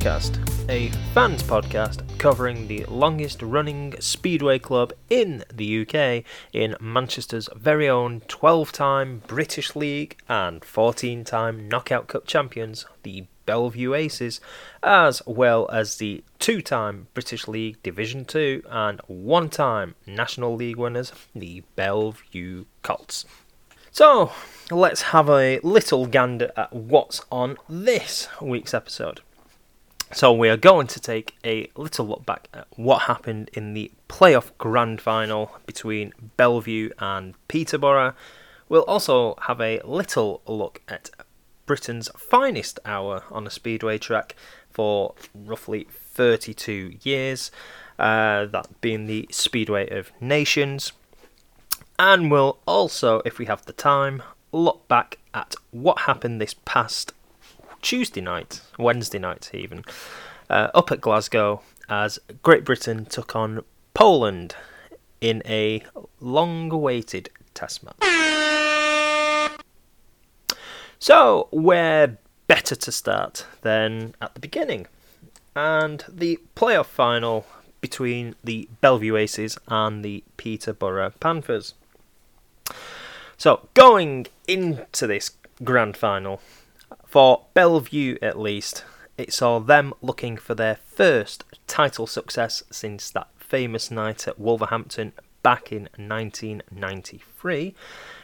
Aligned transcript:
podcast, 0.00 0.38
a 0.70 0.88
fans 1.12 1.42
podcast 1.42 2.00
covering 2.18 2.66
the 2.68 2.86
longest 2.86 3.42
running 3.42 3.94
speedway 4.00 4.58
club 4.58 4.94
in 5.10 5.44
the 5.52 5.82
UK 5.82 6.24
in 6.54 6.74
Manchester's 6.80 7.50
very 7.54 7.86
own 7.86 8.22
12 8.26 8.72
time 8.72 9.22
British 9.26 9.76
League 9.76 10.16
and 10.26 10.64
14 10.64 11.22
time 11.24 11.68
Knockout 11.68 12.08
Cup 12.08 12.26
champions, 12.26 12.86
the 13.02 13.26
Bellevue 13.44 13.92
Aces, 13.92 14.40
as 14.82 15.20
well 15.26 15.68
as 15.70 15.98
the 15.98 16.24
two 16.38 16.62
time 16.62 17.08
British 17.12 17.46
League 17.46 17.82
Division 17.82 18.24
2 18.24 18.62
and 18.70 19.02
one 19.06 19.50
time 19.50 19.96
National 20.06 20.54
League 20.54 20.78
winners, 20.78 21.12
the 21.34 21.62
Bellevue 21.76 22.64
Colts. 22.80 23.26
So, 23.90 24.32
let's 24.70 25.02
have 25.02 25.28
a 25.28 25.58
little 25.58 26.06
gander 26.06 26.52
at 26.56 26.72
what's 26.72 27.20
on 27.30 27.58
this 27.68 28.28
week's 28.40 28.72
episode. 28.72 29.20
So, 30.12 30.32
we 30.32 30.48
are 30.48 30.56
going 30.56 30.88
to 30.88 30.98
take 30.98 31.36
a 31.44 31.70
little 31.76 32.04
look 32.04 32.26
back 32.26 32.48
at 32.52 32.66
what 32.74 33.02
happened 33.02 33.48
in 33.52 33.74
the 33.74 33.92
playoff 34.08 34.50
grand 34.58 35.00
final 35.00 35.56
between 35.66 36.12
Bellevue 36.36 36.90
and 36.98 37.34
Peterborough. 37.46 38.14
We'll 38.68 38.82
also 38.82 39.36
have 39.42 39.60
a 39.60 39.80
little 39.84 40.42
look 40.48 40.82
at 40.88 41.10
Britain's 41.64 42.08
finest 42.16 42.80
hour 42.84 43.22
on 43.30 43.46
a 43.46 43.50
speedway 43.50 43.98
track 43.98 44.34
for 44.72 45.14
roughly 45.32 45.86
32 45.88 46.96
years, 47.02 47.52
uh, 47.96 48.46
that 48.46 48.80
being 48.80 49.06
the 49.06 49.28
Speedway 49.30 49.88
of 49.96 50.10
Nations. 50.20 50.90
And 52.00 52.32
we'll 52.32 52.58
also, 52.66 53.22
if 53.24 53.38
we 53.38 53.46
have 53.46 53.64
the 53.64 53.72
time, 53.72 54.24
look 54.50 54.88
back 54.88 55.18
at 55.32 55.54
what 55.70 56.00
happened 56.00 56.40
this 56.40 56.54
past 56.64 57.12
Tuesday 57.82 58.20
night, 58.20 58.60
Wednesday 58.78 59.18
night 59.18 59.50
even, 59.52 59.84
uh, 60.48 60.68
up 60.74 60.90
at 60.90 61.00
Glasgow 61.00 61.62
as 61.88 62.18
Great 62.42 62.64
Britain 62.64 63.04
took 63.04 63.34
on 63.34 63.64
Poland 63.94 64.54
in 65.20 65.42
a 65.44 65.82
long 66.20 66.72
awaited 66.72 67.30
test 67.54 67.82
match. 67.84 67.96
So, 70.98 71.48
where 71.50 72.18
better 72.46 72.76
to 72.76 72.92
start 72.92 73.46
than 73.62 74.14
at 74.20 74.34
the 74.34 74.40
beginning? 74.40 74.86
And 75.56 76.04
the 76.08 76.38
playoff 76.54 76.86
final 76.86 77.46
between 77.80 78.34
the 78.44 78.68
Bellevue 78.80 79.16
Aces 79.16 79.56
and 79.66 80.04
the 80.04 80.22
Peterborough 80.36 81.14
Panthers. 81.18 81.74
So, 83.38 83.68
going 83.72 84.26
into 84.46 85.06
this 85.06 85.30
grand 85.64 85.96
final, 85.96 86.42
for 87.10 87.46
Bellevue 87.54 88.16
at 88.22 88.38
least, 88.38 88.84
it 89.18 89.32
saw 89.32 89.58
them 89.58 89.92
looking 90.00 90.36
for 90.36 90.54
their 90.54 90.76
first 90.76 91.42
title 91.66 92.06
success 92.06 92.62
since 92.70 93.10
that 93.10 93.26
famous 93.36 93.90
night 93.90 94.28
at 94.28 94.38
Wolverhampton 94.38 95.12
back 95.42 95.72
in 95.72 95.88
1993. 95.96 97.74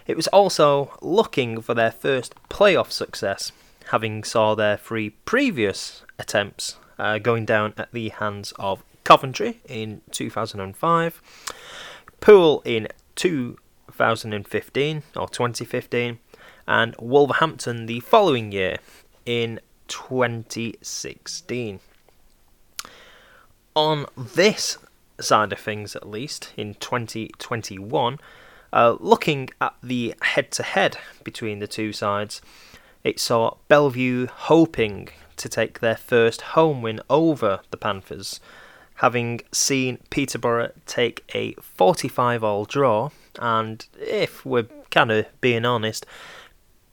It 0.06 0.16
was 0.16 0.28
also 0.28 0.96
looking 1.02 1.60
for 1.60 1.74
their 1.74 1.90
first 1.90 2.36
playoff 2.48 2.92
success, 2.92 3.50
having 3.86 4.22
saw 4.22 4.54
their 4.54 4.76
three 4.76 5.10
previous 5.10 6.04
attempts 6.16 6.76
uh, 6.96 7.18
going 7.18 7.44
down 7.44 7.74
at 7.76 7.90
the 7.90 8.10
hands 8.10 8.52
of 8.56 8.84
Coventry 9.02 9.60
in 9.68 10.02
2005, 10.12 11.22
Poole 12.20 12.62
in 12.64 12.86
2015 13.16 15.02
or 15.16 15.28
2015, 15.28 16.18
and 16.66 16.94
Wolverhampton 16.98 17.86
the 17.86 18.00
following 18.00 18.52
year 18.52 18.78
in 19.24 19.60
2016. 19.88 21.80
On 23.74 24.06
this 24.16 24.78
side 25.20 25.52
of 25.52 25.58
things, 25.58 25.94
at 25.94 26.08
least 26.08 26.52
in 26.56 26.74
2021, 26.74 28.18
uh, 28.72 28.96
looking 29.00 29.50
at 29.60 29.74
the 29.82 30.14
head 30.22 30.50
to 30.52 30.62
head 30.62 30.98
between 31.24 31.58
the 31.58 31.66
two 31.66 31.92
sides, 31.92 32.40
it 33.04 33.20
saw 33.20 33.56
Bellevue 33.68 34.26
hoping 34.26 35.08
to 35.36 35.48
take 35.48 35.80
their 35.80 35.96
first 35.96 36.40
home 36.42 36.82
win 36.82 37.00
over 37.08 37.60
the 37.70 37.76
Panthers, 37.76 38.40
having 38.96 39.40
seen 39.52 39.98
Peterborough 40.10 40.72
take 40.86 41.22
a 41.34 41.52
45 41.54 42.42
all 42.42 42.64
draw. 42.64 43.10
And 43.38 43.86
if 44.00 44.44
we're 44.44 44.66
kind 44.90 45.12
of 45.12 45.26
being 45.40 45.64
honest, 45.64 46.06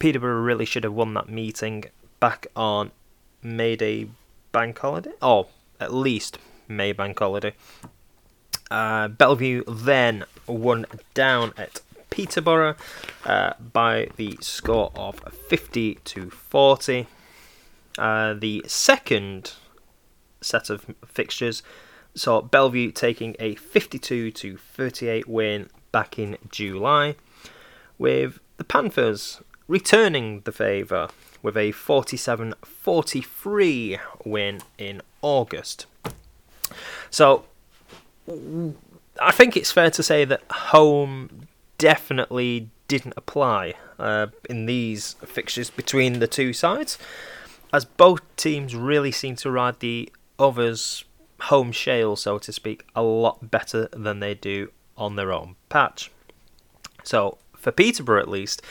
Peterborough 0.03 0.41
really 0.41 0.65
should 0.65 0.83
have 0.83 0.91
won 0.91 1.13
that 1.13 1.29
meeting 1.29 1.85
back 2.19 2.47
on 2.57 2.91
May 3.41 3.77
Day 3.77 4.09
bank 4.51 4.77
holiday, 4.79 5.13
or 5.21 5.47
at 5.79 5.93
least 5.93 6.39
May 6.67 6.91
bank 6.91 7.19
holiday. 7.19 7.53
Uh, 8.69 9.07
Bellevue 9.07 9.63
then 9.65 10.25
won 10.45 10.85
down 11.13 11.53
at 11.55 11.79
Peterborough 12.09 12.75
uh, 13.23 13.53
by 13.71 14.09
the 14.17 14.37
score 14.41 14.91
of 14.93 15.21
50 15.47 15.95
to 16.03 16.29
40. 16.29 17.07
Uh, 17.97 18.33
the 18.33 18.61
second 18.67 19.53
set 20.41 20.69
of 20.69 20.85
fixtures 21.07 21.63
saw 22.13 22.41
Bellevue 22.41 22.91
taking 22.91 23.37
a 23.39 23.55
52 23.55 24.31
to 24.31 24.57
38 24.57 25.29
win 25.29 25.69
back 25.93 26.19
in 26.19 26.37
July, 26.51 27.15
with 27.97 28.41
the 28.57 28.65
Panthers 28.65 29.39
returning 29.67 30.41
the 30.41 30.51
favour 30.51 31.09
with 31.41 31.57
a 31.57 31.71
47 31.71 32.53
43 32.63 33.99
win 34.25 34.61
in 34.77 35.01
August. 35.21 35.85
So, 37.09 37.45
I 39.21 39.31
think 39.31 39.55
it's 39.55 39.71
fair 39.71 39.91
to 39.91 40.03
say 40.03 40.25
that 40.25 40.41
home 40.49 41.47
definitely 41.77 42.69
didn't 42.87 43.13
apply 43.17 43.73
uh, 43.99 44.27
in 44.49 44.65
these 44.65 45.13
fixtures 45.25 45.69
between 45.69 46.19
the 46.19 46.27
two 46.27 46.53
sides, 46.53 46.97
as 47.71 47.85
both 47.85 48.21
teams 48.35 48.75
really 48.75 49.11
seem 49.11 49.35
to 49.37 49.51
ride 49.51 49.79
the 49.79 50.11
other's 50.39 51.03
home 51.41 51.71
shale, 51.71 52.15
so 52.15 52.37
to 52.37 52.51
speak, 52.53 52.85
a 52.95 53.03
lot 53.03 53.51
better 53.51 53.87
than 53.91 54.19
they 54.19 54.33
do 54.33 54.71
on 54.97 55.15
their 55.15 55.31
own 55.31 55.55
patch. 55.69 56.11
So, 57.03 57.37
for 57.55 57.71
Peterborough 57.71 58.21
at 58.21 58.29
least, 58.29 58.61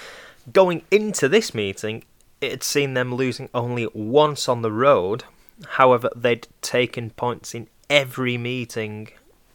going 0.51 0.83
into 0.91 1.29
this 1.29 1.55
meeting, 1.55 2.05
it 2.41 2.51
had 2.51 2.63
seen 2.63 2.95
them 2.95 3.15
losing 3.15 3.49
only 3.55 3.87
once 3.93 4.49
on 4.49 4.63
the 4.63 4.73
road. 4.73 5.25
However, 5.71 6.11
they'd 6.17 6.49
taken 6.61 7.11
points 7.11 7.55
in 7.55 7.69
every 7.89 8.37
meeting 8.37 9.11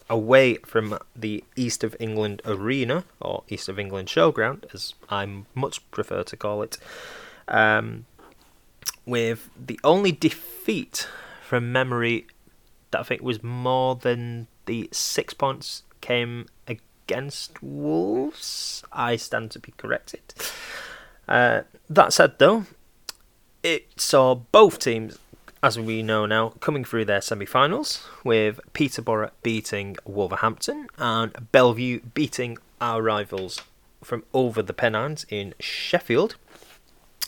away 0.09 0.55
from 0.65 0.97
the 1.15 1.43
East 1.55 1.83
of 1.83 1.95
England 1.99 2.41
Arena, 2.45 3.03
or 3.19 3.43
East 3.49 3.67
of 3.67 3.77
England 3.77 4.07
Showground, 4.07 4.63
as 4.73 4.93
I 5.09 5.43
much 5.53 5.89
prefer 5.91 6.23
to 6.23 6.37
call 6.37 6.61
it, 6.61 6.77
um, 7.47 8.05
with 9.05 9.49
the 9.57 9.79
only 9.83 10.11
defeat 10.11 11.07
from 11.41 11.71
memory 11.71 12.27
that 12.91 13.01
I 13.01 13.03
think 13.03 13.21
was 13.21 13.43
more 13.43 13.95
than 13.95 14.47
the 14.65 14.87
six 14.91 15.33
points 15.33 15.83
came 15.99 16.47
against 17.07 17.63
Wolves. 17.63 18.83
I 18.91 19.15
stand 19.15 19.51
to 19.51 19.59
be 19.59 19.73
corrected. 19.77 20.33
Uh, 21.27 21.61
that 21.89 22.11
said, 22.11 22.37
though, 22.37 22.65
it 23.63 23.99
saw 23.99 24.35
both 24.35 24.79
teams 24.79 25.17
as 25.63 25.79
we 25.79 26.03
know 26.03 26.25
now, 26.25 26.49
coming 26.59 26.85
through 26.85 27.05
their 27.05 27.21
semi 27.21 27.45
finals, 27.45 28.07
with 28.23 28.59
Peterborough 28.73 29.31
beating 29.41 29.97
Wolverhampton 30.05 30.87
and 30.97 31.51
Bellevue 31.51 32.01
beating 32.13 32.57
our 32.79 33.01
rivals 33.01 33.61
from 34.03 34.23
over 34.33 34.61
the 34.61 34.73
Pennines 34.73 35.25
in 35.29 35.53
Sheffield. 35.59 36.35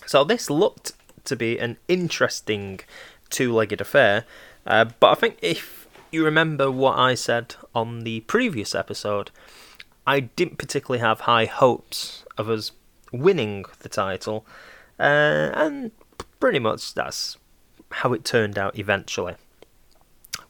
So 0.05 0.23
this 0.23 0.49
looked 0.49 0.91
to 1.25 1.35
be 1.35 1.57
an 1.57 1.77
interesting 1.87 2.81
two 3.29 3.53
legged 3.53 3.81
affair, 3.81 4.25
uh, 4.65 4.85
but 4.99 5.11
I 5.11 5.15
think 5.15 5.37
if 5.41 5.87
you 6.11 6.23
remember 6.23 6.71
what 6.71 6.97
I 6.97 7.15
said 7.15 7.55
on 7.73 8.01
the 8.01 8.21
previous 8.21 8.73
episode, 8.75 9.31
I 10.05 10.21
didn't 10.21 10.57
particularly 10.57 10.99
have 11.01 11.21
high 11.21 11.45
hopes 11.45 12.25
of 12.37 12.49
us 12.49 12.71
winning 13.11 13.65
the 13.79 13.89
title, 13.89 14.45
uh, 14.99 15.51
and 15.53 15.91
pretty 16.39 16.59
much 16.59 16.93
that's 16.93 17.37
how 17.91 18.13
it 18.13 18.23
turned 18.23 18.57
out 18.57 18.77
eventually. 18.77 19.35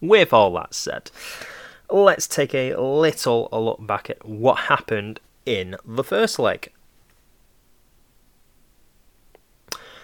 with 0.02 0.32
all 0.34 0.54
that 0.54 0.74
said, 0.74 1.12
let's 1.90 2.28
take 2.28 2.54
a 2.54 2.76
little 2.76 3.50
look 3.52 3.86
back 3.86 4.10
at 4.10 4.26
what 4.26 4.60
happened 4.62 5.20
in 5.46 5.76
the 5.86 6.04
first 6.04 6.40
leg. 6.40 6.72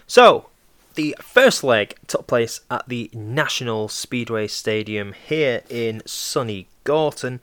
So, 0.07 0.49
the 0.95 1.15
first 1.21 1.63
leg 1.63 1.95
took 2.07 2.27
place 2.27 2.61
at 2.69 2.87
the 2.87 3.09
National 3.13 3.87
Speedway 3.89 4.47
Stadium 4.47 5.13
here 5.13 5.63
in 5.69 6.01
sunny 6.05 6.67
Gorton, 6.83 7.41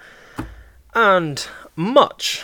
and 0.95 1.47
much 1.77 2.43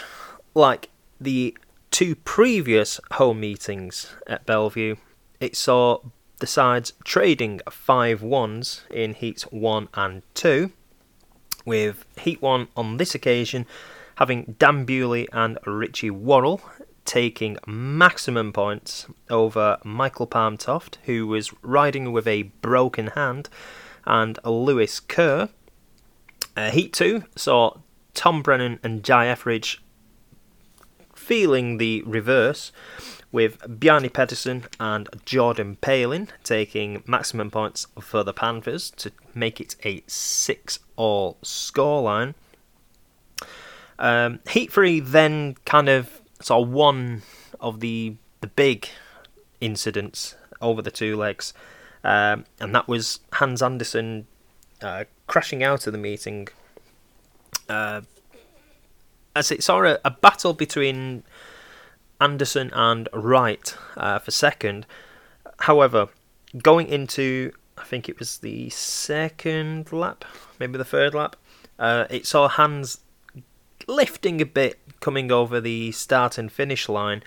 like 0.55 0.91
the 1.21 1.57
two 1.91 2.15
previous 2.15 3.01
home 3.13 3.41
meetings 3.41 4.15
at 4.27 4.47
Bellevue, 4.47 4.97
it 5.41 5.57
saw 5.57 5.99
the 6.39 6.47
sides 6.47 6.93
trading 7.05 7.61
five 7.71 8.23
ones 8.23 8.85
in 8.91 9.15
heats 9.15 9.43
1 9.45 9.89
and 9.95 10.23
2, 10.35 10.71
with 11.65 12.05
heat 12.19 12.41
1 12.41 12.69
on 12.77 12.97
this 12.97 13.15
occasion 13.15 13.67
having 14.19 14.57
Dan 14.59 14.85
Bewley 14.85 15.29
and 15.33 15.59
Richie 15.65 16.11
Worrall 16.11 16.61
taking 17.05 17.57
maximum 17.67 18.53
points 18.53 19.07
over 19.31 19.79
Michael 19.85 20.27
Palmtoft, 20.27 20.97
who 21.05 21.29
was 21.29 21.55
riding 21.63 22.11
with 22.11 22.27
a 22.27 22.43
broken 22.61 23.09
hand, 23.09 23.49
and 24.05 24.39
Lewis 24.45 24.99
Kerr. 24.99 25.49
Uh, 26.57 26.71
heat 26.73 26.93
2 26.93 27.23
saw 27.37 27.77
Tom 28.19 28.43
Brennan 28.43 28.81
and 28.83 29.05
Jye 29.05 29.29
Etheridge 29.29 29.81
feeling 31.15 31.79
the 31.79 32.03
reverse, 32.03 32.73
with 33.31 33.79
Bjarne 33.79 34.11
Pedersen 34.11 34.65
and 34.81 35.09
Jordan 35.25 35.77
Palin 35.77 36.29
taking 36.43 37.05
maximum 37.07 37.49
points 37.49 37.87
for 38.01 38.25
the 38.25 38.33
Panthers 38.33 38.91
to 38.97 39.13
make 39.37 39.61
it 39.61 39.77
a 39.85 40.03
6 40.09 40.81
all 40.97 41.37
scoreline. 41.45 42.35
Um, 44.01 44.41
Heat 44.51 44.73
3 44.73 44.99
then 44.99 45.55
kind 45.65 45.89
of 45.89 46.21
saw 46.41 46.59
one 46.59 47.23
of 47.61 47.79
the 47.79 48.17
the 48.41 48.49
big 48.49 48.89
incidents 49.61 50.35
over 50.61 50.83
the 50.83 50.91
two 50.91 51.17
legs, 51.17 51.55
um, 52.03 52.47
and 52.59 52.75
that 52.75 52.89
was 52.89 53.21
Hans 53.35 53.63
Andersen 53.63 54.27
uh, 54.83 55.05
crashing 55.29 55.63
out 55.63 55.87
of 55.87 55.93
the 55.93 55.99
meeting. 55.99 56.49
Uh, 57.69 58.03
as 59.37 59.51
it 59.51 59.63
saw 59.63 59.85
a, 59.85 59.99
a 60.05 60.11
battle 60.11 60.55
between 60.55 61.23
Andersen 62.21 62.71
and 62.75 63.09
Wright 63.13 63.75
uh, 63.97 64.19
for 64.19 64.31
second. 64.31 64.87
However, 65.61 66.09
going 66.63 66.89
into 66.89 67.53
I 67.79 67.85
think 67.85 68.09
it 68.09 68.19
was 68.19 68.39
the 68.39 68.71
second 68.71 69.93
lap, 69.93 70.25
maybe 70.59 70.79
the 70.79 70.85
third 70.85 71.15
lap, 71.15 71.37
uh, 71.79 72.07
it 72.11 72.27
saw 72.27 72.49
Hans 72.49 72.99
lifting 73.87 74.41
a 74.41 74.47
bit 74.47 74.79
coming 75.01 75.31
over 75.31 75.61
the 75.61 75.93
start 75.93 76.39
and 76.39 76.51
finish 76.51 76.89
line. 76.89 77.23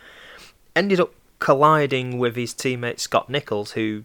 Ended 0.75 0.99
up 0.99 1.13
colliding 1.39 2.17
with 2.17 2.35
his 2.35 2.53
teammate 2.53 2.99
Scott 2.99 3.29
Nicholls, 3.29 3.71
who 3.71 4.03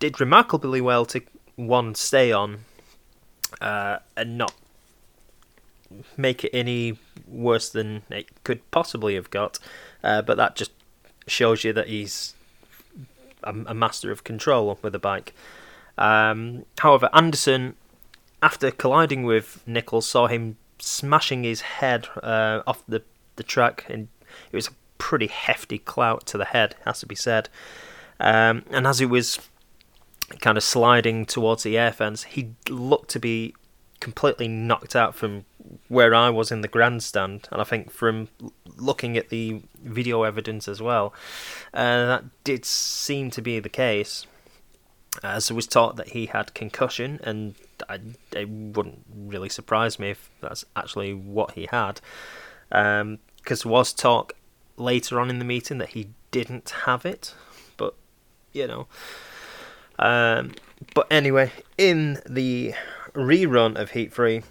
did 0.00 0.20
remarkably 0.20 0.80
well 0.80 1.04
to 1.06 1.20
one 1.56 1.94
stay 1.94 2.30
on 2.30 2.60
uh, 3.60 3.98
and 4.16 4.38
not 4.38 4.54
make 6.16 6.44
it 6.44 6.50
any 6.54 6.98
worse 7.26 7.68
than 7.68 8.02
it 8.10 8.28
could 8.44 8.68
possibly 8.70 9.14
have 9.14 9.30
got. 9.30 9.58
Uh, 10.02 10.22
but 10.22 10.36
that 10.36 10.56
just 10.56 10.72
shows 11.26 11.64
you 11.64 11.72
that 11.72 11.88
he's 11.88 12.34
a, 13.42 13.54
a 13.66 13.74
master 13.74 14.10
of 14.10 14.24
control 14.24 14.78
with 14.82 14.92
the 14.92 14.98
bike. 14.98 15.34
Um, 15.96 16.64
however, 16.78 17.10
Andersen, 17.12 17.74
after 18.42 18.70
colliding 18.70 19.24
with 19.24 19.62
Nicholls, 19.66 20.08
saw 20.08 20.26
him 20.26 20.56
smashing 20.78 21.42
his 21.42 21.60
head 21.60 22.06
uh, 22.22 22.62
off 22.66 22.84
the, 22.86 23.02
the 23.36 23.42
track, 23.42 23.84
and 23.88 24.08
it 24.52 24.56
was 24.56 24.68
a 24.68 24.72
pretty 24.98 25.26
hefty 25.26 25.78
clout 25.78 26.26
to 26.26 26.38
the 26.38 26.44
head, 26.44 26.76
has 26.84 27.00
to 27.00 27.06
be 27.06 27.14
said. 27.14 27.48
Um, 28.20 28.64
and 28.70 28.86
as 28.86 28.98
he 28.98 29.06
was 29.06 29.38
kind 30.40 30.56
of 30.56 30.64
sliding 30.64 31.24
towards 31.26 31.62
the 31.62 31.78
air 31.78 31.92
fence, 31.92 32.24
he 32.24 32.50
looked 32.68 33.10
to 33.10 33.20
be 33.20 33.54
completely 34.00 34.48
knocked 34.48 34.94
out 34.94 35.14
from 35.14 35.44
where 35.88 36.14
I 36.14 36.30
was 36.30 36.50
in 36.50 36.60
the 36.60 36.68
grandstand, 36.68 37.48
and 37.50 37.60
I 37.60 37.64
think 37.64 37.90
from 37.90 38.28
looking 38.76 39.16
at 39.16 39.28
the 39.28 39.62
video 39.82 40.22
evidence 40.22 40.68
as 40.68 40.80
well, 40.80 41.12
uh, 41.74 42.06
that 42.06 42.24
did 42.44 42.64
seem 42.64 43.30
to 43.32 43.42
be 43.42 43.60
the 43.60 43.68
case. 43.68 44.26
As 45.22 45.50
it 45.50 45.54
was 45.54 45.66
taught 45.66 45.96
that 45.96 46.10
he 46.10 46.26
had 46.26 46.54
concussion, 46.54 47.18
and 47.24 47.54
I, 47.88 47.98
it 48.32 48.48
wouldn't 48.48 49.04
really 49.12 49.48
surprise 49.48 49.98
me 49.98 50.10
if 50.10 50.30
that's 50.40 50.64
actually 50.76 51.12
what 51.12 51.52
he 51.52 51.66
had, 51.70 52.00
because 52.68 53.64
um, 53.64 53.70
was 53.70 53.92
talk 53.92 54.34
later 54.76 55.18
on 55.18 55.28
in 55.28 55.38
the 55.40 55.44
meeting 55.44 55.78
that 55.78 55.90
he 55.90 56.10
didn't 56.30 56.70
have 56.84 57.04
it, 57.04 57.34
but 57.76 57.94
you 58.52 58.66
know. 58.68 58.86
Um, 59.98 60.52
but 60.94 61.08
anyway, 61.10 61.50
in 61.76 62.20
the 62.28 62.74
rerun 63.14 63.76
of 63.76 63.92
Heat 63.92 64.12
3, 64.12 64.42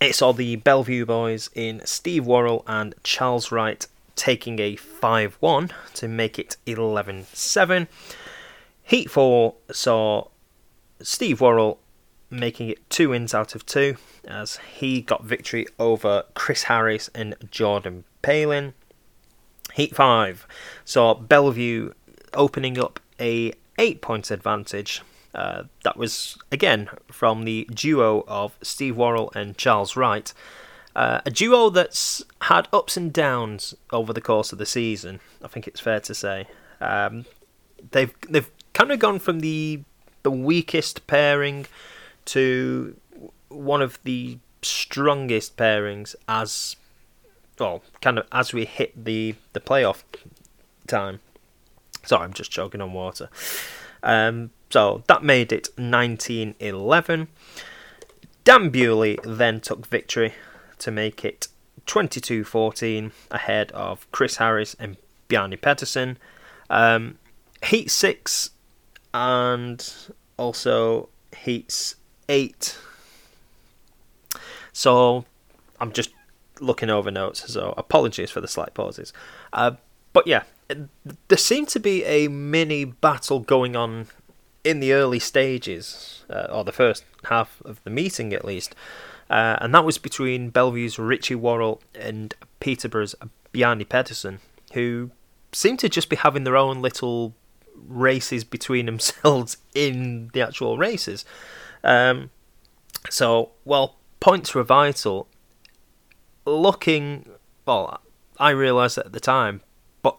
it 0.00 0.14
saw 0.14 0.32
the 0.32 0.56
Bellevue 0.56 1.06
boys 1.06 1.50
in 1.54 1.80
Steve 1.84 2.26
Worrall 2.26 2.64
and 2.66 2.94
Charles 3.02 3.50
Wright 3.52 3.86
taking 4.16 4.58
a 4.58 4.76
5 4.76 5.36
1 5.40 5.70
to 5.94 6.08
make 6.08 6.38
it 6.38 6.56
11 6.66 7.26
7. 7.32 7.88
Heat 8.82 9.10
4 9.10 9.54
saw 9.72 10.28
Steve 11.00 11.40
Worrall 11.40 11.78
making 12.30 12.68
it 12.68 12.90
two 12.90 13.10
wins 13.10 13.34
out 13.34 13.54
of 13.54 13.64
two 13.64 13.96
as 14.26 14.56
he 14.74 15.00
got 15.00 15.24
victory 15.24 15.66
over 15.78 16.24
Chris 16.34 16.64
Harris 16.64 17.08
and 17.14 17.36
Jordan 17.50 18.04
Palin. 18.22 18.74
Heat 19.74 19.94
5 19.94 20.46
saw 20.84 21.14
Bellevue 21.14 21.92
opening 22.34 22.78
up 22.78 23.00
a 23.20 23.52
8 23.78 24.00
points 24.00 24.30
advantage 24.30 25.02
uh, 25.34 25.64
that 25.82 25.96
was, 25.96 26.38
again, 26.52 26.88
from 27.10 27.44
the 27.44 27.68
duo 27.72 28.24
of 28.28 28.56
Steve 28.62 28.96
Worrall 28.96 29.32
and 29.34 29.56
Charles 29.58 29.96
Wright. 29.96 30.32
Uh, 30.94 31.20
a 31.26 31.30
duo 31.30 31.70
that's 31.70 32.22
had 32.42 32.68
ups 32.72 32.96
and 32.96 33.12
downs 33.12 33.74
over 33.90 34.12
the 34.12 34.20
course 34.20 34.52
of 34.52 34.58
the 34.58 34.66
season, 34.66 35.18
I 35.42 35.48
think 35.48 35.66
it's 35.66 35.80
fair 35.80 35.98
to 36.00 36.14
say. 36.14 36.46
Um, 36.80 37.24
they've 37.90 38.14
they've 38.28 38.50
kind 38.72 38.92
of 38.92 39.00
gone 39.00 39.18
from 39.18 39.40
the 39.40 39.82
the 40.22 40.30
weakest 40.30 41.06
pairing 41.06 41.66
to 42.26 42.96
one 43.48 43.82
of 43.82 43.98
the 44.04 44.38
strongest 44.62 45.56
pairings 45.56 46.14
as 46.28 46.76
well, 47.58 47.82
kind 48.00 48.18
of 48.18 48.26
as 48.30 48.52
we 48.52 48.64
hit 48.64 49.04
the 49.04 49.34
the 49.52 49.60
playoff 49.60 50.02
time. 50.86 51.20
Sorry, 52.04 52.22
I'm 52.22 52.32
just 52.32 52.50
choking 52.50 52.80
on 52.80 52.92
water. 52.92 53.28
Um, 54.02 54.50
so 54.74 55.04
that 55.06 55.22
made 55.22 55.52
it 55.52 55.68
1911. 55.76 57.28
Dan 58.42 58.70
Bewley 58.70 59.20
then 59.22 59.60
took 59.60 59.86
victory 59.86 60.34
to 60.78 60.90
make 60.90 61.24
it 61.24 61.46
22 61.86 62.42
14 62.42 63.12
ahead 63.30 63.70
of 63.70 64.10
Chris 64.10 64.38
Harris 64.38 64.74
and 64.80 64.96
Bjarne 65.28 65.56
Pedersen. 65.58 66.18
Um, 66.68 67.18
heat 67.64 67.88
6 67.88 68.50
and 69.14 69.94
also 70.36 71.08
Heats 71.36 71.94
8. 72.28 72.76
So 74.72 75.24
I'm 75.78 75.92
just 75.92 76.10
looking 76.58 76.90
over 76.90 77.12
notes, 77.12 77.52
so 77.52 77.74
apologies 77.76 78.32
for 78.32 78.40
the 78.40 78.48
slight 78.48 78.74
pauses. 78.74 79.12
Uh, 79.52 79.76
but 80.12 80.26
yeah, 80.26 80.42
there 81.28 81.38
seemed 81.38 81.68
to 81.68 81.78
be 81.78 82.02
a 82.06 82.26
mini 82.26 82.84
battle 82.84 83.38
going 83.38 83.76
on 83.76 84.08
in 84.64 84.80
the 84.80 84.92
early 84.92 85.18
stages, 85.18 86.24
uh, 86.28 86.48
or 86.50 86.64
the 86.64 86.72
first 86.72 87.04
half 87.24 87.62
of 87.64 87.82
the 87.84 87.90
meeting 87.90 88.32
at 88.32 88.44
least, 88.44 88.74
uh, 89.30 89.56
and 89.60 89.74
that 89.74 89.84
was 89.84 89.98
between 89.98 90.50
Bellevue's 90.50 90.98
Richie 90.98 91.34
Worrall 91.34 91.80
and 91.94 92.34
Peterborough's 92.60 93.14
Bjarne 93.52 93.84
Pedersen, 93.84 94.40
who 94.72 95.10
seemed 95.52 95.78
to 95.80 95.88
just 95.88 96.10
be 96.10 96.16
having 96.16 96.44
their 96.44 96.56
own 96.56 96.82
little 96.82 97.34
races 97.74 98.44
between 98.44 98.86
themselves 98.86 99.56
in 99.74 100.30
the 100.32 100.42
actual 100.42 100.78
races. 100.78 101.24
Um, 101.82 102.30
so, 103.10 103.50
while 103.64 103.96
points 104.20 104.54
were 104.54 104.62
vital, 104.62 105.28
looking, 106.46 107.28
well, 107.66 108.00
I 108.38 108.50
realised 108.50 108.98
at 108.98 109.12
the 109.12 109.20
time, 109.20 109.60
but 110.02 110.16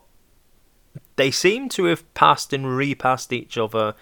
they 1.16 1.32
seem 1.32 1.70
to 1.70 1.86
have 1.86 2.12
passed 2.14 2.54
and 2.54 2.76
repassed 2.76 3.34
each 3.34 3.58
other 3.58 3.96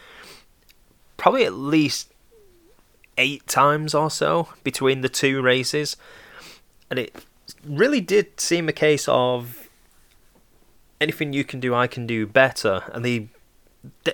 probably 1.24 1.46
at 1.46 1.54
least 1.54 2.12
eight 3.18 3.48
times 3.48 3.96
or 3.96 4.12
so 4.12 4.50
between 4.62 5.00
the 5.00 5.08
two 5.08 5.42
races. 5.42 5.96
And 6.90 7.00
it 7.00 7.16
really 7.66 8.02
did 8.02 8.42
seem 8.42 8.68
a 8.68 8.74
case 8.74 9.08
of 9.08 9.70
anything 11.00 11.32
you 11.32 11.46
can 11.46 11.62
do, 11.62 11.74
I 11.74 11.88
can 11.88 12.06
do 12.06 12.28
better. 12.28 12.84
And 12.92 13.06
the, 13.06 13.28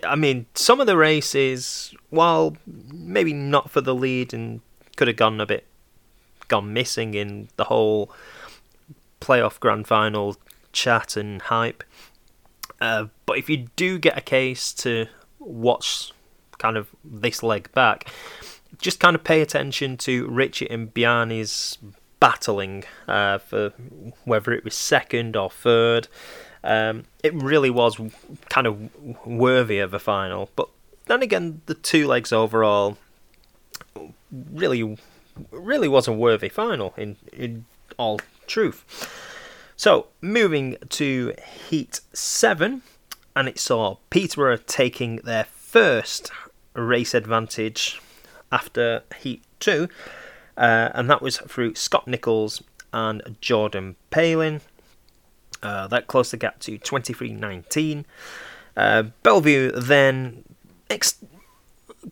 I 0.03 0.15
mean, 0.15 0.45
some 0.53 0.79
of 0.79 0.85
the 0.85 0.97
races, 0.97 1.95
while 2.11 2.55
maybe 2.93 3.33
not 3.33 3.71
for 3.71 3.81
the 3.81 3.95
lead 3.95 4.31
and 4.31 4.61
could 4.95 5.07
have 5.07 5.17
gone 5.17 5.41
a 5.41 5.47
bit 5.47 5.65
gone 6.47 6.71
missing 6.73 7.15
in 7.15 7.47
the 7.55 7.63
whole 7.63 8.11
playoff 9.19 9.59
grand 9.59 9.87
final 9.87 10.37
chat 10.73 11.17
and 11.17 11.41
hype. 11.41 11.83
Uh, 12.79 13.05
but 13.25 13.39
if 13.39 13.49
you 13.49 13.65
do 13.75 13.97
get 13.97 14.15
a 14.15 14.21
case 14.21 14.71
to 14.73 15.07
watch 15.39 16.11
kind 16.59 16.77
of 16.77 16.87
this 17.03 17.41
leg 17.41 17.71
back, 17.73 18.07
just 18.77 18.99
kind 18.99 19.15
of 19.15 19.23
pay 19.23 19.41
attention 19.41 19.97
to 19.97 20.27
Richard 20.27 20.69
and 20.69 20.93
Bjarne's 20.93 21.77
battling 22.19 22.83
uh, 23.07 23.39
for 23.39 23.69
whether 24.25 24.51
it 24.51 24.63
was 24.63 24.75
second 24.75 25.35
or 25.35 25.49
third. 25.49 26.07
Um, 26.63 27.05
it 27.23 27.33
really 27.33 27.69
was 27.69 27.99
kind 28.49 28.67
of 28.67 29.25
worthy 29.25 29.79
of 29.79 29.93
a 29.93 29.99
final. 29.99 30.49
But 30.55 30.69
then 31.05 31.21
again, 31.21 31.61
the 31.65 31.73
two 31.73 32.07
legs 32.07 32.31
overall 32.31 32.97
really, 34.31 34.97
really 35.51 35.87
was 35.87 36.07
a 36.07 36.13
worthy 36.13 36.49
final 36.49 36.93
in 36.97 37.15
in 37.31 37.65
all 37.97 38.19
truth. 38.47 38.85
So 39.75 40.07
moving 40.21 40.75
to 40.89 41.33
Heat 41.69 42.01
Seven, 42.11 42.81
and 43.35 43.47
it 43.47 43.59
saw 43.59 43.97
Peterborough 44.09 44.57
taking 44.57 45.17
their 45.17 45.45
first 45.45 46.31
race 46.73 47.13
advantage 47.13 48.01
after 48.51 49.03
Heat 49.19 49.43
Two, 49.59 49.87
uh, 50.57 50.89
and 50.93 51.09
that 51.09 51.21
was 51.21 51.37
through 51.37 51.75
Scott 51.75 52.07
Nicholls 52.07 52.61
and 52.93 53.37
Jordan 53.41 53.95
Palin. 54.09 54.61
Uh, 55.61 55.87
that 55.87 56.07
closed 56.07 56.31
the 56.31 56.37
gap 56.37 56.59
to 56.59 56.77
23.19. 56.77 58.05
Uh, 58.77 59.03
Belle 59.23 59.41
Vue 59.41 59.71
then 59.71 60.45
ex- 60.89 61.23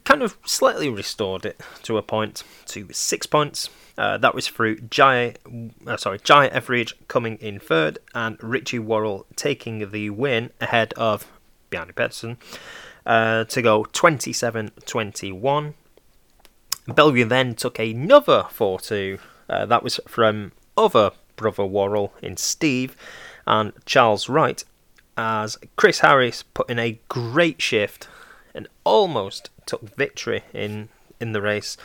kind 0.03 0.21
of 0.21 0.37
slightly 0.45 0.89
restored 0.89 1.45
it 1.45 1.61
to 1.83 1.97
a 1.97 2.01
point 2.01 2.43
to 2.65 2.87
six 2.91 3.25
points. 3.25 3.69
Uh, 3.97 4.17
that 4.17 4.35
was 4.35 4.47
through 4.47 4.77
Jye, 4.81 5.35
uh, 5.87 5.97
sorry, 5.97 6.19
Jye 6.19 6.47
Etheridge 6.47 6.93
coming 7.07 7.37
in 7.37 7.59
third 7.59 7.99
and 8.13 8.37
Richie 8.43 8.79
Worrall 8.79 9.25
taking 9.35 9.91
the 9.91 10.09
win 10.09 10.51
ahead 10.61 10.93
of 10.93 11.31
Bjarne 11.69 11.93
Pedersen 11.95 12.37
uh, 13.07 13.45
to 13.45 13.61
go 13.61 13.85
27-21. 13.85 15.73
Belle 16.87 17.11
Vue 17.11 17.25
then 17.25 17.55
took 17.55 17.79
another 17.79 18.43
4-2. 18.49 19.19
Uh, 19.49 19.65
that 19.65 19.81
was 19.81 19.99
from 20.07 20.51
other 20.77 21.11
brother 21.37 21.65
Worrall 21.65 22.13
in 22.21 22.37
Steve 22.37 22.95
and 23.45 23.71
Charles 23.85 24.27
Wright 24.27 24.63
as 25.15 25.57
Chris 25.77 25.99
Harris 25.99 26.43
put 26.43 26.69
in 26.69 26.77
a 26.77 26.99
great 27.07 27.61
shift 27.61 28.07
and 28.53 28.67
almost 28.83 29.49
took 29.65 29.95
victory 29.95 30.43
in 30.53 30.89
in 31.19 31.31
the 31.31 31.41
race 31.41 31.77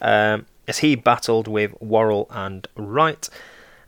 um, 0.00 0.46
as 0.66 0.78
he 0.78 0.94
battled 0.94 1.46
with 1.46 1.74
Worrall 1.80 2.26
and 2.30 2.66
Wright 2.76 3.28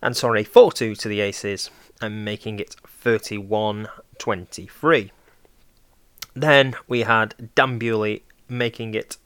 and 0.02 0.16
a 0.22 0.44
4 0.44 0.72
2 0.72 0.94
to 0.96 1.08
the 1.08 1.20
Aces 1.20 1.70
and 2.00 2.24
making 2.24 2.58
it 2.58 2.76
31 2.86 3.88
23. 4.18 5.12
Then 6.34 6.74
we 6.88 7.00
had 7.00 7.50
Dan 7.54 7.78
making 8.48 8.94
it 8.94 9.16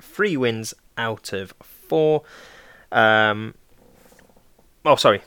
three 0.00 0.36
wins 0.36 0.74
out 0.96 1.32
of 1.32 1.52
four. 1.62 2.22
Um, 2.92 3.54
oh, 4.84 4.96
sorry. 4.96 5.22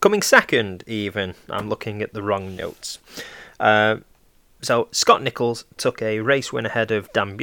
Coming 0.00 0.22
second, 0.22 0.84
even. 0.86 1.34
I'm 1.48 1.68
looking 1.68 2.02
at 2.02 2.14
the 2.14 2.22
wrong 2.22 2.56
notes. 2.56 2.98
Uh, 3.58 3.98
so 4.62 4.88
Scott 4.92 5.22
Nicholls 5.22 5.64
took 5.76 6.02
a 6.02 6.20
race 6.20 6.52
win 6.52 6.66
ahead 6.66 6.90
of 6.90 7.12
Dan. 7.12 7.36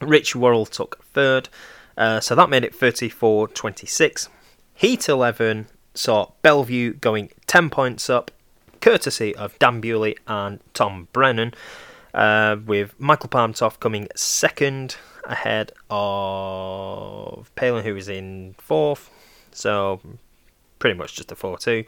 Rich 0.00 0.36
Worrall 0.36 0.66
took 0.66 1.04
third. 1.04 1.48
Uh, 1.96 2.20
so 2.20 2.34
that 2.34 2.50
made 2.50 2.64
it 2.64 2.74
34 2.74 3.48
26. 3.48 4.28
Heat 4.74 5.08
11 5.08 5.66
saw 5.94 6.32
Bellevue 6.42 6.94
going 6.94 7.30
10 7.46 7.70
points 7.70 8.10
up, 8.10 8.32
courtesy 8.84 9.34
of 9.34 9.58
Dan 9.58 9.80
Bewley 9.80 10.14
and 10.26 10.60
Tom 10.74 11.08
Brennan, 11.14 11.54
uh, 12.12 12.56
with 12.66 12.94
Michael 13.00 13.30
Palmtoft 13.30 13.80
coming 13.80 14.08
second 14.14 14.96
ahead 15.24 15.72
of 15.88 17.50
Palin, 17.54 17.82
who 17.82 17.96
is 17.96 18.10
in 18.10 18.54
fourth. 18.58 19.08
So 19.52 20.02
pretty 20.78 20.98
much 20.98 21.14
just 21.14 21.32
a 21.32 21.34
4 21.34 21.56
2. 21.56 21.84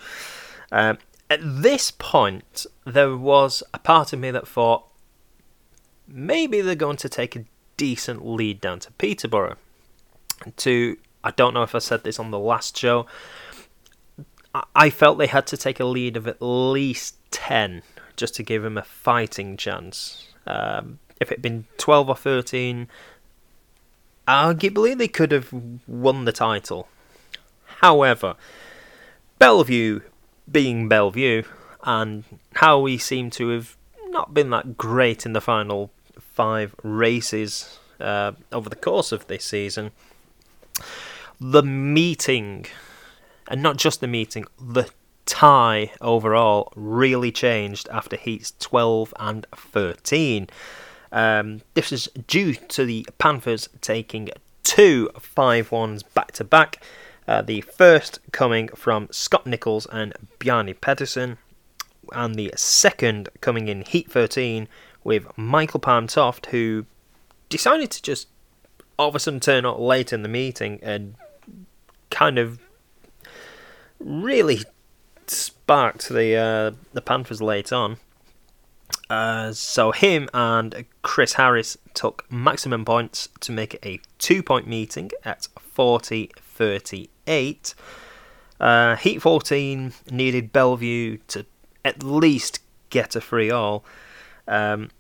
Um, 0.73 0.97
at 1.29 1.41
this 1.43 1.91
point, 1.91 2.65
there 2.87 3.15
was 3.15 3.63
a 3.75 3.79
part 3.79 4.15
of 4.15 4.19
me 4.19 4.31
that 4.31 4.49
thought 4.49 4.89
maybe 6.09 6.63
they're 6.63 6.75
going 6.75 6.97
to 6.97 7.11
take 7.11 7.37
a 7.37 7.45
decent 7.77 8.25
lead 8.25 8.59
down 8.59 8.79
to 8.81 8.93
Peterborough. 8.93 9.57
To 10.57 10.97
I 11.23 11.33
don't 11.33 11.53
know 11.53 11.63
if 11.63 11.75
I 11.75 11.79
said 11.79 12.05
this 12.05 12.19
on 12.19 12.31
the 12.31 12.39
last 12.39 12.75
show. 12.79 13.05
I 14.75 14.91
felt 14.91 15.19
they 15.19 15.27
had 15.27 15.47
to 15.49 15.57
take 15.57 15.81
a 15.81 15.85
lead 15.85 16.17
of 16.17 16.27
at 16.27 16.41
least 16.41 17.17
ten 17.31 17.83
just 18.17 18.35
to 18.37 18.43
give 18.43 18.63
them 18.63 18.79
a 18.79 18.83
fighting 18.83 19.57
chance. 19.57 20.29
Um, 20.47 20.99
if 21.21 21.31
it 21.31 21.39
had 21.39 21.43
been 21.43 21.67
twelve 21.79 22.09
or 22.09 22.17
thirteen, 22.17 22.89
arguably 24.27 24.97
they 24.97 25.09
could 25.09 25.33
have 25.33 25.53
won 25.87 26.25
the 26.25 26.33
title. 26.33 26.89
However, 27.81 28.37
Bellevue 29.39 30.01
being 30.51 30.89
Bellevue, 30.89 31.43
and 31.83 32.25
how 32.55 32.79
we 32.81 32.99
seem 32.99 33.31
to 33.31 33.49
have 33.51 33.77
not 34.09 34.33
been 34.33 34.51
that 34.51 34.77
great 34.77 35.27
in 35.27 35.33
the 35.33 35.41
final 35.41 35.91
five 36.19 36.75
races 36.83 37.79
uh, 38.01 38.33
over 38.53 38.69
the 38.69 38.77
course 38.77 39.13
of 39.13 39.27
this 39.27 39.45
season. 39.45 39.91
The 41.41 41.63
meeting, 41.63 42.67
and 43.49 43.63
not 43.63 43.77
just 43.77 44.01
the 44.01 44.07
meeting, 44.07 44.45
the 44.61 44.89
tie 45.25 45.93
overall 46.01 46.73
really 46.77 47.33
changed 47.33 47.89
after 47.91 48.17
heats 48.17 48.53
12 48.61 49.13
and 49.19 49.47
13. 49.55 50.49
Um, 51.13 51.63
this 51.75 51.93
is 51.93 52.09
due 52.27 52.55
to 52.55 52.85
the 52.85 53.07
Panthers 53.19 53.69
taking 53.81 54.31
two 54.63 55.11
5 55.19 55.71
1s 55.71 56.03
back 56.15 56.33
to 56.33 56.45
back. 56.45 56.83
Uh, 57.29 57.43
the 57.43 57.61
first 57.63 58.21
coming 58.33 58.69
from 58.69 59.09
Scott 59.11 59.47
Nicholls 59.47 59.87
and 59.91 60.15
Bjarne 60.39 60.75
Pedersen, 60.75 61.39
and 62.13 62.37
the 62.37 62.53
second 62.57 63.29
coming 63.41 63.67
in 63.69 63.83
Heat 63.83 64.11
13 64.11 64.69
with 65.03 65.27
Michael 65.37 65.81
Palmtoft, 65.81 66.47
who 66.47 66.87
decided 67.49 67.91
to 67.91 68.03
just 68.03 68.29
all 68.99 69.09
of 69.09 69.15
a 69.15 69.19
sudden 69.19 69.41
turn 69.41 69.65
up 69.65 69.79
late 69.79 70.13
in 70.13 70.23
the 70.23 70.29
meeting 70.29 70.79
and 70.83 71.17
kind 72.11 72.39
of 72.39 72.61
really 73.99 74.61
sparked 75.27 76.09
the 76.09 76.35
uh, 76.37 76.73
the 76.93 77.03
Panthers 77.03 77.43
late 77.43 77.73
on. 77.73 77.99
Uh, 79.11 79.53
so 79.53 79.93
him 79.93 80.29
and 80.33 80.85
Chris 81.03 81.35
Harris 81.35 81.77
took 81.95 82.25
maximum 82.31 82.85
points 82.85 83.29
to 83.41 83.53
make 83.53 83.75
it 83.75 83.85
a 83.85 84.01
two 84.19 84.43
point 84.43 84.67
meeting 84.67 85.11
at 85.25 85.49
40 85.59 86.31
38. 86.57 87.75
Uh, 88.59 88.97
Heat 88.97 89.21
14 89.21 89.93
needed 90.11 90.53
Bellevue 90.53 91.19
to 91.29 91.45
at 91.85 92.03
least 92.03 92.61
get 92.91 93.15
a 93.15 93.21
free 93.21 93.51
all. 93.51 93.85
Um, 94.49 94.91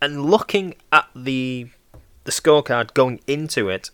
and 0.00 0.26
looking 0.26 0.74
at 0.92 1.08
the 1.14 1.68
the 2.24 2.32
scorecard 2.32 2.92
going 2.94 3.20
into 3.26 3.68
it, 3.68 3.90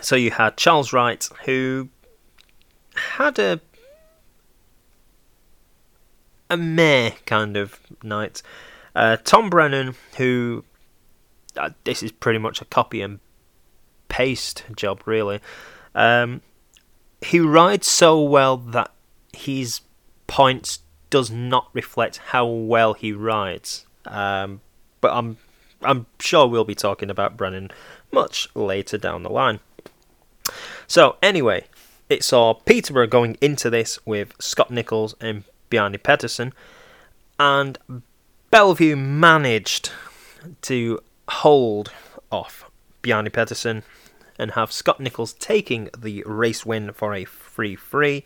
so 0.00 0.16
you 0.16 0.30
had 0.30 0.56
Charles 0.56 0.92
Wright 0.92 1.28
who 1.44 1.88
had 2.96 3.38
a 3.38 3.60
a 6.48 6.56
meh 6.56 7.10
kind 7.26 7.56
of 7.56 7.80
night. 8.02 8.42
Uh, 8.94 9.16
Tom 9.24 9.50
Brennan, 9.50 9.94
who 10.16 10.64
uh, 11.56 11.70
this 11.84 12.02
is 12.02 12.12
pretty 12.12 12.38
much 12.38 12.60
a 12.60 12.64
copy 12.64 13.00
and 13.00 13.20
paste 14.08 14.64
job, 14.74 15.02
really. 15.06 15.40
Um, 15.94 16.42
he 17.20 17.40
rides 17.40 17.86
so 17.86 18.20
well 18.22 18.56
that 18.56 18.92
his 19.32 19.80
points 20.26 20.80
does 21.10 21.30
not 21.30 21.68
reflect 21.72 22.18
how 22.28 22.46
well 22.46 22.94
he 22.94 23.12
rides. 23.12 23.86
Um, 24.04 24.60
but 25.00 25.12
I'm 25.12 25.38
I'm 25.82 26.06
sure 26.18 26.46
we'll 26.46 26.64
be 26.64 26.74
talking 26.74 27.10
about 27.10 27.36
Brennan 27.36 27.70
much 28.12 28.48
later 28.54 28.98
down 28.98 29.22
the 29.22 29.30
line. 29.30 29.60
So 30.86 31.16
anyway, 31.22 31.64
it 32.08 32.22
saw 32.22 32.54
Peterborough 32.54 33.06
going 33.06 33.36
into 33.40 33.70
this 33.70 33.98
with 34.06 34.32
Scott 34.38 34.70
Nicholls 34.70 35.14
and 35.20 35.44
Bjarne 35.70 35.98
Pedersen, 35.98 36.52
and 37.38 37.78
Bellevue 38.50 38.96
managed 38.96 39.90
to 40.62 41.00
hold 41.28 41.92
off 42.30 42.70
Bjarne 43.02 43.30
Pedersen 43.30 43.82
and 44.38 44.52
have 44.52 44.70
Scott 44.70 45.00
Nicholls 45.00 45.32
taking 45.34 45.88
the 45.96 46.22
race 46.26 46.64
win 46.64 46.92
for 46.92 47.14
a 47.14 47.24
free 47.24 47.74
free, 47.74 48.24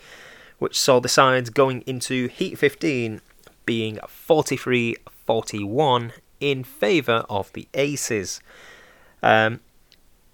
which 0.58 0.78
saw 0.78 1.00
the 1.00 1.08
sides 1.08 1.50
going 1.50 1.82
into 1.86 2.28
Heat 2.28 2.58
15 2.58 3.20
being 3.64 3.98
43 4.06 4.96
41 5.26 6.12
in 6.40 6.64
favour 6.64 7.24
of 7.30 7.52
the 7.52 7.68
Aces. 7.74 8.40
Um, 9.22 9.60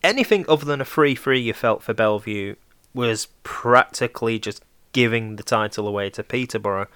anything 0.02 0.46
other 0.48 0.64
than 0.64 0.80
a 0.80 0.86
free 0.86 1.14
free 1.14 1.40
you 1.40 1.52
felt 1.52 1.82
for 1.82 1.92
Bellevue 1.92 2.54
was 2.96 3.28
practically 3.42 4.38
just 4.38 4.62
giving 4.92 5.36
the 5.36 5.42
title 5.42 5.86
away 5.86 6.08
to 6.08 6.24
Peterborough. 6.24 6.88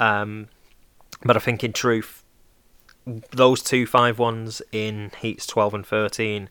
Um, 0.00 0.48
but 1.22 1.36
I 1.36 1.40
think 1.40 1.62
in 1.62 1.74
truth, 1.74 2.24
those 3.30 3.62
two 3.62 3.86
5 3.86 4.16
1s 4.16 4.62
in 4.72 5.12
heats 5.20 5.46
12 5.46 5.74
and 5.74 5.86
13, 5.86 6.48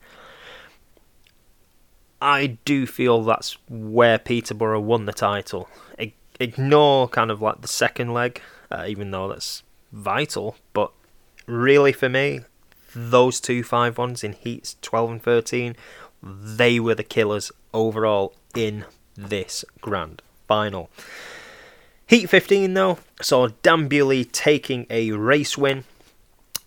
I 2.22 2.58
do 2.64 2.86
feel 2.86 3.22
that's 3.22 3.58
where 3.68 4.18
Peterborough 4.18 4.80
won 4.80 5.06
the 5.06 5.12
title. 5.12 5.68
Ignore 6.40 7.08
kind 7.08 7.32
of 7.32 7.42
like 7.42 7.62
the 7.62 7.68
second 7.68 8.14
leg, 8.14 8.40
uh, 8.70 8.84
even 8.86 9.10
though 9.10 9.28
that's 9.28 9.64
vital, 9.92 10.54
but 10.72 10.92
really 11.46 11.92
for 11.92 12.08
me, 12.08 12.42
those 12.94 13.40
two 13.40 13.64
5 13.64 13.96
1s 13.96 14.22
in 14.22 14.34
heats 14.34 14.76
12 14.82 15.10
and 15.10 15.22
13, 15.22 15.76
they 16.22 16.78
were 16.78 16.94
the 16.94 17.02
killers 17.02 17.50
overall 17.74 18.34
in 18.58 18.84
this 19.16 19.64
grand 19.80 20.20
final. 20.48 20.90
Heat 22.08 22.28
15 22.28 22.74
though 22.74 22.98
saw 23.22 23.48
Bewley 23.48 24.24
taking 24.24 24.84
a 24.90 25.12
race 25.12 25.56
win 25.56 25.84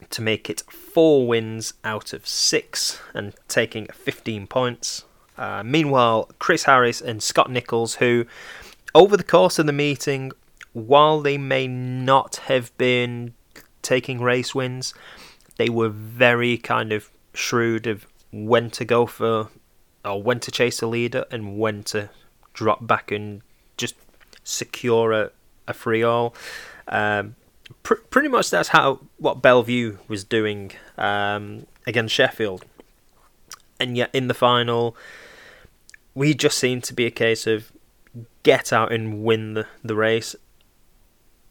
to 0.10 0.22
make 0.22 0.50
it 0.50 0.62
four 0.70 1.28
wins 1.28 1.74
out 1.84 2.14
of 2.14 2.26
six 2.26 3.00
and 3.14 3.34
taking 3.50 3.88
15 3.88 4.48
points. 4.48 5.04
Uh, 5.38 5.64
meanwhile, 5.66 6.30
Chris 6.40 6.64
Harris 6.64 7.02
and 7.02 7.22
Scott 7.22 7.52
Nicholls, 7.52 7.96
who 7.96 8.26
over 8.96 9.18
the 9.18 9.24
course 9.24 9.60
of 9.60 9.66
the 9.66 9.74
meeting, 9.74 10.32
while 10.72 11.20
they 11.20 11.38
may 11.38 11.68
not 11.68 12.38
have 12.48 12.76
been 12.78 13.34
taking 13.82 14.22
race 14.22 14.56
wins, 14.56 14.94
they 15.58 15.70
were 15.70 15.90
very 15.90 16.58
kind 16.58 16.94
of 16.94 17.10
shrewd 17.34 17.86
of 17.86 18.08
when 18.32 18.70
to 18.72 18.86
go 18.86 19.06
for 19.06 19.50
or 20.04 20.22
when 20.22 20.40
to 20.42 20.52
chase 20.52 20.82
a 20.82 20.88
leader 20.88 21.26
and 21.32 21.58
when 21.58 21.84
to 21.84 22.10
drop 22.54 22.86
back 22.86 23.12
and 23.12 23.42
just 23.78 23.96
secure 24.44 25.12
a, 25.12 25.32
a 25.68 25.74
free 25.74 26.04
all. 26.04 26.34
Um, 26.88 27.36
pr- 27.84 27.96
pretty 28.10 28.28
much 28.28 28.50
that's 28.50 28.70
how 28.70 29.00
what 29.18 29.42
Bellevue 29.42 29.98
was 30.08 30.24
doing 30.24 30.72
um, 30.98 31.66
against 31.88 32.14
Sheffield, 32.14 32.66
and 33.80 33.96
yet 33.98 34.10
in 34.14 34.28
the 34.28 34.34
final, 34.34 34.96
we 36.14 36.34
just 36.34 36.58
seemed 36.58 36.84
to 36.86 36.94
be 36.94 37.06
a 37.06 37.12
case 37.12 37.48
of 37.48 37.72
get 38.44 38.74
out 38.74 38.92
and 38.92 39.24
win 39.24 39.54
the, 39.54 39.68
the 39.84 39.96
race, 39.96 40.36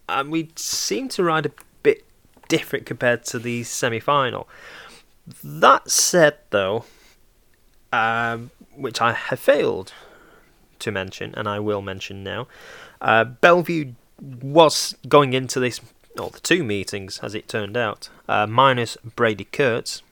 and 0.08 0.30
we 0.30 0.50
seemed 0.56 1.10
to 1.12 1.24
ride 1.24 1.46
a 1.46 1.52
bit 1.82 2.04
different 2.48 2.84
compared 2.84 3.24
to 3.24 3.38
the 3.38 3.62
semi 3.62 4.00
final. 4.00 4.48
That 5.44 5.90
said, 5.90 6.38
though, 6.50 6.84
um, 7.92 8.50
which 8.76 9.00
I 9.00 9.12
have 9.12 9.40
failed 9.40 9.92
to 10.80 10.90
mention, 10.90 11.34
and 11.36 11.48
I 11.48 11.58
will 11.60 11.82
mention 11.82 12.24
now. 12.24 12.46
Uh, 13.00 13.24
Bellevue 13.24 13.92
was 14.20 14.94
going 15.08 15.32
into 15.32 15.60
this, 15.60 15.80
or 16.18 16.30
the 16.30 16.40
two 16.40 16.62
meetings 16.62 17.20
as 17.22 17.34
it 17.34 17.48
turned 17.48 17.76
out, 17.76 18.08
uh, 18.28 18.46
minus 18.46 18.96
Brady 19.16 19.44
Kurtz. 19.44 20.02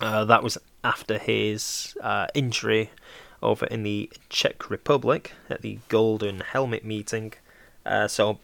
Uh, 0.00 0.24
that 0.24 0.42
was 0.42 0.58
after 0.84 1.18
his 1.18 1.96
uh, 2.00 2.26
injury 2.34 2.90
over 3.42 3.66
in 3.66 3.82
the 3.82 4.10
Czech 4.28 4.70
Republic 4.70 5.32
at 5.50 5.62
the 5.62 5.78
Golden 5.88 6.40
Helmet 6.40 6.84
meeting. 6.84 7.32
Uh, 7.84 8.08
so 8.08 8.38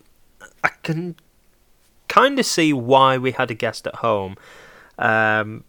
I 0.63 0.71
can 0.83 1.17
kind 2.09 2.39
of 2.39 2.47
see 2.47 2.73
why 2.73 3.19
we 3.19 3.33
had 3.33 3.51
a 3.51 3.55
guest 3.55 3.87
at 3.87 3.97
home, 3.97 4.37
um, 4.99 5.65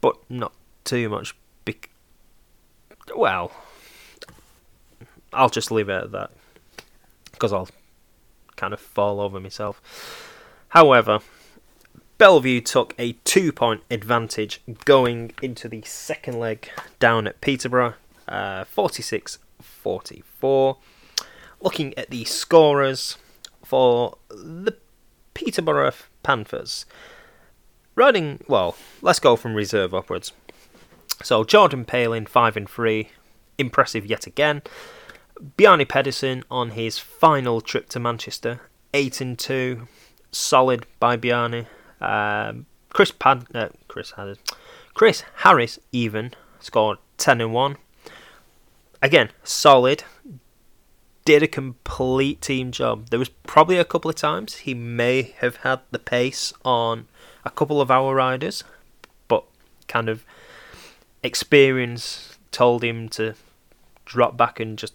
but 0.00 0.16
not 0.28 0.52
too 0.84 1.08
much. 1.08 1.34
Well, 3.16 3.52
I'll 5.32 5.50
just 5.50 5.70
leave 5.70 5.88
it 5.88 6.04
at 6.04 6.12
that 6.12 6.30
because 7.32 7.52
I'll 7.52 7.68
kind 8.56 8.72
of 8.72 8.80
fall 8.80 9.20
over 9.20 9.40
myself. 9.40 9.80
However, 10.68 11.20
Bellevue 12.18 12.60
took 12.60 12.94
a 12.98 13.12
two 13.24 13.52
point 13.52 13.82
advantage 13.90 14.60
going 14.84 15.32
into 15.40 15.68
the 15.68 15.82
second 15.82 16.38
leg 16.38 16.68
down 16.98 17.26
at 17.26 17.40
Peterborough, 17.40 17.94
uh, 18.28 18.64
46 18.64 19.38
44. 19.62 20.76
Looking 21.62 21.96
at 21.96 22.10
the 22.10 22.24
scorers 22.24 23.16
for 23.64 24.18
the 24.28 24.76
Peterborough 25.34 25.92
Panthers. 26.22 26.84
Riding, 27.94 28.44
well, 28.48 28.76
let's 29.02 29.18
go 29.18 29.36
from 29.36 29.54
reserve 29.54 29.94
upwards. 29.94 30.32
So 31.22 31.44
Jordan 31.44 31.84
Palin, 31.84 32.26
5 32.26 32.56
and 32.56 32.68
3, 32.68 33.08
impressive 33.58 34.06
yet 34.06 34.26
again. 34.26 34.62
Bjarne 35.56 35.86
Pedersen 35.86 36.44
on 36.50 36.70
his 36.70 36.98
final 36.98 37.60
trip 37.60 37.88
to 37.90 38.00
Manchester, 38.00 38.60
eight 38.92 39.20
and 39.20 39.38
two, 39.38 39.88
solid 40.30 40.86
by 40.98 41.16
Bjarne. 41.16 41.66
Um, 42.00 42.66
Chris 42.90 43.10
Pad, 43.10 43.46
uh, 43.54 43.68
Chris 43.88 44.12
Harris, 44.12 44.38
Chris 44.94 45.24
Harris 45.36 45.78
even 45.92 46.32
scored 46.58 46.98
ten 47.16 47.40
and 47.40 47.52
one. 47.52 47.76
Again, 49.02 49.30
solid. 49.42 50.04
Did 51.24 51.42
a 51.42 51.48
complete 51.48 52.40
team 52.40 52.72
job. 52.72 53.10
There 53.10 53.18
was 53.18 53.28
probably 53.28 53.76
a 53.76 53.84
couple 53.84 54.10
of 54.10 54.16
times 54.16 54.56
he 54.56 54.74
may 54.74 55.34
have 55.38 55.56
had 55.56 55.80
the 55.90 55.98
pace 55.98 56.52
on 56.64 57.06
a 57.44 57.50
couple 57.50 57.80
of 57.80 57.90
our 57.90 58.14
riders, 58.14 58.64
but 59.28 59.44
kind 59.86 60.08
of 60.08 60.24
experience 61.22 62.38
told 62.50 62.82
him 62.82 63.08
to 63.10 63.34
drop 64.04 64.36
back 64.36 64.58
and 64.58 64.78
just 64.78 64.94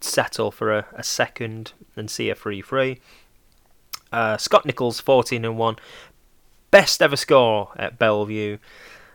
settle 0.00 0.50
for 0.50 0.76
a, 0.76 0.86
a 0.94 1.02
second 1.02 1.72
and 1.96 2.10
see 2.10 2.28
a 2.28 2.34
free 2.34 2.60
free. 2.60 3.00
Uh, 4.12 4.36
Scott 4.36 4.66
Nicholls, 4.66 5.00
14 5.00 5.44
and 5.44 5.56
1. 5.56 5.76
Best 6.70 7.00
ever 7.02 7.16
score 7.16 7.70
at 7.76 7.98
Bellevue. 7.98 8.58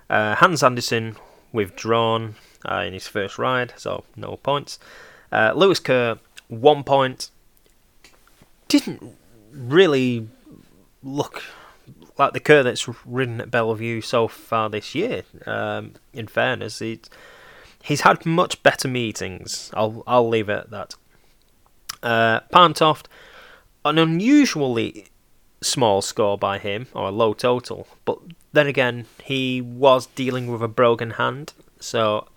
Uh, 0.10 0.36
Hans 0.36 0.64
Andersen 0.64 1.16
withdrawn 1.52 2.36
uh, 2.70 2.84
in 2.86 2.94
his 2.94 3.08
first 3.08 3.38
ride, 3.38 3.74
so 3.78 4.04
no 4.16 4.38
points. 4.38 4.80
Uh, 5.32 5.54
Lewis 5.56 5.80
Kerr, 5.80 6.18
one 6.48 6.84
point. 6.84 7.30
Didn't 8.68 9.16
really 9.52 10.28
look 11.04 11.44
like 12.18 12.34
the 12.34 12.40
Kerr 12.40 12.64
that's 12.64 12.88
ridden 13.06 13.42
at 13.42 13.52
Bellevue 13.52 14.02
so 14.02 14.28
far 14.28 14.70
this 14.70 14.96
year. 14.96 15.24
Um, 15.46 15.94
in 16.14 16.28
fairness, 16.28 16.82
it's 16.82 17.10
he's 17.84 18.02
had 18.02 18.26
much 18.26 18.62
better 18.64 18.88
meetings. 18.88 19.72
I'll 19.74 20.04
I'll 20.08 20.28
leave 20.28 20.50
it 20.50 20.60
at 20.60 20.70
that. 20.72 20.96
Uh, 22.04 22.40
Palmtoft, 22.54 23.06
an 23.84 23.98
unusually 23.98 25.08
small 25.62 26.02
score 26.02 26.38
by 26.38 26.60
him, 26.60 26.88
or 26.94 27.08
a 27.08 27.12
low 27.12 27.34
total, 27.34 27.88
but 28.06 28.20
then 28.54 28.68
again, 28.68 29.06
he 29.24 29.62
was 29.62 30.08
dealing 30.08 30.52
with 30.52 30.62
a 30.62 30.68
broken 30.68 31.12
hand, 31.12 31.54
so 31.80 32.28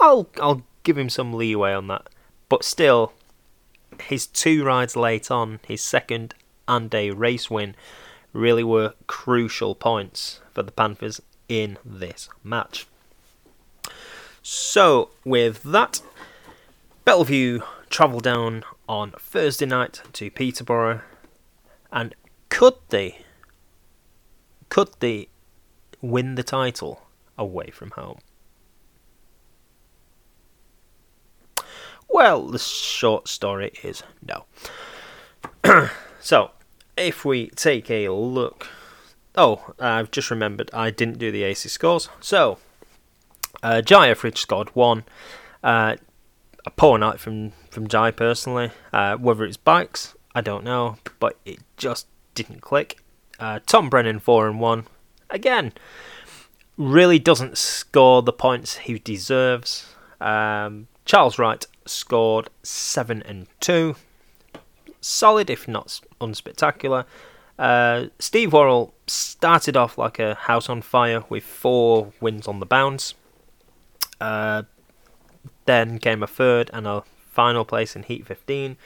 I'll 0.00 0.28
I'll 0.40 0.62
give 0.82 0.98
him 0.98 1.08
some 1.08 1.32
leeway 1.32 1.72
on 1.72 1.88
that. 1.88 2.08
But 2.48 2.64
still, 2.64 3.12
his 4.00 4.26
two 4.26 4.64
rides 4.64 4.96
late 4.96 5.30
on, 5.30 5.60
his 5.66 5.82
second 5.82 6.34
and 6.68 6.94
a 6.94 7.10
race 7.10 7.50
win, 7.50 7.74
really 8.34 8.64
were 8.64 8.92
crucial 9.06 9.74
points 9.74 10.40
for 10.52 10.62
the 10.62 10.72
Panthers 10.72 11.22
in 11.48 11.78
this 11.84 12.28
match. 12.42 12.86
So, 14.42 15.10
with 15.24 15.62
that, 15.62 16.02
Bellevue 17.06 17.60
travel 17.88 18.20
down 18.20 18.64
on 18.88 19.12
Thursday 19.12 19.64
night 19.64 20.02
to 20.12 20.30
Peterborough, 20.30 21.00
and 21.90 22.14
could 22.50 22.74
they, 22.90 23.24
could 24.68 24.90
they 24.98 25.28
win 26.02 26.34
the 26.34 26.42
title 26.42 27.06
away 27.38 27.70
from 27.70 27.92
home? 27.92 28.18
Well, 32.08 32.48
the 32.48 32.58
short 32.58 33.28
story 33.28 33.72
is 33.82 34.02
no. 34.26 34.44
so, 36.20 36.50
if 36.96 37.24
we 37.24 37.48
take 37.48 37.90
a 37.90 38.08
look. 38.08 38.68
Oh, 39.36 39.74
I've 39.78 40.10
just 40.10 40.30
remembered 40.30 40.70
I 40.72 40.90
didn't 40.90 41.18
do 41.18 41.32
the 41.32 41.42
AC 41.42 41.68
scores. 41.68 42.08
So, 42.20 42.58
uh, 43.62 43.80
Jye 43.80 44.10
Etheridge 44.10 44.38
scored 44.40 44.68
one. 44.74 45.04
Uh, 45.62 45.96
a 46.66 46.70
poor 46.70 46.98
night 46.98 47.20
from 47.20 47.52
from 47.70 47.88
Jye 47.88 48.10
personally. 48.10 48.70
Uh, 48.92 49.16
whether 49.16 49.44
it's 49.44 49.56
bikes, 49.56 50.14
I 50.34 50.40
don't 50.40 50.64
know, 50.64 50.96
but 51.18 51.36
it 51.44 51.58
just 51.76 52.06
didn't 52.34 52.60
click. 52.60 52.98
Uh, 53.38 53.60
Tom 53.66 53.90
Brennan 53.90 54.20
four 54.20 54.48
and 54.48 54.60
one. 54.60 54.86
Again, 55.30 55.72
really 56.76 57.18
doesn't 57.18 57.58
score 57.58 58.22
the 58.22 58.32
points 58.32 58.76
he 58.76 58.98
deserves. 58.98 59.94
Um, 60.20 60.88
Charles 61.04 61.38
Wright 61.38 61.66
scored 61.86 62.48
seven 62.62 63.22
and 63.22 63.46
two. 63.60 63.96
Solid, 65.04 65.50
if 65.50 65.68
not 65.68 66.00
unspectacular. 66.18 67.04
Uh, 67.58 68.06
Steve 68.18 68.54
Worrall 68.54 68.94
started 69.06 69.76
off 69.76 69.98
like 69.98 70.18
a 70.18 70.34
house 70.34 70.70
on 70.70 70.80
fire 70.80 71.24
with 71.28 71.44
four 71.44 72.14
wins 72.22 72.48
on 72.48 72.58
the 72.58 72.64
bounce. 72.64 73.12
Uh, 74.18 74.62
then 75.66 75.98
came 75.98 76.22
a 76.22 76.26
third 76.26 76.70
and 76.72 76.86
a 76.86 77.02
final 77.30 77.66
place 77.66 77.94
in 77.94 78.04
Heat 78.04 78.26
15. 78.26 78.78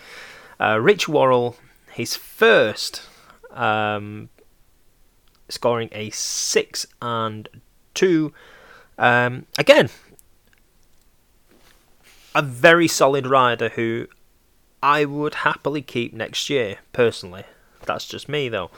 Uh, 0.60 0.80
Rich 0.80 1.08
Worrall, 1.08 1.54
his 1.92 2.16
first, 2.16 3.02
um, 3.52 4.28
scoring 5.48 5.88
a 5.92 6.10
6 6.10 6.86
and 7.00 7.48
2. 7.94 8.32
Um, 8.98 9.46
again, 9.56 9.88
a 12.34 12.42
very 12.42 12.88
solid 12.88 13.24
rider 13.24 13.68
who 13.68 14.08
I 14.82 15.04
would 15.04 15.36
happily 15.36 15.82
keep 15.82 16.12
next 16.12 16.48
year, 16.48 16.78
personally. 16.92 17.44
That's 17.84 18.06
just 18.06 18.28
me, 18.28 18.48
though. 18.48 18.70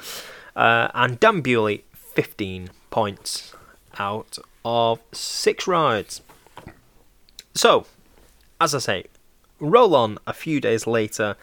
Uh, 0.56 0.88
and 0.94 1.20
Dan 1.20 1.40
Bewley, 1.40 1.84
15 1.92 2.70
points 2.90 3.54
out 3.98 4.38
of 4.64 5.00
six 5.12 5.66
rides. 5.66 6.22
So, 7.54 7.86
as 8.60 8.74
I 8.74 8.78
say, 8.78 9.04
roll 9.58 9.94
on 9.94 10.18
a 10.26 10.32
few 10.32 10.60
days 10.60 10.86
later, 10.86 11.36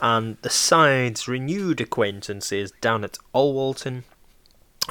and 0.00 0.36
the 0.42 0.50
sides 0.50 1.26
renewed 1.26 1.80
acquaintances 1.80 2.72
down 2.80 3.04
at 3.04 3.18
Alwalton, 3.34 4.04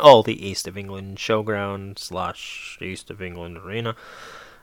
or 0.03 0.23
the 0.23 0.45
East 0.45 0.67
of 0.67 0.77
England 0.77 1.17
Showground 1.17 1.99
slash 1.99 2.77
East 2.81 3.09
of 3.09 3.21
England 3.21 3.57
Arena. 3.57 3.95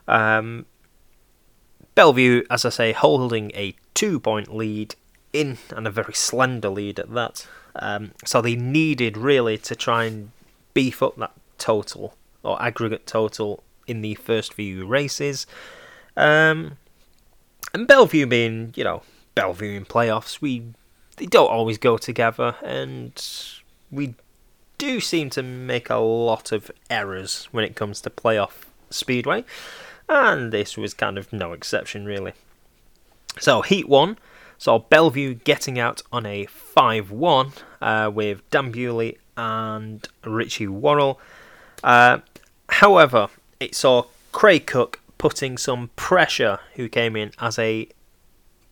Um, 0.07 0.65
Belle 1.95 2.13
Vue, 2.13 2.43
as 2.49 2.65
I 2.65 2.69
say, 2.69 2.91
holding 2.91 3.51
a 3.51 3.75
two 3.93 4.19
point 4.19 4.53
lead 4.53 4.95
in, 5.31 5.57
and 5.69 5.87
a 5.87 5.91
very 5.91 6.13
slender 6.13 6.69
lead 6.69 6.99
at 6.99 7.13
that. 7.13 7.47
Um, 7.75 8.11
so 8.25 8.41
they 8.41 8.55
needed 8.55 9.17
really 9.17 9.57
to 9.59 9.75
try 9.75 10.05
and 10.05 10.31
beef 10.73 11.01
up 11.01 11.15
that 11.17 11.33
total 11.57 12.15
or 12.43 12.61
aggregate 12.61 13.07
total 13.07 13.63
in 13.87 14.01
the 14.01 14.15
first 14.15 14.53
few 14.53 14.85
races. 14.85 15.47
Um, 16.15 16.77
and 17.73 17.87
Bellevue 17.87 18.27
being, 18.27 18.73
you 18.75 18.83
know, 18.83 19.01
Bellevue 19.35 19.77
in 19.77 19.85
playoffs, 19.85 20.41
we 20.41 20.63
they 21.17 21.25
don't 21.25 21.49
always 21.49 21.77
go 21.77 21.97
together, 21.97 22.55
and 22.63 23.13
we 23.91 24.15
do 24.77 24.99
seem 24.99 25.29
to 25.31 25.43
make 25.43 25.89
a 25.89 25.97
lot 25.97 26.51
of 26.51 26.71
errors 26.89 27.47
when 27.51 27.63
it 27.63 27.75
comes 27.75 28.01
to 28.01 28.09
playoff 28.09 28.65
speedway, 28.89 29.43
and 30.09 30.51
this 30.51 30.77
was 30.77 30.93
kind 30.93 31.17
of 31.17 31.31
no 31.31 31.53
exception 31.53 32.05
really. 32.05 32.33
So 33.39 33.61
Heat 33.61 33.87
One 33.87 34.17
saw 34.57 34.79
Bellevue 34.79 35.33
getting 35.33 35.79
out 35.79 36.01
on 36.11 36.25
a 36.25 36.45
5-1 36.45 37.51
uh, 37.81 38.11
with 38.13 38.49
Dan 38.49 38.71
Bewley 38.71 39.17
and 39.35 40.07
Richie 40.23 40.67
Worrall. 40.67 41.19
Uh, 41.83 42.19
however, 42.69 43.27
it 43.59 43.75
saw 43.75 44.05
Craig 44.31 44.65
Cook 44.65 44.99
putting 45.17 45.57
some 45.57 45.89
pressure, 45.95 46.59
who 46.75 46.87
came 46.87 47.15
in 47.15 47.31
as 47.39 47.57
a 47.57 47.87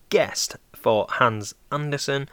guest 0.08 0.56
for 0.74 1.06
Hans 1.08 1.54
Andersen. 1.70 2.28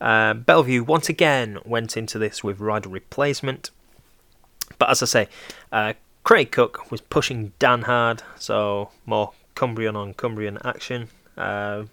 Uh, 0.00 0.34
Belle 0.34 0.64
Vue 0.64 0.84
once 0.84 1.08
again 1.08 1.58
went 1.64 1.96
into 1.96 2.18
this 2.18 2.42
with 2.42 2.60
rider 2.60 2.88
replacement. 2.88 3.70
But 4.78 4.90
as 4.90 5.02
I 5.02 5.06
say, 5.06 5.28
uh, 5.70 5.92
Craig 6.24 6.50
Cook 6.50 6.90
was 6.90 7.00
pushing 7.00 7.52
Dan 7.58 7.82
hard, 7.82 8.22
so 8.38 8.90
more 9.06 9.32
Cumbrian 9.54 9.94
on 9.94 10.14
Cumbrian 10.14 10.58
action. 10.64 11.08
Uh, 11.36 11.84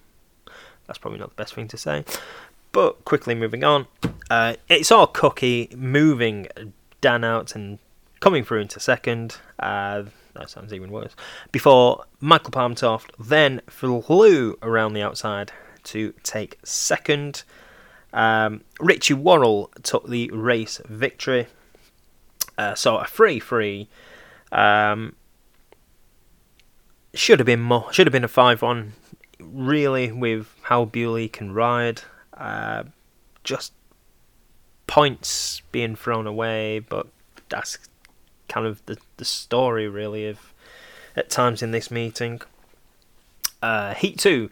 that's 0.87 0.99
probably 0.99 1.19
not 1.19 1.29
the 1.29 1.35
best 1.35 1.53
thing 1.53 1.67
to 1.69 1.77
say. 1.77 2.03
But 2.71 3.03
quickly 3.05 3.35
moving 3.35 3.63
on, 3.63 3.87
uh, 4.29 4.55
it's 4.69 4.91
all 4.91 5.07
Cookie 5.07 5.69
moving 5.75 6.47
Dan 7.01 7.23
out 7.23 7.55
and 7.55 7.79
coming 8.19 8.43
through 8.43 8.61
into 8.61 8.79
second. 8.79 9.37
Uh, 9.59 10.03
that 10.33 10.49
sounds 10.49 10.73
even 10.73 10.91
worse. 10.91 11.15
Before 11.51 12.05
Michael 12.19 12.51
Palmtoft 12.51 13.11
then 13.19 13.61
flew 13.67 14.57
around 14.61 14.93
the 14.93 15.01
outside 15.01 15.51
to 15.83 16.13
take 16.23 16.57
second. 16.63 17.43
Um, 18.13 18.61
Richie 18.79 19.13
Worrall 19.13 19.71
took 19.83 20.07
the 20.07 20.29
race 20.31 20.79
victory. 20.85 21.47
Uh, 22.57 22.75
so 22.75 22.97
a 22.97 23.05
free 23.05 23.39
free. 23.39 23.89
Um, 24.51 25.15
should 27.13 27.39
have 27.39 27.45
been 27.45 27.61
more. 27.61 27.91
Should 27.91 28.07
have 28.07 28.13
been 28.13 28.23
a 28.23 28.29
five-one. 28.29 28.93
Really, 29.51 30.11
with 30.11 30.55
how 30.63 30.85
Bewley 30.85 31.27
can 31.27 31.53
ride, 31.53 32.01
uh, 32.37 32.83
just 33.43 33.73
points 34.87 35.61
being 35.71 35.95
thrown 35.95 36.27
away. 36.27 36.79
But 36.79 37.07
that's 37.49 37.77
kind 38.47 38.65
of 38.65 38.85
the, 38.85 38.97
the 39.17 39.25
story 39.25 39.87
really 39.87 40.27
of 40.27 40.53
at 41.15 41.29
times 41.29 41.61
in 41.61 41.71
this 41.71 41.91
meeting. 41.91 42.41
Uh, 43.61 43.93
heat 43.93 44.17
2 44.17 44.49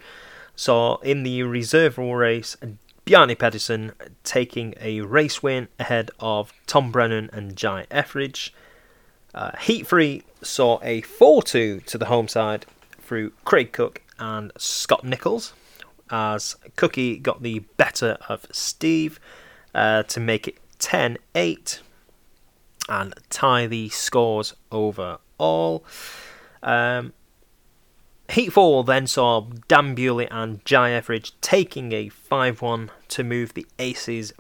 saw 0.55 0.97
in 0.97 1.23
the 1.23 1.43
reserve 1.43 1.97
race 1.97 2.55
Bjarne 3.05 3.35
Pedersen 3.35 3.93
taking 4.23 4.75
a 4.79 5.01
race 5.01 5.41
win 5.41 5.67
ahead 5.79 6.12
of 6.19 6.53
Tom 6.67 6.91
Brennan 6.91 7.29
and 7.33 7.55
Jye 7.55 7.88
Etheridge. 7.89 8.53
Uh, 9.33 9.57
heat 9.57 9.88
3 9.88 10.23
saw 10.43 10.79
a 10.83 11.01
4 11.01 11.41
2 11.41 11.79
to 11.81 11.97
the 11.97 12.05
home 12.05 12.27
side 12.27 12.65
through 13.01 13.31
Craig 13.45 13.71
Cook 13.71 14.01
and 14.19 14.51
Scott 14.58 15.03
Nicholls 15.03 15.53
as 16.12 16.55
Cookie 16.75 17.17
got 17.17 17.41
the 17.41 17.60
better 17.77 18.17
of 18.27 18.45
Steve 18.51 19.19
uh, 19.73 20.03
to 20.03 20.19
make 20.19 20.47
it 20.47 20.58
10 20.79 21.17
8 21.36 21.82
and 22.88 23.13
tie 23.29 23.67
the 23.67 23.89
scores 23.89 24.55
overall. 24.71 25.86
Um, 26.63 27.13
Heat 28.29 28.53
4 28.53 28.84
then 28.84 29.08
saw 29.08 29.41
Bewley 29.41 30.27
and 30.29 30.63
Jye 30.63 30.91
Etheridge 30.91 31.34
taking 31.41 31.91
a 31.93 32.10
5 32.10 32.62
1 32.62 32.91
to 33.10 33.23
move 33.23 33.53
the 33.53 33.65
Aces 33.79 34.34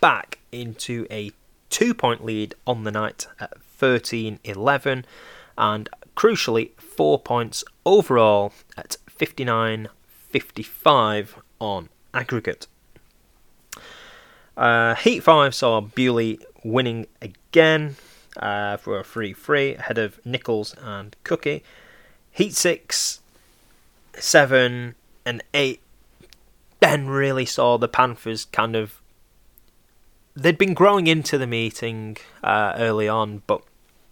back 0.00 0.38
into 0.50 1.06
a 1.10 1.32
two 1.70 1.94
point 1.94 2.24
lead 2.24 2.54
on 2.66 2.84
the 2.84 2.90
night 2.90 3.26
at 3.38 3.60
13 3.62 4.40
11, 4.42 5.04
and 5.56 5.88
crucially, 6.16 6.70
four 6.78 7.18
points 7.18 7.62
overall 7.86 8.52
at 8.76 8.96
59 9.18 9.88
55 10.30 11.36
on 11.60 11.88
aggregate. 12.14 12.66
Uh, 14.56 14.94
Heat 14.94 15.22
5 15.22 15.54
saw 15.54 15.80
Bewley 15.80 16.40
winning 16.64 17.06
again 17.20 17.96
uh, 18.36 18.76
for 18.76 18.98
a 18.98 19.04
3 19.04 19.32
3 19.32 19.74
ahead 19.74 19.98
of 19.98 20.24
Nicholls 20.24 20.74
and 20.80 21.16
Cookie. 21.24 21.62
Heat 22.30 22.54
6, 22.54 23.20
7, 24.14 24.94
and 25.24 25.42
8 25.54 25.80
then 26.80 27.08
really 27.08 27.44
saw 27.44 27.76
the 27.76 27.88
Panthers 27.88 28.44
kind 28.46 28.76
of. 28.76 29.00
They'd 30.36 30.58
been 30.58 30.74
growing 30.74 31.08
into 31.08 31.36
the 31.36 31.48
meeting 31.48 32.16
uh, 32.44 32.74
early 32.76 33.08
on, 33.08 33.42
but 33.48 33.62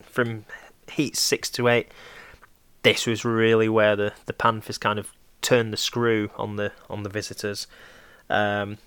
from 0.03 0.45
Heat 0.91 1.17
6 1.17 1.51
to 1.51 1.69
8, 1.69 1.89
this 2.87 3.05
was 3.05 3.25
really 3.25 3.69
where 3.69 3.97
the, 3.97 4.13
the 4.27 4.33
Panthers 4.33 4.79
kind 4.79 4.97
of 4.97 5.13
turned 5.43 5.73
the 5.73 5.77
screw 5.77 6.31
on 6.37 6.55
the 6.55 6.71
on 6.89 7.03
the 7.03 7.09
visitors. 7.11 7.67
Um, 8.31 8.79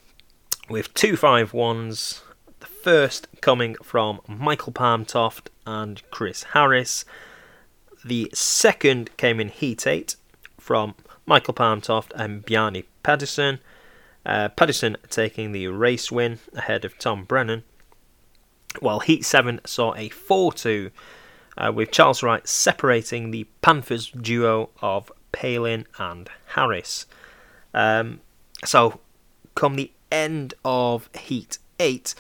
with 0.70 0.94
two 0.94 1.18
five 1.18 1.54
ones 1.54 2.22
the 2.62 2.66
first 2.66 3.28
coming 3.42 3.76
from 3.84 4.22
Michael 4.26 4.72
Palmtoft 4.72 5.48
and 5.66 6.02
Chris 6.12 6.44
Harris. 6.54 7.04
The 8.06 8.30
second 8.34 9.16
came 9.18 9.42
in 9.42 9.50
Heat 9.50 9.86
8 9.86 10.16
from 10.58 10.96
Michael 11.26 11.54
Palmtoft 11.54 12.12
and 12.16 12.46
Bjarne 12.46 12.84
Pedersen. 13.04 13.60
Uh, 14.26 14.48
taking 15.10 15.52
the 15.52 15.68
race 15.68 16.10
win 16.12 16.40
ahead 16.54 16.86
of 16.86 16.98
Tom 16.98 17.26
Brennan. 17.26 17.64
While 18.80 19.02
Heat 19.02 19.26
7 19.26 19.60
saw 19.66 19.94
a 19.96 20.08
4 20.10 20.54
2 20.54 20.92
uh, 21.60 21.72
with 21.72 21.92
Charles 21.92 22.24
Wright 22.24 22.48
separating 22.48 23.32
the 23.32 23.46
Panthers 23.62 24.10
duo 24.10 24.70
of 24.82 25.12
Palin 25.32 25.86
and 26.00 26.30
Harris. 26.48 27.06
Um, 27.74 28.22
so, 28.66 29.00
come 29.56 29.76
the 29.76 29.92
end 30.12 30.54
of 30.64 31.10
Heat 31.16 31.60
8, 31.80 32.16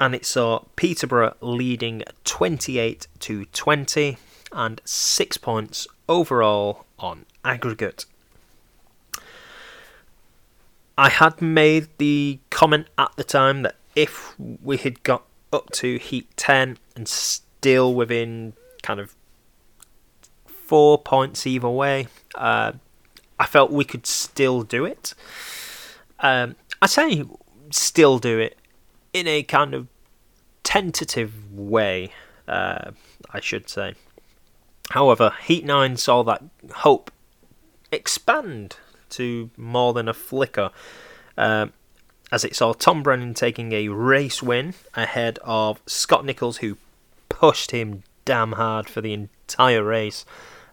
and 0.00 0.14
it 0.14 0.24
saw 0.24 0.64
Peterborough 0.74 1.36
leading 1.40 2.02
28 2.24 3.06
to 3.20 3.44
20 3.44 4.16
and 4.52 4.80
6 4.84 5.36
points 5.36 5.86
overall 6.08 6.84
on 6.98 7.26
aggregate. 7.44 8.06
I 10.98 11.08
had 11.08 11.40
made 11.40 11.88
the 11.98 12.38
comment 12.50 12.86
at 12.98 13.12
the 13.16 13.24
time 13.24 13.62
that 13.62 13.76
if 13.94 14.38
we 14.38 14.76
had 14.76 15.02
got 15.02 15.24
up 15.52 15.70
to 15.70 15.98
Heat 15.98 16.28
10 16.36 16.78
and 16.96 17.08
still 17.08 17.94
within 17.94 18.54
kind 18.82 19.00
of 19.00 19.14
four 20.46 20.98
points 20.98 21.46
either 21.46 21.68
way, 21.68 22.08
uh, 22.34 22.72
I 23.38 23.46
felt 23.46 23.70
we 23.70 23.84
could 23.84 24.06
still 24.06 24.62
do 24.62 24.84
it. 24.84 25.14
Um, 26.20 26.56
I 26.80 26.86
say 26.86 27.24
still 27.70 28.18
do 28.18 28.38
it 28.38 28.58
in 29.12 29.26
a 29.26 29.42
kind 29.42 29.74
of 29.74 29.88
tentative 30.62 31.52
way, 31.52 32.12
uh, 32.46 32.92
I 33.30 33.40
should 33.40 33.68
say. 33.68 33.94
However, 34.90 35.32
Heat 35.42 35.64
9 35.64 35.96
saw 35.96 36.22
that 36.24 36.42
hope 36.76 37.10
expand 37.90 38.76
to 39.10 39.50
more 39.56 39.92
than 39.92 40.08
a 40.08 40.14
flicker 40.14 40.70
uh, 41.36 41.66
as 42.30 42.44
it 42.44 42.56
saw 42.56 42.72
Tom 42.72 43.02
Brennan 43.02 43.34
taking 43.34 43.72
a 43.72 43.88
race 43.88 44.42
win 44.42 44.74
ahead 44.94 45.38
of 45.42 45.82
Scott 45.86 46.24
Nicholls, 46.24 46.58
who 46.58 46.78
pushed 47.28 47.70
him 47.70 48.02
damn 48.24 48.52
hard 48.52 48.88
for 48.88 49.00
the 49.00 49.12
entire 49.12 49.82
race. 49.82 50.24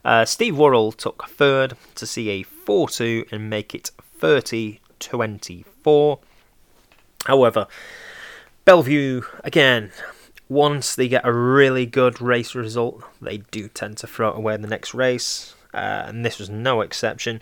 Uh, 0.03 0.25
Steve 0.25 0.57
Worrall 0.57 0.91
took 0.91 1.27
third 1.27 1.75
to 1.95 2.05
see 2.07 2.29
a 2.29 2.43
4 2.43 2.89
2 2.89 3.25
and 3.31 3.49
make 3.49 3.75
it 3.75 3.91
30 4.17 4.79
24. 4.99 6.19
However, 7.25 7.67
Bellevue, 8.65 9.21
again, 9.43 9.91
once 10.47 10.95
they 10.95 11.07
get 11.07 11.25
a 11.25 11.33
really 11.33 11.85
good 11.85 12.21
race 12.21 12.55
result, 12.55 13.03
they 13.21 13.37
do 13.37 13.67
tend 13.67 13.97
to 13.97 14.07
throw 14.07 14.31
away 14.31 14.55
in 14.55 14.61
the 14.61 14.67
next 14.67 14.93
race, 14.93 15.55
uh, 15.73 16.03
and 16.07 16.25
this 16.25 16.39
was 16.39 16.49
no 16.49 16.81
exception. 16.81 17.41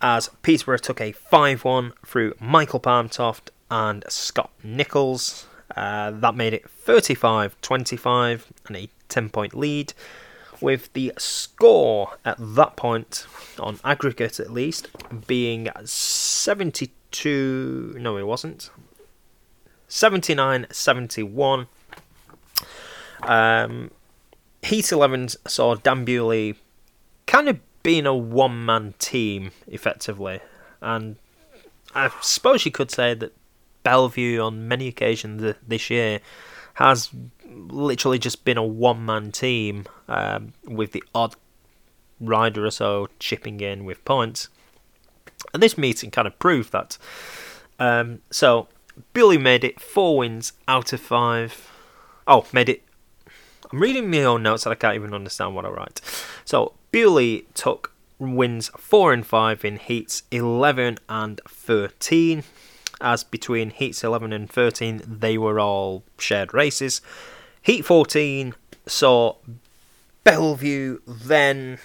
As 0.00 0.30
Peterborough 0.42 0.78
took 0.78 1.00
a 1.00 1.12
5 1.12 1.64
1 1.64 1.92
through 2.04 2.34
Michael 2.40 2.80
Palmtoft 2.80 3.50
and 3.70 4.04
Scott 4.08 4.50
Nicholls. 4.62 5.46
Uh, 5.74 6.10
that 6.10 6.34
made 6.34 6.52
it 6.52 6.68
35 6.68 7.56
25 7.60 8.52
and 8.66 8.76
a 8.76 8.88
10 9.08 9.30
point 9.30 9.54
lead, 9.54 9.92
with 10.60 10.92
the 10.92 11.12
score 11.18 12.16
at 12.24 12.36
that 12.38 12.76
point, 12.76 13.26
on 13.58 13.80
aggregate 13.84 14.38
at 14.40 14.52
least, 14.52 14.88
being 15.26 15.68
72. 15.84 17.96
No, 17.98 18.16
it 18.16 18.26
wasn't. 18.26 18.70
79 19.88 20.66
71. 20.70 21.66
Um, 23.22 23.90
Heat 24.62 24.90
11 24.90 25.28
saw 25.46 25.74
Dan 25.74 26.06
kind 27.26 27.48
of 27.48 27.60
being 27.82 28.06
a 28.06 28.14
one 28.14 28.64
man 28.64 28.94
team, 28.98 29.50
effectively. 29.66 30.40
And 30.80 31.16
I 31.94 32.10
suppose 32.20 32.64
you 32.64 32.72
could 32.72 32.90
say 32.90 33.14
that 33.14 33.34
Bellevue, 33.82 34.40
on 34.40 34.66
many 34.66 34.88
occasions 34.88 35.54
this 35.66 35.90
year, 35.90 36.20
has 36.74 37.10
literally 37.54 38.18
just 38.18 38.44
been 38.44 38.58
a 38.58 38.64
one 38.64 39.04
man 39.04 39.32
team 39.32 39.86
um, 40.08 40.52
with 40.64 40.92
the 40.92 41.02
odd 41.14 41.34
rider 42.20 42.64
or 42.64 42.70
so 42.70 43.08
chipping 43.18 43.60
in 43.60 43.84
with 43.84 44.04
points. 44.04 44.48
And 45.52 45.62
this 45.62 45.78
meeting 45.78 46.10
kind 46.10 46.26
of 46.26 46.38
proved 46.38 46.72
that. 46.72 46.98
Um, 47.78 48.20
so, 48.30 48.68
Billy 49.12 49.38
made 49.38 49.64
it 49.64 49.80
four 49.80 50.18
wins 50.18 50.52
out 50.68 50.92
of 50.92 51.00
five. 51.00 51.70
Oh, 52.26 52.46
made 52.52 52.68
it. 52.68 52.82
I'm 53.72 53.80
reading 53.80 54.10
my 54.10 54.22
own 54.22 54.42
notes 54.42 54.64
and 54.66 54.72
I 54.72 54.76
can't 54.76 54.94
even 54.94 55.12
understand 55.12 55.54
what 55.54 55.64
I 55.64 55.68
write. 55.68 56.00
So, 56.44 56.74
Bewley 56.92 57.46
took 57.54 57.94
wins 58.18 58.70
4 58.76 59.12
and 59.12 59.26
5 59.26 59.64
in 59.64 59.76
heats 59.78 60.22
11 60.30 60.98
and 61.08 61.40
13 61.48 62.44
as 63.00 63.24
between 63.24 63.70
heats 63.70 64.04
11 64.04 64.32
and 64.32 64.48
13 64.48 65.02
they 65.04 65.36
were 65.36 65.58
all 65.58 66.04
shared 66.18 66.54
races 66.54 67.00
heat 67.64 67.84
14 67.84 68.54
saw 68.86 69.34
bellevue 70.22 71.00
then 71.06 71.78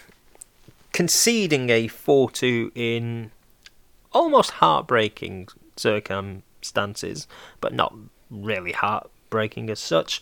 conceding 0.93 1.69
a 1.69 1.87
4-2 1.87 2.71
in 2.75 3.31
almost 4.11 4.51
heartbreaking 4.51 5.47
circumstances 5.75 7.27
but 7.59 7.73
not 7.73 7.95
really 8.29 8.73
heartbreaking 8.73 9.69
as 9.69 9.79
such 9.79 10.21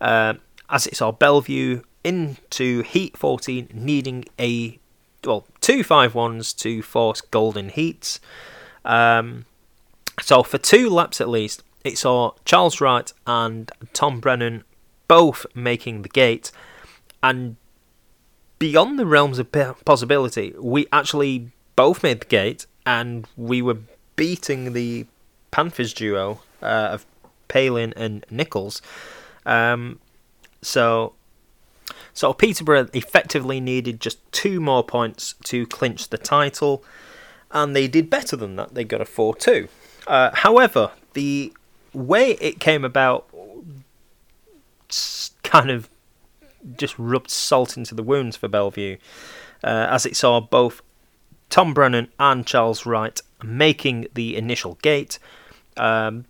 uh, 0.00 0.34
as 0.68 0.86
it 0.86 0.96
saw 0.96 1.12
bellevue 1.12 1.82
into 2.04 2.82
Heat 2.82 3.16
14, 3.16 3.70
needing 3.72 4.26
a 4.38 4.78
well 5.24 5.46
two 5.60 5.82
five 5.82 6.14
ones 6.14 6.52
to 6.52 6.82
force 6.82 7.22
golden 7.22 7.70
heats. 7.70 8.20
Um, 8.84 9.46
so 10.20 10.42
for 10.42 10.58
two 10.58 10.90
laps 10.90 11.20
at 11.20 11.28
least, 11.28 11.62
it 11.82 11.96
saw 11.98 12.32
Charles 12.44 12.80
Wright 12.80 13.10
and 13.26 13.72
Tom 13.94 14.20
Brennan 14.20 14.64
both 15.08 15.46
making 15.54 16.02
the 16.02 16.08
gate, 16.08 16.50
and 17.22 17.56
beyond 18.58 18.98
the 18.98 19.06
realms 19.06 19.38
of 19.38 19.50
possibility, 19.84 20.54
we 20.58 20.86
actually 20.92 21.50
both 21.76 22.02
made 22.02 22.20
the 22.20 22.26
gate, 22.26 22.66
and 22.86 23.26
we 23.36 23.62
were 23.62 23.78
beating 24.16 24.72
the 24.72 25.06
Panthers 25.50 25.92
duo 25.92 26.40
uh, 26.62 26.90
of 26.92 27.06
Palin 27.48 27.92
and 27.96 28.24
Nicholls. 28.30 28.82
Um, 29.46 30.00
so 30.62 31.14
so 32.12 32.32
Peterborough 32.32 32.88
effectively 32.92 33.60
needed 33.60 34.00
just 34.00 34.18
two 34.32 34.60
more 34.60 34.84
points 34.84 35.34
to 35.44 35.66
clinch 35.66 36.08
the 36.08 36.18
title, 36.18 36.84
and 37.50 37.74
they 37.74 37.88
did 37.88 38.08
better 38.08 38.36
than 38.36 38.56
that. 38.56 38.74
They 38.74 38.84
got 38.84 39.00
a 39.00 39.04
4 39.04 39.34
2. 39.34 39.68
Uh, 40.06 40.30
however, 40.34 40.92
the 41.14 41.52
way 41.92 42.32
it 42.40 42.60
came 42.60 42.84
about 42.84 43.28
kind 45.42 45.70
of 45.70 45.88
just 46.76 46.98
rubbed 46.98 47.30
salt 47.30 47.76
into 47.76 47.94
the 47.94 48.02
wounds 48.02 48.36
for 48.36 48.48
Bellevue, 48.48 48.96
uh, 49.62 49.86
as 49.90 50.06
it 50.06 50.16
saw 50.16 50.40
both 50.40 50.82
Tom 51.50 51.74
Brennan 51.74 52.08
and 52.18 52.46
Charles 52.46 52.86
Wright 52.86 53.20
making 53.42 54.06
the 54.14 54.36
initial 54.36 54.78
gate. 54.82 55.18
Um, 55.76 56.24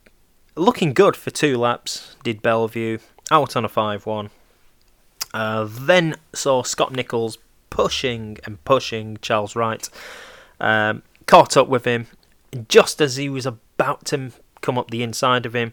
looking 0.56 0.92
good 0.92 1.16
for 1.16 1.30
two 1.30 1.56
laps, 1.56 2.16
did 2.24 2.42
Bellevue, 2.42 2.98
out 3.30 3.56
on 3.56 3.64
a 3.64 3.68
5 3.68 4.06
1. 4.06 4.30
Uh, 5.32 5.66
then 5.68 6.16
saw 6.32 6.62
Scott 6.62 6.92
Nicholls 6.92 7.38
pushing 7.70 8.38
and 8.44 8.62
pushing 8.64 9.18
Charles 9.20 9.56
Wright, 9.56 9.88
um, 10.60 11.02
caught 11.26 11.56
up 11.56 11.68
with 11.68 11.84
him 11.84 12.06
just 12.68 13.00
as 13.00 13.16
he 13.16 13.28
was 13.28 13.46
about 13.46 14.04
to 14.06 14.30
come 14.60 14.78
up 14.78 14.90
the 14.90 15.02
inside 15.02 15.44
of 15.46 15.54
him. 15.54 15.72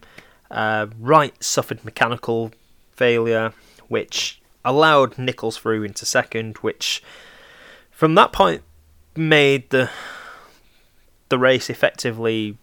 Uh, 0.49 0.87
Wright 0.99 1.33
suffered 1.43 1.85
mechanical 1.85 2.51
failure, 3.01 3.51
which 3.87 4.39
allowed 4.63 5.17
Nicholls 5.17 5.57
through 5.57 5.81
into 5.81 6.05
second, 6.05 6.57
which 6.59 7.01
from 7.89 8.13
that 8.13 8.31
point 8.31 8.61
made 9.15 9.67
the 9.71 9.89
the 11.29 11.39
race 11.39 11.67
effectively 11.67 12.59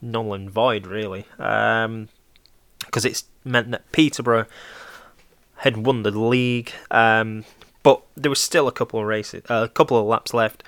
null 0.00 0.32
and 0.32 0.48
void, 0.48 0.86
really, 0.86 1.26
because 1.38 1.84
um, 1.84 2.08
it's 2.92 3.24
meant 3.42 3.72
that 3.72 3.90
Peterborough 3.90 4.46
had 5.56 5.76
won 5.76 6.04
the 6.04 6.12
league, 6.12 6.70
um, 6.92 7.44
but 7.82 8.02
there 8.16 8.30
was 8.30 8.40
still 8.40 8.68
a 8.68 8.72
couple 8.72 9.00
of 9.00 9.06
races, 9.06 9.42
uh, 9.50 9.64
a 9.64 9.68
couple 9.68 9.98
of 9.98 10.06
laps 10.06 10.32
left. 10.32 10.62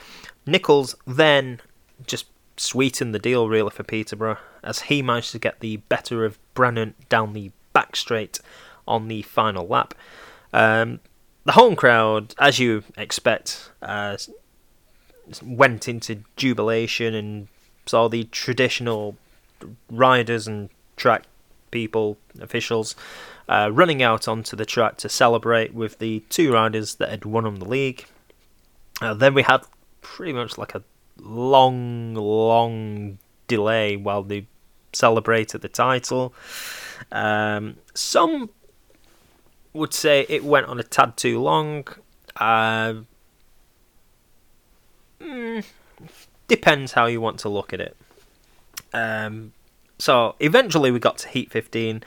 Nicholls 0.47 0.97
then 1.07 1.61
just 2.09 2.27
sweetened 2.57 3.15
the 3.15 3.21
deal 3.21 3.49
really 3.49 3.71
for 3.71 3.85
Peterborough 3.85 4.39
as 4.65 4.81
he 4.81 5.01
managed 5.01 5.31
to 5.31 5.39
get 5.39 5.61
the 5.61 5.77
better 5.77 6.25
of 6.25 6.41
Brennan 6.55 6.97
down 7.09 7.35
the 7.35 7.53
back 7.79 7.95
straight 7.95 8.41
on 8.89 9.07
the 9.07 9.23
final 9.23 9.65
lap. 9.69 9.95
Um, 10.53 10.99
the 11.45 11.53
home 11.53 11.77
crowd, 11.77 12.35
as 12.39 12.59
you 12.59 12.83
expect, 12.97 13.71
uh, 13.81 14.17
went 15.43 15.89
into 15.89 16.25
jubilation 16.37 17.15
and 17.15 17.47
saw 17.87 18.09
the 18.09 18.25
traditional 18.25 19.17
riders 19.89 20.49
and 20.49 20.71
track 20.97 21.23
people, 21.71 22.19
officials, 22.41 22.97
uh, 23.49 23.71
running 23.73 24.03
out 24.03 24.27
onto 24.27 24.57
the 24.57 24.67
track 24.67 24.97
to 24.97 25.09
celebrate 25.09 25.73
with 25.73 25.99
the 26.01 26.21
two 26.29 26.53
riders 26.53 26.97
that 26.97 27.11
had 27.11 27.25
won 27.25 27.47
on 27.47 27.61
the 27.61 27.69
league. 27.69 28.07
Uh, 29.01 29.15
then 29.15 29.35
we 29.35 29.43
had 29.43 29.61
pretty 30.01 30.33
much 30.33 30.59
like 30.59 30.75
a 30.75 30.83
long, 31.21 32.15
long 32.15 33.19
delay 33.47 33.97
while 33.97 34.25
they 34.25 34.47
celebrated 34.93 35.61
the 35.63 35.69
title. 35.69 36.35
Um, 37.13 37.77
some 37.95 38.51
would 39.73 39.95
say 39.95 40.27
it 40.29 40.45
went 40.45 40.67
on 40.67 40.79
a 40.79 40.83
tad 40.83 41.17
too 41.17 41.41
long. 41.41 41.87
Uh, 42.37 42.95
mm, 45.21 45.65
depends 46.47 46.93
how 46.93 47.07
you 47.07 47.21
want 47.21 47.39
to 47.41 47.49
look 47.49 47.73
at 47.73 47.81
it. 47.81 47.97
Um, 48.93 49.53
so 49.99 50.37
eventually 50.41 50.91
we 50.91 50.99
got 50.99 51.19
to 51.19 51.29
Heat 51.29 51.51
15, 51.51 52.03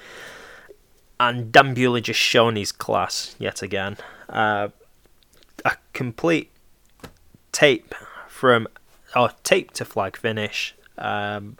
and 1.20 1.52
Bewley 1.52 2.02
just 2.02 2.20
shown 2.20 2.56
his 2.56 2.72
class 2.72 3.36
yet 3.38 3.62
again. 3.62 3.98
Uh, 4.30 4.70
a 5.66 5.74
complete 5.94 6.52
tape 7.52 7.94
from 8.28 8.68
or 9.16 9.32
tape 9.44 9.72
to 9.72 9.86
flag 9.86 10.18
finish. 10.18 10.74
Um, 10.98 11.58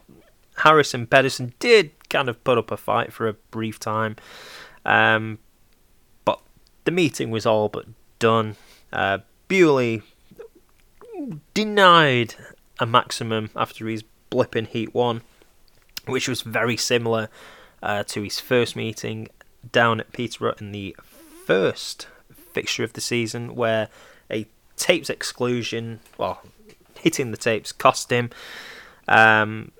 Harrison 0.58 1.06
Pedersen 1.08 1.54
did 1.60 1.92
kind 2.12 2.30
of 2.30 2.44
put 2.44 2.58
up 2.58 2.72
a 2.72 2.78
fight 2.78 3.12
for 3.12 3.28
a 3.28 3.34
brief 3.34 3.80
time, 3.80 4.16
um, 4.86 5.40
but 6.26 6.40
the 6.86 6.92
meeting 6.92 7.32
was 7.32 7.46
all 7.46 7.70
but 7.70 7.86
done. 8.20 8.56
Uh, 8.94 9.20
Bewley 9.48 10.04
denied 11.54 12.36
a 12.80 12.86
maximum 12.86 13.50
after 13.56 13.88
his 13.88 14.04
blip 14.30 14.56
in 14.56 14.66
Heat 14.66 14.94
1 14.94 15.22
which 16.06 16.28
was 16.28 16.42
very 16.42 16.78
similar 16.78 17.30
uh, 17.84 18.04
to 18.04 18.22
his 18.22 18.40
first 18.40 18.76
meeting 18.76 19.28
down 19.72 20.00
at 20.00 20.12
Peterborough 20.12 20.56
in 20.60 20.72
the 20.72 20.96
first 21.46 22.08
fixture 22.34 22.84
of 22.84 22.94
the 22.94 23.02
season, 23.02 23.56
where 23.56 23.90
a 24.30 24.48
tapes 24.76 25.10
exclusion, 25.10 26.00
well, 26.18 26.42
hitting 27.00 27.32
the 27.32 27.38
tapes 27.38 27.72
cost 27.72 28.12
him. 28.12 28.30
Um, 29.08 29.72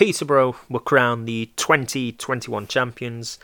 Peterborough 0.00 0.56
were 0.70 0.80
crowned 0.80 1.28
the 1.28 1.50
2021 1.56 2.66
champions. 2.68 3.38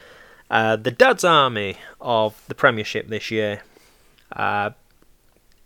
Uh, 0.50 0.74
the 0.74 0.90
Dad's 0.90 1.22
Army 1.22 1.76
of 2.00 2.42
the 2.48 2.54
Premiership 2.54 3.08
this 3.08 3.30
year. 3.30 3.60
Uh, 4.32 4.70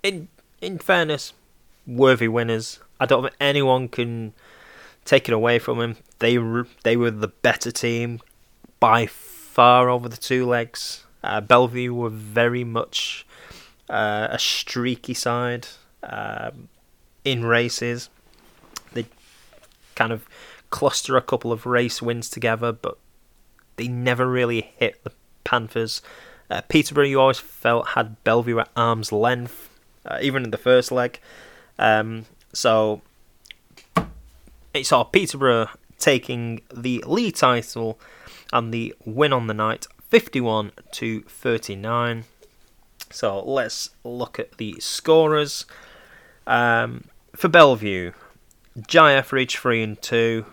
in 0.03 0.27
in 0.61 0.79
fairness, 0.81 1.33
worthy 1.87 2.27
winners. 2.27 2.81
I 2.99 3.07
don't 3.07 3.23
think 3.23 3.37
anyone 3.39 3.87
can 3.87 4.33
take 5.05 5.29
it 5.29 5.33
away 5.33 5.61
from 5.61 5.79
them. 5.79 5.97
They 6.19 6.39
they 6.83 6.97
were 6.97 7.13
the 7.13 7.29
better 7.29 7.71
team 7.71 8.19
by 8.81 9.07
far 9.07 9.89
over 9.89 10.09
the 10.09 10.17
two 10.17 10.45
legs. 10.45 11.05
Uh, 11.23 11.41
Belle 11.41 11.69
Vue 11.69 11.95
were 11.95 12.11
very 12.11 12.65
much 12.65 13.25
uh, 13.89 14.27
a 14.29 14.41
streaky 14.41 15.15
side 15.15 15.69
um, 16.03 16.69
in 17.25 17.45
races. 17.45 18.11
They 18.93 19.07
kind 19.95 20.11
of 20.11 20.27
cluster 20.71 21.17
a 21.17 21.23
couple 21.23 21.53
of 21.53 21.67
race 21.67 22.01
wins 22.01 22.31
together, 22.31 22.73
but 22.73 22.99
they 23.77 23.89
never 23.89 24.29
really 24.29 24.73
hit 24.77 25.03
the 25.05 25.13
Panthers. 25.45 26.03
Uh, 26.51 26.63
Peterborough, 26.69 27.05
you 27.05 27.21
always 27.21 27.39
felt 27.39 27.89
had 27.89 28.23
Belle 28.25 28.43
Vue 28.43 28.59
at 28.59 28.69
arm's 28.77 29.13
length, 29.13 29.69
uh, 30.05 30.19
even 30.21 30.45
in 30.45 30.51
the 30.51 30.59
first 30.59 30.91
leg. 30.91 31.21
Um, 31.79 32.27
so 32.53 33.03
it 34.75 34.87
saw 34.87 35.05
Peterborough 35.05 35.69
taking 35.99 36.63
the 36.73 37.03
league 37.07 37.37
title 37.37 37.99
and 38.53 38.75
the 38.75 38.95
win 39.05 39.33
on 39.33 39.47
the 39.47 39.55
night, 39.55 39.87
51 40.09 40.73
to 40.93 41.23
39. 41.23 42.25
So 43.11 43.43
let's 43.43 43.91
look 44.05 44.39
at 44.39 44.57
the 44.59 44.79
scorers. 44.81 45.67
Um, 46.47 47.05
for 47.35 47.49
Belle 47.49 47.77
Vue, 47.77 48.13
Jye 48.87 49.15
Etheridge 49.15 49.57
3 49.57 49.83
and 49.83 50.03
2, 50.03 50.45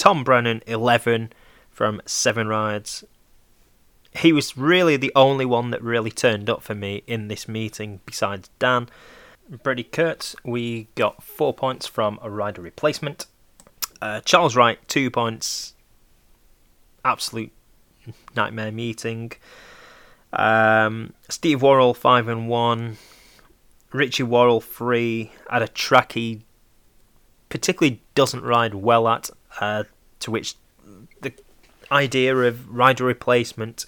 Tom 0.00 0.24
Brennan 0.24 0.62
11 0.66 1.30
from 1.68 2.00
7 2.06 2.48
rides. 2.48 3.04
He 4.16 4.32
was 4.32 4.56
really 4.56 4.96
the 4.96 5.12
only 5.14 5.44
one 5.44 5.72
that 5.72 5.82
really 5.82 6.10
turned 6.10 6.48
up 6.48 6.62
for 6.62 6.74
me 6.74 7.02
in 7.06 7.28
this 7.28 7.46
meeting 7.46 8.00
besides 8.06 8.48
Dan. 8.58 8.88
Brady 9.62 9.84
Kurtz, 9.84 10.34
we 10.42 10.88
got 10.94 11.22
4 11.22 11.52
points 11.52 11.86
from 11.86 12.18
a 12.22 12.30
rider 12.30 12.62
replacement. 12.62 13.26
Uh, 14.00 14.22
Charles 14.22 14.56
Wright, 14.56 14.78
2 14.88 15.10
points. 15.10 15.74
Absolute 17.04 17.52
nightmare 18.34 18.72
meeting. 18.72 19.32
Um, 20.32 21.12
Steve 21.28 21.60
Worrall, 21.60 21.92
5 21.92 22.26
and 22.26 22.48
1. 22.48 22.96
Richie 23.92 24.22
Worrall, 24.22 24.62
3. 24.62 25.30
At 25.50 25.60
a 25.60 25.68
track 25.68 26.12
he 26.12 26.46
particularly 27.50 28.00
doesn't 28.14 28.42
ride 28.42 28.72
well 28.72 29.06
at, 29.06 29.28
uh, 29.60 29.84
to 30.20 30.30
which 30.30 30.54
the 31.22 31.32
idea 31.90 32.36
of 32.36 32.68
rider 32.70 33.04
replacement 33.04 33.86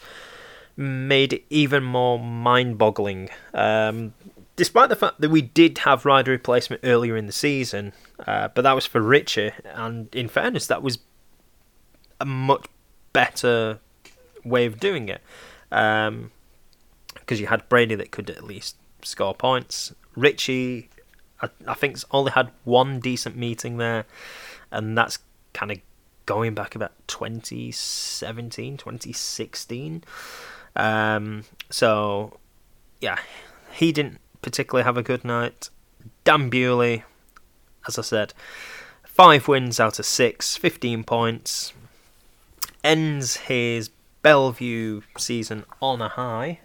made 0.76 1.32
it 1.32 1.44
even 1.50 1.84
more 1.84 2.18
mind 2.18 2.78
boggling. 2.78 3.28
Um, 3.54 4.14
despite 4.56 4.88
the 4.88 4.96
fact 4.96 5.20
that 5.20 5.30
we 5.30 5.42
did 5.42 5.78
have 5.78 6.04
rider 6.04 6.30
replacement 6.30 6.82
earlier 6.84 7.16
in 7.16 7.26
the 7.26 7.32
season, 7.32 7.92
uh, 8.26 8.48
but 8.48 8.62
that 8.62 8.72
was 8.72 8.86
for 8.86 9.00
Richie, 9.00 9.52
and 9.64 10.12
in 10.14 10.28
fairness, 10.28 10.66
that 10.66 10.82
was 10.82 10.98
a 12.20 12.24
much 12.24 12.66
better 13.12 13.78
way 14.44 14.66
of 14.66 14.80
doing 14.80 15.08
it. 15.08 15.20
Because 15.68 16.08
um, 16.08 16.30
you 17.28 17.46
had 17.46 17.68
Brady 17.68 17.94
that 17.94 18.10
could 18.10 18.30
at 18.30 18.44
least 18.44 18.76
score 19.02 19.34
points. 19.34 19.94
Richie, 20.16 20.88
I, 21.40 21.48
I 21.66 21.74
think, 21.74 21.98
only 22.10 22.32
had 22.32 22.50
one 22.64 23.00
decent 23.00 23.36
meeting 23.36 23.78
there, 23.78 24.04
and 24.70 24.96
that's 24.96 25.18
kind 25.52 25.72
of 25.72 25.78
going 26.26 26.54
back 26.54 26.74
about 26.74 26.92
2017, 27.08 28.76
2016. 28.76 30.04
Um, 30.74 31.44
so, 31.70 32.38
yeah, 33.00 33.18
he 33.72 33.92
didn't 33.92 34.18
particularly 34.40 34.84
have 34.84 34.96
a 34.96 35.02
good 35.02 35.24
night. 35.24 35.70
Dan 36.24 36.48
Bewley, 36.48 37.04
as 37.86 37.98
I 37.98 38.02
said, 38.02 38.34
five 39.04 39.48
wins 39.48 39.80
out 39.80 39.98
of 39.98 40.06
six, 40.06 40.56
15 40.56 41.04
points. 41.04 41.72
Ends 42.84 43.36
his 43.36 43.90
Belle 44.22 44.52
Vue 44.52 45.02
season 45.18 45.64
on 45.80 46.00
a 46.00 46.08
high, 46.08 46.60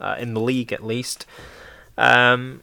uh, 0.00 0.16
in 0.18 0.34
the 0.34 0.40
league 0.40 0.72
at 0.72 0.84
least. 0.84 1.26
Um, 1.98 2.62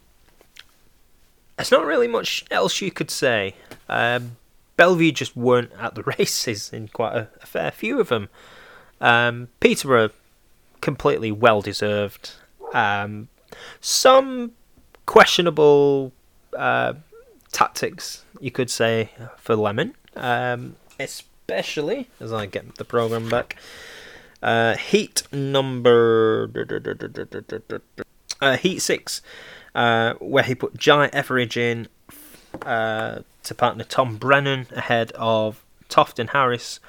there's 1.56 1.70
not 1.70 1.84
really 1.84 2.08
much 2.08 2.44
else 2.50 2.80
you 2.80 2.90
could 2.90 3.10
say. 3.10 3.54
Um, 3.88 4.36
Belle 4.76 4.96
Vue 4.96 5.12
just 5.12 5.36
weren't 5.36 5.72
at 5.78 5.94
the 5.94 6.02
races 6.18 6.72
in 6.72 6.88
quite 6.88 7.14
a, 7.14 7.28
a 7.42 7.46
fair 7.46 7.70
few 7.70 8.00
of 8.00 8.08
them. 8.08 8.28
Um, 9.00 9.48
Peterborough, 9.60 10.10
completely 10.80 11.32
well 11.32 11.60
deserved. 11.60 12.32
Um, 12.72 13.28
some 13.80 14.52
questionable 15.06 16.12
uh, 16.56 16.94
tactics, 17.52 18.24
you 18.40 18.50
could 18.50 18.70
say, 18.70 19.10
for 19.36 19.56
Lemon, 19.56 19.94
um, 20.16 20.76
especially 20.98 22.08
as 22.20 22.32
I 22.32 22.46
get 22.46 22.76
the 22.76 22.84
program 22.84 23.28
back. 23.28 23.56
Uh, 24.42 24.76
heat 24.76 25.22
number 25.32 26.50
uh, 28.42 28.56
heat 28.58 28.80
six, 28.80 29.22
uh, 29.74 30.14
where 30.14 30.44
he 30.44 30.54
put 30.54 30.76
Jye 30.76 31.08
Etheridge 31.14 31.56
in 31.56 31.88
uh, 32.62 33.20
to 33.44 33.54
partner 33.54 33.84
Tom 33.84 34.16
Brennan 34.16 34.66
ahead 34.74 35.12
of 35.12 35.64
Toft 35.88 36.18
and 36.18 36.30
Harris, 36.30 36.80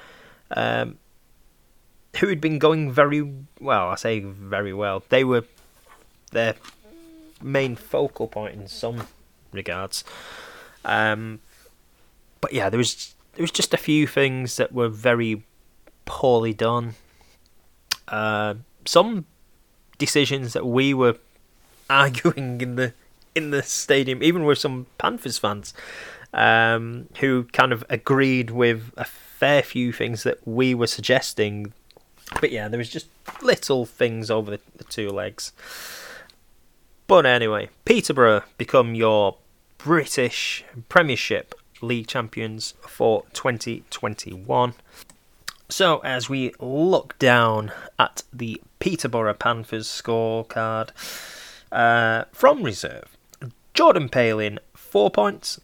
um, 0.50 0.98
who 2.16 2.28
had 2.28 2.40
been 2.40 2.58
going 2.58 2.90
very 2.90 3.28
well. 3.60 3.88
I 3.88 3.96
say 3.96 4.20
very 4.20 4.72
well. 4.72 5.02
They 5.08 5.24
were 5.24 5.44
their 6.32 6.54
main 7.42 7.76
focal 7.76 8.26
point 8.26 8.54
in 8.54 8.66
some 8.68 9.06
regards. 9.52 10.04
Um, 10.84 11.40
but 12.40 12.52
yeah, 12.52 12.70
there 12.70 12.78
was 12.78 13.14
there 13.34 13.42
was 13.42 13.50
just 13.50 13.74
a 13.74 13.78
few 13.78 14.06
things 14.06 14.56
that 14.56 14.72
were 14.72 14.88
very 14.88 15.44
poorly 16.04 16.54
done. 16.54 16.94
Uh, 18.08 18.54
some 18.84 19.26
decisions 19.98 20.52
that 20.52 20.66
we 20.66 20.94
were 20.94 21.16
arguing 21.90 22.60
in 22.60 22.76
the 22.76 22.94
in 23.34 23.50
the 23.50 23.62
stadium, 23.62 24.22
even 24.22 24.44
with 24.44 24.58
some 24.58 24.86
Panthers 24.96 25.38
fans, 25.38 25.74
um, 26.36 27.08
who 27.18 27.44
kind 27.52 27.72
of 27.72 27.82
agreed 27.88 28.50
with 28.50 28.92
a 28.96 29.04
fair 29.04 29.62
few 29.62 29.92
things 29.92 30.22
that 30.22 30.46
we 30.46 30.74
were 30.74 30.86
suggesting. 30.86 31.72
But 32.40 32.52
yeah, 32.52 32.68
there 32.68 32.78
was 32.78 32.90
just 32.90 33.08
little 33.42 33.86
things 33.86 34.30
over 34.30 34.52
the, 34.52 34.60
the 34.76 34.84
two 34.84 35.08
legs. 35.08 35.52
But 37.06 37.24
anyway, 37.24 37.70
Peterborough 37.84 38.42
become 38.58 38.94
your 38.94 39.36
British 39.78 40.64
Premiership 40.88 41.54
League 41.80 42.06
champions 42.06 42.74
for 42.82 43.24
2021. 43.32 44.74
So, 45.68 45.98
as 45.98 46.28
we 46.28 46.52
look 46.60 47.18
down 47.18 47.72
at 47.98 48.22
the 48.32 48.60
Peterborough 48.78 49.34
Panthers 49.34 49.88
scorecard 49.88 50.90
uh, 51.72 52.24
from 52.32 52.62
reserve, 52.62 53.16
Jordan 53.74 54.08
Palin, 54.08 54.58
4 54.74 55.10
points, 55.10 55.60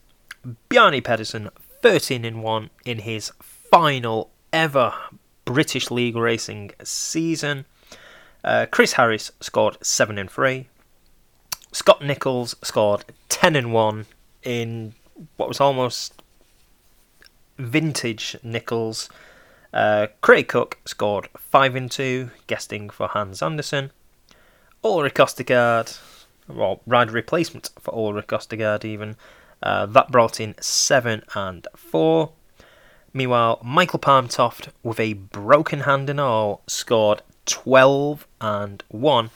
Bjarne 0.68 1.00
Pedersen, 1.00 1.50
13 1.82 2.24
in 2.24 2.42
1 2.42 2.70
in 2.84 2.98
his 3.00 3.32
final 3.40 4.30
ever 4.52 4.92
British 5.44 5.90
League 5.90 6.16
racing 6.16 6.72
season. 6.82 7.64
Uh, 8.44 8.66
Chris 8.70 8.94
Harris 8.94 9.30
scored 9.40 9.78
7 9.82 10.18
in 10.18 10.28
3. 10.28 10.68
Scott 11.72 12.02
Nicholls 12.04 12.54
scored 12.62 13.04
10 13.28 13.56
and 13.56 13.72
1 13.72 14.06
in 14.42 14.94
what 15.36 15.48
was 15.48 15.60
almost 15.60 16.22
vintage 17.58 18.36
Nicholls. 18.42 19.08
Uh, 19.72 20.08
Craig 20.20 20.48
Cook 20.48 20.78
scored 20.84 21.28
5 21.38 21.76
and 21.76 21.90
2, 21.90 22.30
guesting 22.46 22.90
for 22.90 23.08
Hans 23.08 23.42
Andersen. 23.42 23.90
Ulrich 24.84 25.14
Ostergaard, 25.14 25.98
well, 26.48 26.80
rider 26.86 27.12
replacement 27.12 27.70
for 27.78 27.94
Ulrich 27.94 28.26
Ostergaard 28.26 28.84
even, 28.84 29.16
uh, 29.62 29.86
that 29.86 30.10
brought 30.10 30.40
in 30.40 30.54
7 30.60 31.22
and 31.34 31.66
4. 31.76 32.30
Meanwhile, 33.14 33.60
Michael 33.62 33.98
Palmtoft, 33.98 34.68
with 34.82 34.98
a 34.98 35.12
broken 35.12 35.80
hand 35.80 36.08
and 36.08 36.18
all, 36.20 36.62
scored 36.66 37.22
12 37.46 38.26
and 38.40 38.82
1 38.88 39.30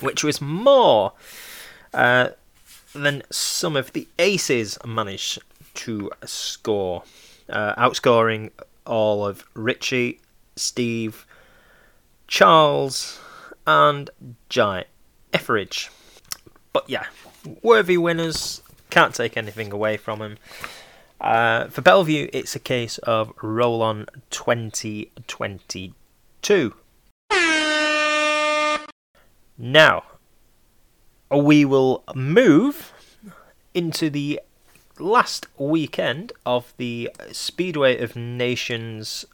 which 0.00 0.22
was 0.24 0.40
more 0.40 1.12
uh, 1.94 2.28
than 2.94 3.22
some 3.30 3.76
of 3.76 3.92
the 3.92 4.06
aces 4.18 4.78
managed 4.84 5.40
to 5.74 6.10
score, 6.24 7.02
uh, 7.48 7.74
outscoring 7.76 8.50
all 8.86 9.26
of 9.26 9.44
Richie, 9.54 10.20
Steve, 10.56 11.26
Charles, 12.26 13.20
and 13.66 14.10
Jye 14.48 14.86
Etheridge. 15.32 15.90
But 16.72 16.88
yeah, 16.88 17.06
worthy 17.62 17.98
winners. 17.98 18.62
Can't 18.90 19.14
take 19.14 19.36
anything 19.36 19.72
away 19.72 19.96
from 19.96 20.20
him. 20.20 20.38
Uh, 21.20 21.66
for 21.68 21.82
Belle 21.82 22.04
Vue, 22.04 22.30
it's 22.32 22.54
a 22.54 22.60
case 22.60 22.98
of 22.98 23.32
roll 23.42 23.82
on 23.82 24.06
2022. 24.30 26.74
Now, 29.58 30.04
we 31.30 31.64
will 31.64 32.04
move 32.14 32.92
into 33.74 34.08
the 34.08 34.40
last 34.98 35.46
weekend 35.58 36.32
of 36.46 36.72
the 36.76 37.10
Speedway 37.32 38.00
of 38.00 38.14
Nations 38.16 39.24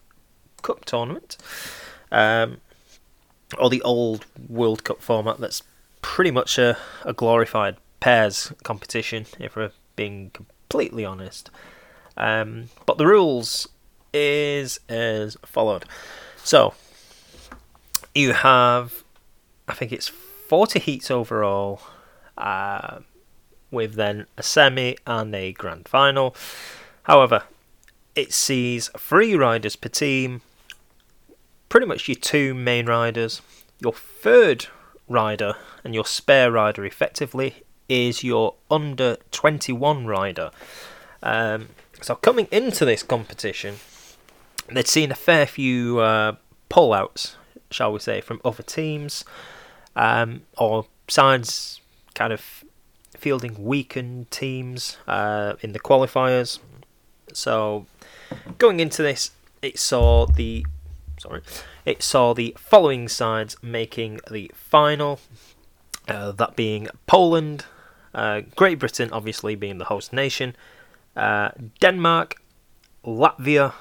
Cup 0.63 0.87
tournament, 0.87 1.37
um, 2.11 2.63
or 3.59 3.69
the 3.69 3.83
old 3.83 4.25
World 4.49 4.85
Cup 4.85 5.03
format 5.03 5.39
that's 5.39 5.63
pretty 6.01 6.31
much 6.31 6.57
a, 6.59 6.79
a 7.05 7.13
glorified 7.13 7.77
pairs 8.01 8.53
competition, 8.63 9.27
if 9.39 9.57
we're 9.57 9.73
being 9.97 10.31
completely 10.31 11.05
honest. 11.05 11.51
Um, 12.17 12.69
but 12.87 12.99
the 12.99 13.07
rules 13.07 13.69
is 14.13 14.79
as 14.89 15.37
followed. 15.45 15.85
So 16.37 16.75
you 18.15 18.33
have, 18.33 19.03
I 19.67 19.75
think 19.75 19.93
it's 19.93 20.09
40 20.09 20.79
heats 20.79 21.11
overall, 21.11 21.81
uh, 22.39 23.01
with 23.71 23.95
then 23.95 24.27
a 24.39 24.43
semi 24.43 24.97
and 25.07 25.35
a 25.35 25.53
grand 25.53 25.89
final. 25.89 26.35
However, 27.05 27.43
it 28.15 28.33
sees 28.33 28.89
three 28.97 29.35
riders 29.35 29.75
per 29.75 29.89
team, 29.89 30.43
pretty 31.69 31.87
much 31.87 32.07
your 32.07 32.15
two 32.15 32.55
main 32.55 32.87
riders. 32.87 33.43
Your 33.81 33.93
third 33.93 34.67
rider 35.09 35.57
and 35.83 35.95
your 35.95 36.07
spare 36.07 36.53
rider 36.53 36.85
effectively 36.85 37.64
is 37.89 38.25
your 38.25 38.55
under 38.71 39.17
21 39.31 40.07
rider. 40.07 40.51
Um, 41.23 41.69
so 42.01 42.15
coming 42.15 42.49
into 42.51 42.85
this 42.85 43.03
competition, 43.03 43.77
they'd 44.71 44.89
seen 44.89 45.11
a 45.11 45.15
fair 45.15 45.47
few 45.47 46.01
uh, 46.01 46.37
pullouts, 46.71 47.37
shall 47.71 47.93
we 47.93 47.99
say, 47.99 48.21
from 48.21 48.41
other 48.45 48.63
teams, 48.63 49.25
um, 49.97 50.43
or 50.57 50.87
sides 51.09 51.81
kind 52.15 52.33
of 52.33 52.65
fielding 53.17 53.63
weakened 53.65 54.31
teams 54.31 54.99
uh, 55.07 55.55
in 55.61 55.73
the 55.73 55.81
qualifiers. 55.81 56.59
So 57.33 57.87
going 58.59 58.81
into 58.81 59.03
this, 59.03 59.31
it 59.63 59.79
saw 59.79 60.27
the 60.27 60.67
sorry, 61.19 61.41
it 61.85 62.03
saw 62.03 62.35
the 62.35 62.55
following 62.59 63.09
sides 63.09 63.57
making 63.63 64.21
the 64.31 64.51
final. 64.55 65.21
Uh, 66.07 66.33
that 66.33 66.55
being 66.55 66.87
Poland, 67.07 67.65
uh, 68.15 68.43
Great 68.57 68.79
Britain, 68.79 69.11
obviously 69.13 69.55
being 69.55 69.79
the 69.79 69.87
host 69.87 70.13
nation, 70.13 70.57
uh, 71.17 71.51
Denmark, 71.81 72.41
Latvia, 73.05 73.75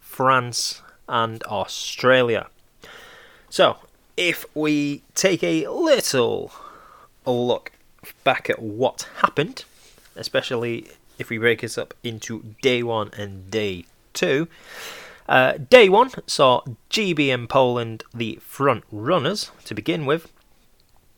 France, 0.00 0.82
and 1.08 1.42
Australia. 1.44 2.48
So, 3.48 3.76
if 4.16 4.44
we 4.54 5.02
take 5.14 5.44
a 5.44 5.68
little 5.68 6.52
look 7.26 7.72
back 8.24 8.48
at 8.50 8.60
what 8.60 9.08
happened, 9.18 9.64
especially 10.14 10.88
if 11.18 11.30
we 11.30 11.38
break 11.38 11.60
this 11.60 11.78
up 11.78 11.94
into 12.02 12.54
day 12.62 12.82
one 12.82 13.10
and 13.16 13.50
day 13.50 13.84
two. 14.12 14.48
Uh, 15.28 15.54
day 15.54 15.88
one 15.88 16.10
saw 16.26 16.62
GB 16.90 17.32
and 17.32 17.48
Poland 17.48 18.04
the 18.14 18.38
front 18.42 18.84
runners 18.92 19.50
to 19.64 19.74
begin 19.74 20.06
with. 20.06 20.32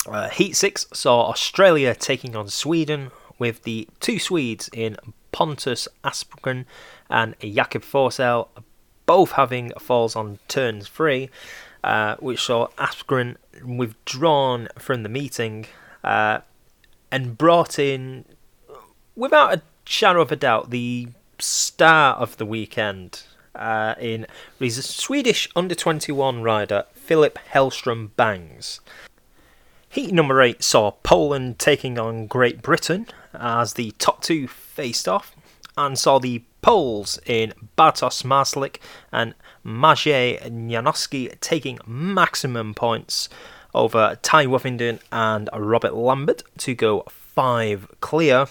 Uh, 0.07 0.29
Heat 0.29 0.55
6 0.55 0.87
saw 0.93 1.29
Australia 1.29 1.95
taking 1.95 2.37
on 2.37 2.49
Sweden 2.49 3.11
with 3.39 3.63
the 3.63 3.89
two 4.01 4.19
Swedes 4.19 4.71
in 4.73 4.97
Pontus 5.33 5.89
Aspgren 6.05 6.65
and 7.11 7.35
Jacob 7.41 7.83
Thorssell 7.83 8.49
both 9.09 9.33
having 9.33 9.73
falls 9.79 10.15
on 10.15 10.39
turns 10.49 10.87
three, 10.87 11.31
uh, 11.83 12.17
which 12.17 12.43
saw 12.43 12.69
Aspgren 12.77 13.37
withdrawn 13.65 14.69
from 14.79 15.03
the 15.03 15.09
meeting 15.09 15.65
uh, 16.05 16.41
and 17.11 17.39
brought 17.39 17.79
in, 17.79 18.27
without 19.17 19.55
a 19.55 19.63
shadow 19.87 20.21
of 20.21 20.31
a 20.31 20.37
doubt, 20.37 20.69
the 20.69 21.09
star 21.39 22.17
of 22.17 22.37
the 22.37 22.45
weekend 22.45 23.23
uh, 23.55 23.95
in 23.99 24.27
Swedish 24.61 25.49
under 25.57 25.75
21 25.75 26.43
rider, 26.43 26.85
Philip 26.93 27.39
Hellstrom 27.53 28.11
Bangs. 28.15 28.81
Heat 29.99 30.15
number 30.15 30.41
8 30.41 30.63
saw 30.63 30.93
Poland 30.93 31.59
taking 31.59 31.99
on 31.99 32.29
Great 32.29 32.63
Britain 32.63 33.09
as 33.35 33.73
the 33.73 33.91
top 33.99 34.23
two 34.23 34.47
faced 34.47 35.09
off, 35.09 35.35
and 35.77 35.99
saw 35.99 36.21
the 36.21 36.45
Poles 36.63 37.19
in 37.27 37.53
Bartosz 37.77 38.23
Zmarzlik 38.23 38.77
and 39.11 39.35
Maciej 39.67 40.41
Janowski 40.41 41.35
taking 41.41 41.81
maximum 41.85 42.75
points 42.75 43.29
over 43.75 44.17
Tai 44.23 44.47
Woffinden 44.47 45.01
and 45.11 45.51
Robert 45.53 45.95
Lambert 45.95 46.45
to 46.59 46.77
go 46.77 47.03
five 47.09 47.89
clear. 48.01 48.47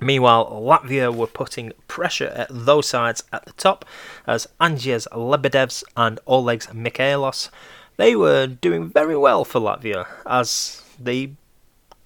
Meanwhile, 0.00 0.50
Latvia 0.50 1.14
were 1.14 1.26
putting 1.26 1.74
pressure 1.88 2.32
at 2.34 2.48
those 2.50 2.88
sides 2.88 3.22
at 3.34 3.44
the 3.44 3.52
top 3.52 3.84
as 4.26 4.48
Andrzejs 4.58 5.08
Lebedevs 5.08 5.84
and 5.94 6.20
Olegs 6.26 6.68
Mihailovs. 6.68 7.50
They 7.96 8.16
were 8.16 8.46
doing 8.46 8.88
very 8.88 9.16
well 9.16 9.44
for 9.44 9.60
Latvia 9.60 10.06
as 10.26 10.82
they 10.98 11.32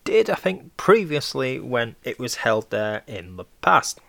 did, 0.04 0.30
I 0.30 0.34
think, 0.34 0.76
previously 0.76 1.58
when 1.60 1.96
it 2.04 2.18
was 2.18 2.36
held 2.36 2.70
there 2.70 3.02
in 3.06 3.36
the 3.36 3.44
past. 3.62 4.00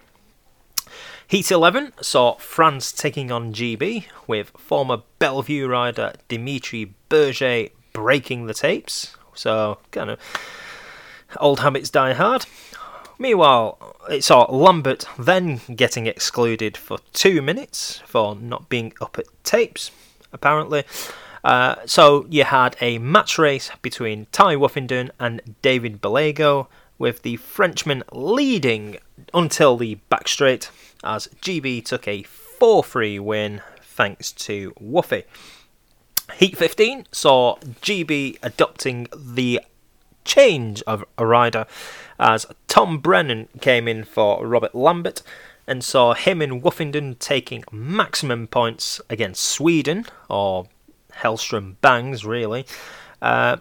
Heat 1.27 1.51
11 1.51 1.93
saw 2.01 2.35
France 2.37 2.91
taking 2.91 3.31
on 3.31 3.53
GB 3.53 4.05
with 4.25 4.49
former 4.57 5.03
Belle 5.19 5.43
Vue 5.43 5.67
rider 5.67 6.13
Dimitri 6.27 6.93
Berger 7.07 7.67
breaking 7.93 8.47
the 8.47 8.53
tapes. 8.53 9.15
So, 9.35 9.77
kind 9.91 10.09
of 10.09 10.19
old 11.37 11.59
habits 11.59 11.89
die 11.89 12.13
hard. 12.13 12.45
Meanwhile, 13.19 13.95
it 14.09 14.23
saw 14.23 14.43
Lambert 14.49 15.05
then 15.19 15.61
getting 15.75 16.07
excluded 16.07 16.77
for 16.77 16.97
two 17.13 17.41
minutes 17.41 18.01
for 18.05 18.35
not 18.35 18.69
being 18.69 18.93
up 19.01 19.19
at 19.19 19.25
tapes, 19.43 19.91
apparently. 20.33 20.83
Uh, 21.43 21.75
so 21.85 22.25
you 22.29 22.43
had 22.43 22.75
a 22.81 22.97
match 22.97 23.37
race 23.37 23.71
between 23.81 24.27
Tai 24.31 24.55
Woffinden 24.55 25.11
and 25.19 25.55
David 25.61 26.01
Bellego, 26.01 26.67
with 26.97 27.21
the 27.21 27.37
Frenchman 27.37 28.03
leading 28.11 28.97
until 29.33 29.77
the 29.77 29.95
back 30.09 30.27
straight, 30.27 30.69
as 31.03 31.27
GB 31.41 31.83
took 31.85 32.07
a 32.07 32.23
4 32.23 32.83
3 32.83 33.19
win 33.19 33.61
thanks 33.81 34.31
to 34.33 34.73
Woofy. 34.81 35.23
Heat 36.35 36.57
15 36.57 37.07
saw 37.11 37.55
GB 37.81 38.37
adopting 38.43 39.07
the 39.15 39.61
change 40.25 40.83
of 40.83 41.03
a 41.17 41.25
rider 41.25 41.65
as 42.19 42.45
Tom 42.67 42.99
Brennan 42.99 43.47
came 43.61 43.87
in 43.87 44.03
for 44.03 44.45
Robert 44.45 44.75
Lambert 44.75 45.23
and 45.65 45.83
saw 45.83 46.13
him 46.13 46.41
in 46.41 46.61
Woffinden 46.61 47.17
taking 47.17 47.63
maximum 47.71 48.47
points 48.47 48.99
against 49.09 49.43
Sweden, 49.43 50.05
or 50.27 50.67
Hellstrom 51.21 51.75
Bangs, 51.81 52.25
really. 52.25 52.65
Uh, 53.21 53.57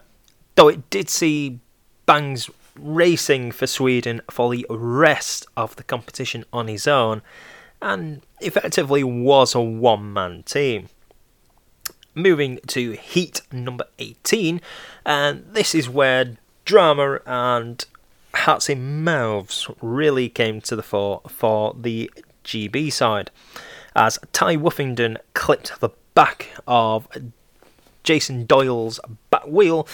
though 0.55 0.67
it 0.67 0.89
did 0.89 1.09
see 1.09 1.59
Bangs 2.05 2.49
racing 2.77 3.51
for 3.51 3.67
Sweden 3.67 4.21
for 4.29 4.53
the 4.53 4.65
rest 4.69 5.45
of 5.55 5.75
the 5.75 5.83
competition 5.83 6.45
on 6.51 6.67
his 6.67 6.87
own, 6.87 7.21
and 7.81 8.21
effectively 8.41 9.03
was 9.03 9.55
a 9.55 9.61
one 9.61 10.11
man 10.13 10.43
team. 10.43 10.89
Moving 12.15 12.59
to 12.67 12.93
heat 12.93 13.41
number 13.51 13.85
18, 13.99 14.61
and 15.05 15.45
this 15.51 15.75
is 15.75 15.89
where 15.89 16.37
drama 16.65 17.19
and 17.25 17.85
hats 18.33 18.69
in 18.69 19.03
mouths 19.03 19.69
really 19.81 20.29
came 20.29 20.61
to 20.61 20.75
the 20.75 20.83
fore 20.83 21.21
for 21.27 21.75
the 21.79 22.11
GB 22.43 22.91
side, 22.91 23.31
as 23.95 24.19
Tai 24.33 24.57
Woffinden 24.57 25.17
clipped 25.33 25.79
the 25.79 25.89
back 26.15 26.49
of 26.67 27.07
Jason 28.03 28.45
Doyle's 28.45 28.99
back 29.29 29.45
wheel 29.45 29.87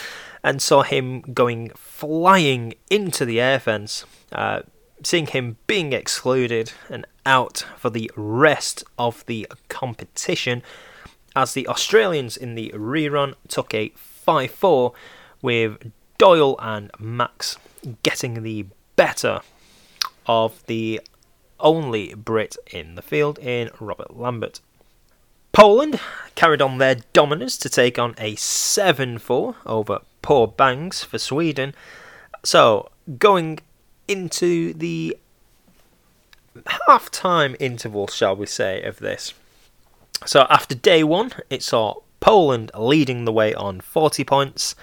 and 0.44 0.62
saw 0.62 0.84
him 0.84 1.22
going 1.22 1.70
flying 1.76 2.74
into 2.90 3.26
the 3.26 3.42
air 3.42 3.60
fence, 3.60 4.06
uh, 4.32 4.62
seeing 5.04 5.28
him 5.28 5.58
being 5.68 5.94
excluded 5.94 6.72
and 6.90 7.06
out 7.26 7.66
for 7.78 7.90
the 7.90 8.12
rest 8.16 8.84
of 8.98 9.26
the 9.26 9.48
competition 9.70 10.62
as 11.36 11.54
the 11.54 11.68
Australians 11.68 12.38
in 12.38 12.56
the 12.56 12.72
rerun 12.76 13.34
took 13.48 13.74
a 13.74 13.90
5 13.96 14.52
4 14.52 14.94
with 15.42 15.92
Doyle 16.18 16.56
and 16.60 16.92
Max 16.98 17.58
getting 18.04 18.44
the 18.44 18.68
better 18.96 19.42
of 20.26 20.66
the 20.68 21.02
only 21.60 22.14
Brit 22.14 22.56
in 22.72 22.96
the 22.96 23.02
field 23.02 23.38
in 23.40 23.70
Robert 23.80 24.16
Lambert. 24.18 24.62
Poland 25.56 26.02
carried 26.36 26.62
on 26.62 26.80
their 26.80 26.96
dominance 27.14 27.56
to 27.56 27.70
take 27.70 27.98
on 27.98 28.14
a 28.18 28.36
7 28.36 29.18
4 29.18 29.56
over 29.66 30.02
poor 30.22 30.48
Bangs 30.48 31.02
for 31.06 31.18
Sweden. 31.18 31.74
So, 32.44 32.90
going 33.18 33.60
into 34.06 34.74
the 34.74 35.18
half 36.88 37.10
time 37.10 37.56
interval, 37.58 38.08
shall 38.08 38.36
we 38.36 38.48
say, 38.48 38.84
of 38.84 39.00
this. 39.00 39.34
So, 40.26 40.46
after 40.50 40.76
day 40.76 41.06
one, 41.06 41.32
it 41.50 41.64
saw 41.64 42.02
Poland 42.20 42.70
leading 42.78 43.24
the 43.24 43.32
way 43.32 43.54
on 43.54 43.80
40 43.80 44.26
points, 44.26 44.76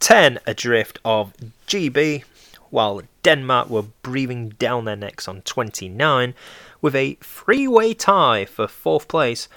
10 0.00 0.40
adrift 0.48 0.98
of 1.04 1.32
GB, 1.68 2.24
while 2.70 3.02
Denmark 3.22 3.70
were 3.70 3.84
breathing 4.02 4.48
down 4.58 4.84
their 4.84 4.96
necks 4.96 5.28
on 5.28 5.42
29, 5.42 6.34
with 6.80 6.96
a 6.96 7.14
three 7.20 7.68
way 7.68 7.94
tie 7.94 8.44
for 8.44 8.66
fourth 8.66 9.06
place 9.06 9.48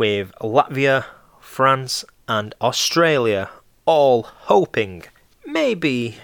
with 0.00 0.32
Latvia, 0.40 1.04
France, 1.40 2.06
and 2.26 2.54
Australia 2.62 3.50
all 3.84 4.22
hoping 4.22 5.02
maybe 5.44 6.16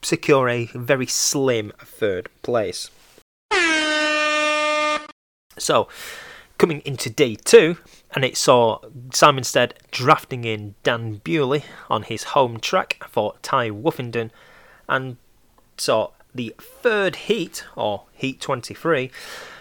secure 0.00 0.48
a 0.48 0.64
very 0.72 1.04
slim 1.04 1.74
third 1.78 2.30
place. 2.40 2.88
So, 5.58 5.88
coming 6.56 6.80
into 6.86 7.10
day 7.10 7.34
two, 7.34 7.76
and 8.14 8.24
it 8.24 8.38
saw 8.38 8.78
Simon 9.12 9.44
Stead 9.44 9.74
drafting 9.90 10.44
in 10.44 10.74
Dan 10.82 11.20
Bewley 11.22 11.64
on 11.90 12.04
his 12.04 12.22
home 12.32 12.58
track 12.58 13.04
for 13.10 13.34
Tai 13.42 13.72
Woffinden, 13.72 14.30
and 14.88 15.18
saw 15.76 16.12
the 16.34 16.54
third 16.58 17.16
heat, 17.28 17.62
or 17.76 18.04
Heat 18.14 18.40
23, 18.40 19.10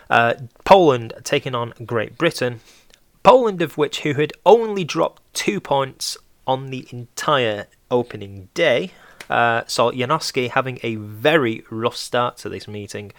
uh, 0.09 0.35
Poland 0.63 1.11
taking 1.25 1.53
on 1.53 1.73
Great 1.85 2.17
Britain, 2.17 2.61
Poland, 3.25 3.63
of 3.63 3.75
which 3.75 4.01
who 4.01 4.13
had 4.13 4.33
only 4.45 4.83
dropped 4.83 5.23
two 5.33 5.59
points 5.59 6.15
on 6.45 6.67
the 6.67 6.87
entire 6.91 7.65
opening 7.89 8.49
day, 8.53 8.91
uh, 9.31 9.63
saw 9.65 9.91
Janowski 9.91 10.51
having 10.51 10.77
a 10.83 10.93
very 10.93 11.63
rough 11.71 11.95
start 11.95 12.37
to 12.37 12.49
this 12.49 12.67
meeting. 12.67 13.11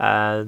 Uh, 0.00 0.44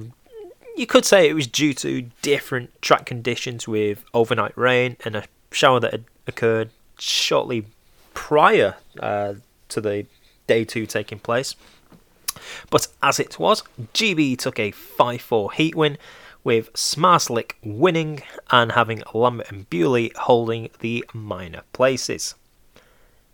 you 0.77 0.89
could 0.89 1.05
say 1.05 1.29
it 1.29 1.35
was 1.35 1.47
due 1.47 1.73
to 1.75 2.11
different 2.21 2.83
track 2.83 3.07
conditions 3.07 3.69
with 3.69 4.05
overnight 4.13 4.59
rain 4.59 4.97
and 5.05 5.15
a 5.15 5.25
shower 5.53 5.79
that 5.79 5.93
had 5.93 6.05
occurred 6.27 6.71
shortly 6.99 7.65
prior 8.13 8.75
uh, 8.99 9.35
to 9.69 9.81
the 9.81 10.07
day 10.49 10.65
two 10.65 10.85
taking 10.85 11.21
place. 11.21 11.55
But 12.71 12.89
as 13.05 13.21
it 13.21 13.39
was, 13.39 13.63
GB 13.95 14.37
took 14.37 14.59
a 14.59 14.73
5 14.73 15.21
4 15.23 15.53
heat 15.53 15.77
win 15.77 15.97
with 16.47 16.73
Zmarzlik 16.75 17.55
winning 17.65 18.23
and 18.53 18.71
having 18.71 19.03
Lambert 19.13 19.51
and 19.51 19.69
Bewley 19.69 20.13
holding 20.15 20.71
the 20.79 21.05
minor 21.13 21.63
places. 21.73 22.37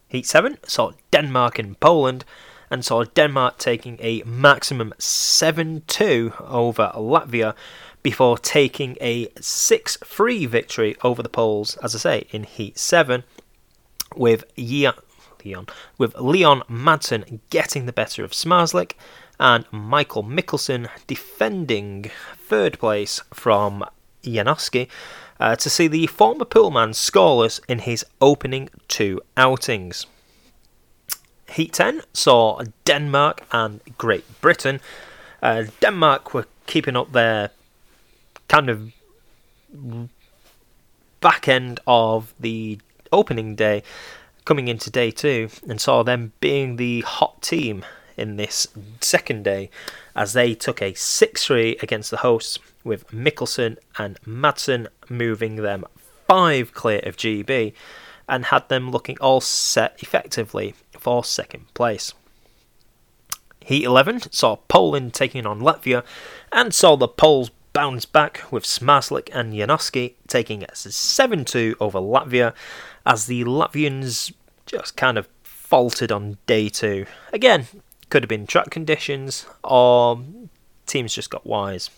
Heat 0.08 0.24
7 0.24 0.56
saw 0.66 0.92
Denmark 1.10 1.58
and 1.58 1.78
Poland 1.78 2.24
and 2.70 2.82
saw 2.82 3.04
Denmark 3.04 3.58
taking 3.58 3.98
a 4.00 4.22
maximum 4.22 4.94
7 4.98 5.82
2 5.86 6.32
over 6.40 6.90
Latvia 6.94 7.54
before 8.02 8.38
taking 8.38 8.96
a 8.98 9.28
6 9.38 9.98
3 10.02 10.46
victory 10.46 10.96
over 11.04 11.22
the 11.22 11.28
Poles, 11.28 11.76
as 11.82 11.94
I 11.94 11.98
say, 11.98 12.26
in 12.30 12.44
Heat 12.44 12.78
7, 12.78 13.24
with 14.16 14.44
Leon, 14.56 15.66
with 15.98 16.14
Leon 16.18 16.62
Madsen 16.66 17.40
getting 17.50 17.84
the 17.84 17.92
better 17.92 18.24
of 18.24 18.30
Zmarzlik 18.30 18.92
and 19.42 19.68
Mikkel 19.72 20.24
Michelsen 20.24 20.88
defending 21.08 22.10
third 22.38 22.78
place 22.78 23.20
from 23.34 23.84
Janowski 24.22 24.88
uh, 25.40 25.56
to 25.56 25.68
see 25.68 25.88
the 25.88 26.06
former 26.06 26.44
poolman 26.44 26.90
scoreless 26.90 27.60
in 27.68 27.80
his 27.80 28.06
opening 28.20 28.70
two 28.86 29.20
outings. 29.36 30.06
Heat 31.50 31.72
10 31.72 32.02
saw 32.14 32.62
Denmark 32.84 33.42
and 33.50 33.80
Great 33.98 34.24
Britain. 34.40 34.80
Uh, 35.42 35.64
Denmark 35.80 36.32
were 36.32 36.46
keeping 36.66 36.96
up 36.96 37.10
their 37.10 37.50
kind 38.46 38.70
of 38.70 38.92
back 41.20 41.48
end 41.48 41.80
of 41.84 42.32
the 42.38 42.78
opening 43.10 43.56
day 43.56 43.82
coming 44.44 44.68
into 44.68 44.88
day 44.88 45.10
two 45.10 45.48
and 45.68 45.80
saw 45.80 46.04
them 46.04 46.32
being 46.38 46.76
the 46.76 47.00
hot 47.00 47.42
team 47.42 47.84
in 48.16 48.36
this 48.36 48.66
second 49.00 49.44
day 49.44 49.70
as 50.14 50.32
they 50.32 50.54
took 50.54 50.82
a 50.82 50.94
6 50.94 51.44
3 51.44 51.76
against 51.82 52.10
the 52.10 52.18
hosts, 52.18 52.58
with 52.84 53.06
Michelsen 53.08 53.78
and 53.98 54.20
Madsen 54.22 54.88
moving 55.08 55.56
them 55.56 55.84
5 56.28 56.74
clear 56.74 57.00
of 57.04 57.16
GB 57.16 57.72
and 58.28 58.46
had 58.46 58.68
them 58.68 58.90
looking 58.90 59.18
all 59.20 59.40
set 59.40 59.96
effectively 60.02 60.74
for 60.98 61.24
second 61.24 61.72
place. 61.74 62.14
Heat 63.60 63.84
11 63.84 64.32
saw 64.32 64.56
Poland 64.56 65.14
taking 65.14 65.46
on 65.46 65.60
Latvia 65.60 66.04
and 66.50 66.74
saw 66.74 66.96
the 66.96 67.08
Poles 67.08 67.50
bounce 67.72 68.04
back 68.04 68.42
with 68.50 68.64
Zmarzlik 68.64 69.30
and 69.32 69.52
Janowski 69.52 70.14
taking 70.26 70.64
a 70.64 70.74
7 70.74 71.44
2 71.44 71.76
over 71.80 72.00
Latvia 72.00 72.54
as 73.06 73.26
the 73.26 73.44
Latvians 73.44 74.32
just 74.66 74.96
kind 74.96 75.18
of 75.18 75.28
faltered 75.44 76.12
on 76.12 76.38
day 76.46 76.68
two. 76.68 77.06
Again, 77.32 77.66
could 78.12 78.24
have 78.24 78.28
been 78.28 78.46
track 78.46 78.68
conditions 78.68 79.46
or 79.64 80.22
teams 80.84 81.14
just 81.14 81.30
got 81.30 81.46
wise. 81.46 81.88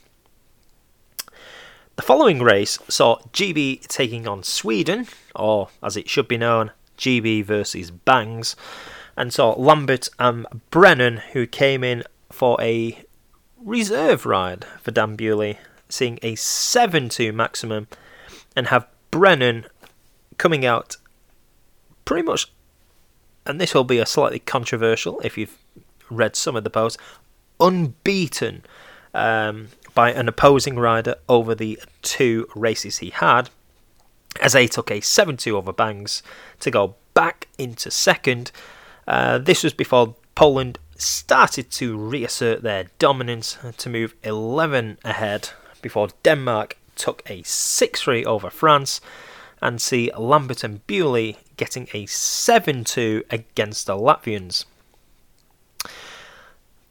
The 1.97 2.03
following 2.03 2.41
race 2.41 2.79
saw 2.89 3.19
GB 3.33 3.89
taking 3.89 4.29
on 4.29 4.45
Sweden, 4.45 5.09
or 5.35 5.71
as 5.83 5.97
it 5.97 6.09
should 6.09 6.29
be 6.29 6.39
known, 6.39 6.71
GB 6.99 7.45
versus 7.45 7.91
Bangs, 7.91 8.55
and 9.17 9.33
saw 9.33 9.55
Lambert 9.59 10.09
and 10.21 10.47
Brennan, 10.71 11.17
who 11.33 11.49
came 11.49 11.83
in 11.83 12.05
for 12.31 12.63
a 12.63 13.05
reserve 13.61 14.25
ride 14.25 14.67
for 14.81 14.93
Dan 14.93 15.17
Bewley, 15.17 15.59
seeing 15.89 16.21
a 16.23 16.37
7 16.37 17.09
2 17.09 17.33
maximum, 17.33 17.89
and 18.55 18.69
have 18.69 18.87
Brennan 19.11 19.67
coming 20.39 20.65
out 20.65 20.97
pretty 22.05 22.23
much. 22.23 22.53
And 23.45 23.61
this 23.61 23.75
will 23.75 23.83
be 23.83 23.99
a 23.99 24.07
slightly 24.07 24.39
controversial 24.39 25.19
if 25.21 25.37
you've 25.37 25.59
read 26.11 26.37
some 26.37 26.57
of 26.57 26.65
the 26.65 26.71
posts, 26.71 27.03
unbeaten 27.61 28.65
um, 29.13 29.69
by 29.95 30.11
an 30.13 30.29
opposing 30.29 30.79
rider 30.79 31.17
over 31.29 31.55
the 31.55 31.81
two 32.03 32.49
races 32.55 32.99
he 32.99 33.11
had, 33.11 33.51
as 34.41 34.53
they 34.53 34.67
took 34.67 34.91
a 34.91 35.01
7 35.01 35.37
2 35.37 35.57
over 35.57 35.73
Bangs 35.73 36.23
to 36.61 36.71
go 36.71 36.97
back 37.15 37.49
into 37.59 37.91
second. 37.91 38.51
Uh, 39.07 39.39
this 39.39 39.63
was 39.63 39.73
before 39.73 40.17
Poland 40.35 40.79
started 40.97 41.71
to 41.71 41.97
reassert 41.97 42.63
their 42.63 42.87
dominance 42.99 43.59
to 43.77 43.89
move 43.89 44.15
11 44.23 44.99
ahead 45.05 45.51
before 45.83 46.09
Denmark 46.23 46.77
took 46.97 47.23
a 47.29 47.43
6 47.43 48.01
3 48.01 48.25
over 48.25 48.51
France 48.51 49.01
and 49.61 49.81
see 49.81 50.11
Lambert 50.17 50.65
and 50.65 50.87
Bewley 50.87 51.39
getting 51.57 51.89
a 51.93 52.07
7 52.07 52.85
2 52.85 53.25
against 53.31 53.87
the 53.87 53.97
Latvians. 53.97 54.65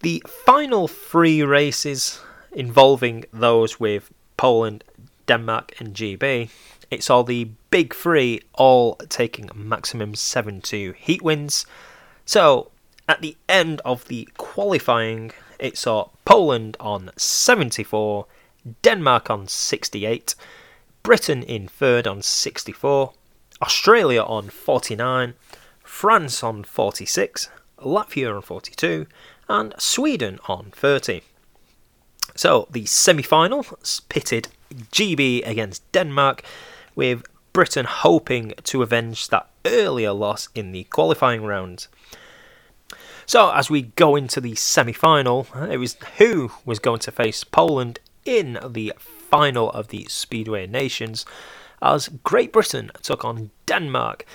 The 0.04 0.22
final 0.28 0.90
three 0.90 1.44
races 1.44 2.20
involving 2.52 3.24
those 3.32 3.80
with 3.80 4.12
Poland, 4.36 4.84
Denmark, 5.28 5.80
and 5.80 5.96
GB, 5.96 6.50
it's 6.92 7.10
all 7.10 7.24
the 7.24 7.46
big 7.70 7.96
three 7.96 8.42
all 8.52 8.96
taking 9.08 9.50
maximum 9.56 10.14
7 10.14 10.60
2 10.60 10.92
heat 10.98 11.22
wins. 11.22 11.66
So, 12.26 12.70
at 13.08 13.22
the 13.22 13.38
end 13.48 13.80
of 13.86 14.04
the 14.10 14.28
qualifying, 14.36 15.32
it 15.58 15.78
saw 15.78 16.10
Poland 16.26 16.76
on 16.82 17.12
74, 17.16 18.26
Denmark 18.82 19.30
on 19.30 19.48
68, 19.48 20.36
Britain 21.02 21.44
in 21.44 21.70
third 21.70 22.08
on 22.08 22.22
64, 22.22 23.14
Australia 23.62 24.24
on 24.24 24.50
49, 24.50 25.34
France 25.82 26.44
on 26.44 26.66
46, 26.66 27.50
Latvia 27.80 28.36
on 28.36 28.42
42, 28.42 29.08
and 29.50 29.74
Sweden 29.78 30.40
on 30.48 30.72
30. 30.72 31.22
So 32.36 32.68
the 32.72 32.86
semi 32.86 33.24
final 33.24 33.66
pitted 34.10 34.48
GB 34.92 35.48
against 35.48 35.90
Denmark, 35.92 36.44
with 36.96 37.24
Britain 37.54 37.86
hoping 37.86 38.54
to 38.64 38.82
avenge 38.82 39.28
that 39.30 39.48
earlier 39.66 40.12
loss 40.12 40.50
in 40.56 40.72
the 40.72 40.86
qualifying 40.86 41.44
round. 41.44 41.88
So, 43.26 43.52
as 43.52 43.70
we 43.70 43.84
go 43.84 44.16
into 44.16 44.42
the 44.42 44.56
semi 44.56 44.92
final, 44.92 45.48
it 45.70 45.78
was 45.78 45.96
who 46.18 46.52
was 46.66 46.80
going 46.80 47.00
to 47.00 47.12
face 47.12 47.44
Poland 47.44 48.00
in 48.26 48.60
the 48.68 48.94
final 48.98 49.70
of 49.72 49.90
the 49.90 50.06
Speedway 50.10 50.68
Nations, 50.68 51.26
as 51.82 52.10
Great 52.24 52.52
Britain 52.52 52.92
took 53.02 53.24
on 53.24 53.52
Denmark, 53.66 54.26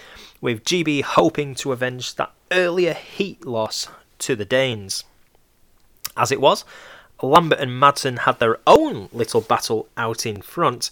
with 0.40 0.64
GB 0.64 1.02
hoping 1.02 1.54
to 1.56 1.72
avenge 1.72 2.14
that 2.14 2.32
earlier 2.50 2.94
heat 2.94 3.44
loss 3.46 3.88
to 4.20 4.36
the 4.36 4.44
Danes. 4.44 5.04
As 6.16 6.32
it 6.32 6.40
was, 6.40 6.64
Lambert 7.22 7.60
and 7.60 7.70
Madsen 7.72 8.20
had 8.20 8.38
their 8.38 8.58
own 8.66 9.08
little 9.12 9.40
battle 9.40 9.88
out 9.96 10.24
in 10.26 10.42
front 10.42 10.90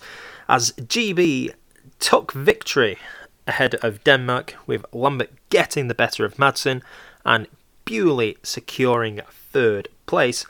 as 0.49 0.72
GB 0.72 1.53
took 1.99 2.33
victory 2.33 2.99
ahead 3.47 3.77
of 3.77 4.03
Denmark, 4.05 4.55
with 4.66 4.85
Lambert 4.93 5.31
getting 5.51 5.89
the 5.89 5.95
better 5.95 6.24
of 6.24 6.37
Madsen 6.37 6.83
and 7.24 7.47
Bewley 7.85 8.37
securing 8.43 9.20
third 9.53 9.89
place 10.07 10.45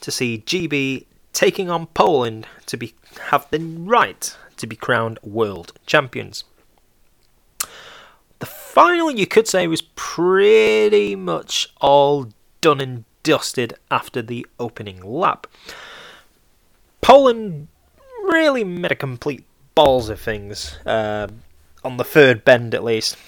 to 0.00 0.10
see 0.10 0.42
GB 0.44 1.06
taking 1.32 1.70
on 1.70 1.86
Poland 1.86 2.46
to 2.66 2.76
be 2.76 2.94
have 3.30 3.48
the 3.50 3.58
right 3.58 4.36
to 4.58 4.66
be 4.66 4.76
crowned 4.76 5.18
world 5.22 5.72
champions. 5.86 6.44
Final, 8.72 9.10
you 9.10 9.26
could 9.26 9.46
say, 9.46 9.66
was 9.66 9.82
pretty 9.82 11.14
much 11.14 11.68
all 11.82 12.28
done 12.62 12.80
and 12.80 13.04
dusted 13.22 13.74
after 13.90 14.22
the 14.22 14.46
opening 14.58 14.98
lap. 15.02 15.46
Poland 17.02 17.68
really 18.22 18.64
made 18.64 18.90
a 18.90 18.94
complete 18.94 19.44
balls 19.74 20.08
of 20.08 20.18
things, 20.18 20.78
uh, 20.86 21.28
on 21.84 21.98
the 21.98 22.02
third 22.02 22.46
bend 22.46 22.74
at 22.74 22.82
least, 22.82 23.18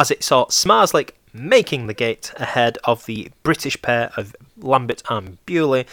as 0.00 0.10
it 0.10 0.24
saw 0.24 0.46
Zmarzlik 0.46 1.10
making 1.32 1.86
the 1.86 1.94
gate 1.94 2.32
ahead 2.34 2.76
of 2.82 3.06
the 3.06 3.30
British 3.44 3.80
pair 3.80 4.10
of 4.16 4.34
Lambert 4.56 5.04
and 5.08 5.38
Bewley. 5.46 5.86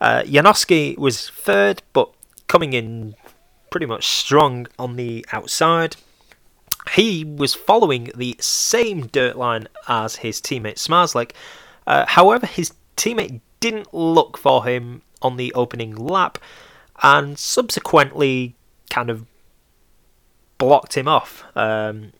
Uh, 0.00 0.22
Janowski 0.22 0.96
was 0.96 1.28
third, 1.28 1.82
but 1.92 2.08
coming 2.48 2.72
in 2.72 3.16
pretty 3.70 3.84
much 3.84 4.06
strong 4.06 4.66
on 4.78 4.96
the 4.96 5.26
outside. 5.30 5.96
He 6.92 7.24
was 7.24 7.54
following 7.54 8.10
the 8.14 8.36
same 8.40 9.06
dirt 9.06 9.36
line 9.36 9.68
as 9.88 10.16
his 10.16 10.40
teammate 10.40 10.76
Zmarzlik. 10.76 11.32
Uh, 11.86 12.06
however, 12.06 12.46
his 12.46 12.72
teammate 12.96 13.40
didn't 13.60 13.92
look 13.92 14.38
for 14.38 14.64
him 14.64 15.02
on 15.22 15.36
the 15.36 15.52
opening 15.54 15.94
lap 15.94 16.38
and 17.02 17.38
subsequently 17.38 18.54
kind 18.90 19.10
of 19.10 19.26
blocked 20.58 20.96
him 20.96 21.08
off. 21.08 21.44
Um, 21.56 22.12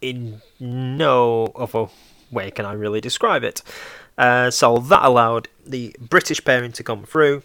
in 0.00 0.40
no 0.60 1.52
other 1.56 1.88
way 2.30 2.50
can 2.50 2.64
I 2.64 2.72
really 2.72 3.00
describe 3.00 3.42
it. 3.42 3.62
Uh, 4.16 4.50
so 4.50 4.78
that 4.78 5.04
allowed 5.04 5.48
the 5.66 5.94
British 6.00 6.44
pairing 6.44 6.72
to 6.72 6.82
come 6.82 7.04
through. 7.04 7.42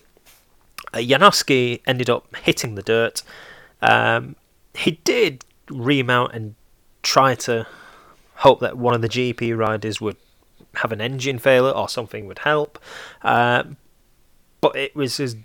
Uh, 0.93 0.97
Janowski 0.97 1.81
ended 1.85 2.09
up 2.09 2.35
hitting 2.37 2.75
the 2.75 2.81
dirt. 2.81 3.23
Um, 3.81 4.35
he 4.75 4.91
did 5.03 5.45
remount 5.73 6.33
and 6.33 6.55
try 7.01 7.35
to 7.35 7.67
hope 8.35 8.59
that 8.61 8.77
one 8.77 8.93
of 8.93 9.01
the 9.01 9.09
GP 9.09 9.57
riders 9.57 9.99
would 10.01 10.17
have 10.75 10.91
an 10.91 11.01
engine 11.01 11.37
failure 11.37 11.71
or 11.71 11.87
something 11.87 12.25
would 12.25 12.39
help. 12.39 12.79
Uh, 13.21 13.63
but 14.61 14.75
it 14.75 14.95
was 14.95 15.19
as 15.19 15.35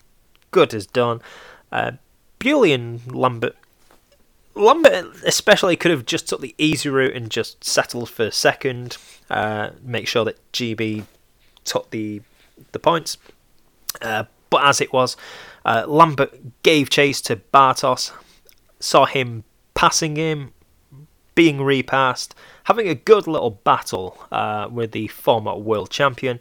good 0.50 0.72
as 0.72 0.86
done. 0.86 1.20
Uh, 1.70 1.92
Bewley 2.38 2.72
and 2.72 3.14
Lambert 3.14 3.56
Lambert 4.54 5.06
especially 5.24 5.76
could 5.76 5.90
have 5.90 6.04
just 6.04 6.28
took 6.28 6.40
the 6.40 6.54
easy 6.58 6.88
route 6.88 7.14
and 7.14 7.30
just 7.30 7.62
settled 7.62 8.10
for 8.10 8.30
second, 8.30 8.96
uh, 9.30 9.70
make 9.82 10.08
sure 10.08 10.24
that 10.24 10.52
GB 10.52 11.04
took 11.64 11.90
the 11.90 12.22
the 12.72 12.78
points. 12.78 13.18
Uh, 14.02 14.24
but 14.50 14.64
as 14.64 14.80
it 14.80 14.92
was, 14.92 15.16
uh, 15.64 15.84
Lambert 15.86 16.62
gave 16.62 16.90
chase 16.90 17.20
to 17.22 17.36
Bartos, 17.36 18.12
saw 18.80 19.06
him 19.06 19.44
passing 19.78 20.16
him, 20.16 20.52
being 21.36 21.62
repassed, 21.62 22.34
having 22.64 22.88
a 22.88 22.96
good 22.96 23.28
little 23.28 23.52
battle 23.52 24.18
uh, 24.32 24.66
with 24.68 24.90
the 24.90 25.06
former 25.06 25.54
world 25.54 25.88
champion. 25.88 26.40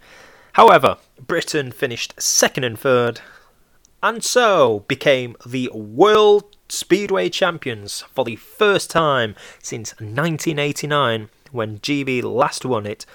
However, 0.53 0.97
Britain 1.21 1.71
finished 1.71 2.19
second 2.19 2.63
and 2.63 2.79
third, 2.79 3.21
and 4.01 4.23
so 4.23 4.85
became 4.88 5.35
the 5.45 5.69
world 5.71 6.45
Speedway 6.67 7.29
champions 7.29 8.01
for 8.11 8.25
the 8.25 8.38
first 8.38 8.89
time 8.89 9.35
since 9.61 9.91
1989 9.99 11.29
when 11.51 11.77
GB 11.77 12.23
last 12.23 12.65
won 12.65 12.88
it, 12.88 13.05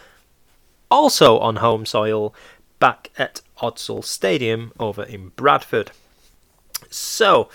also 0.88 1.40
on 1.40 1.56
home 1.56 1.84
soil 1.84 2.32
back 2.78 3.10
at 3.18 3.40
Odsal 3.58 4.04
Stadium 4.04 4.70
over 4.78 5.02
in 5.02 5.30
Bradford. 5.30 5.90
So, 6.90 7.48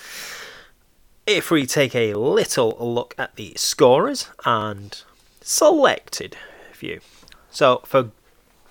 if 1.28 1.50
we 1.50 1.66
take 1.66 1.94
a 1.94 2.14
little 2.14 2.74
look 2.80 3.14
at 3.18 3.36
the 3.36 3.52
scorers 3.54 4.30
and 4.46 5.02
selected 5.42 6.38
few. 6.72 7.00
So, 7.50 7.82
for 7.84 8.12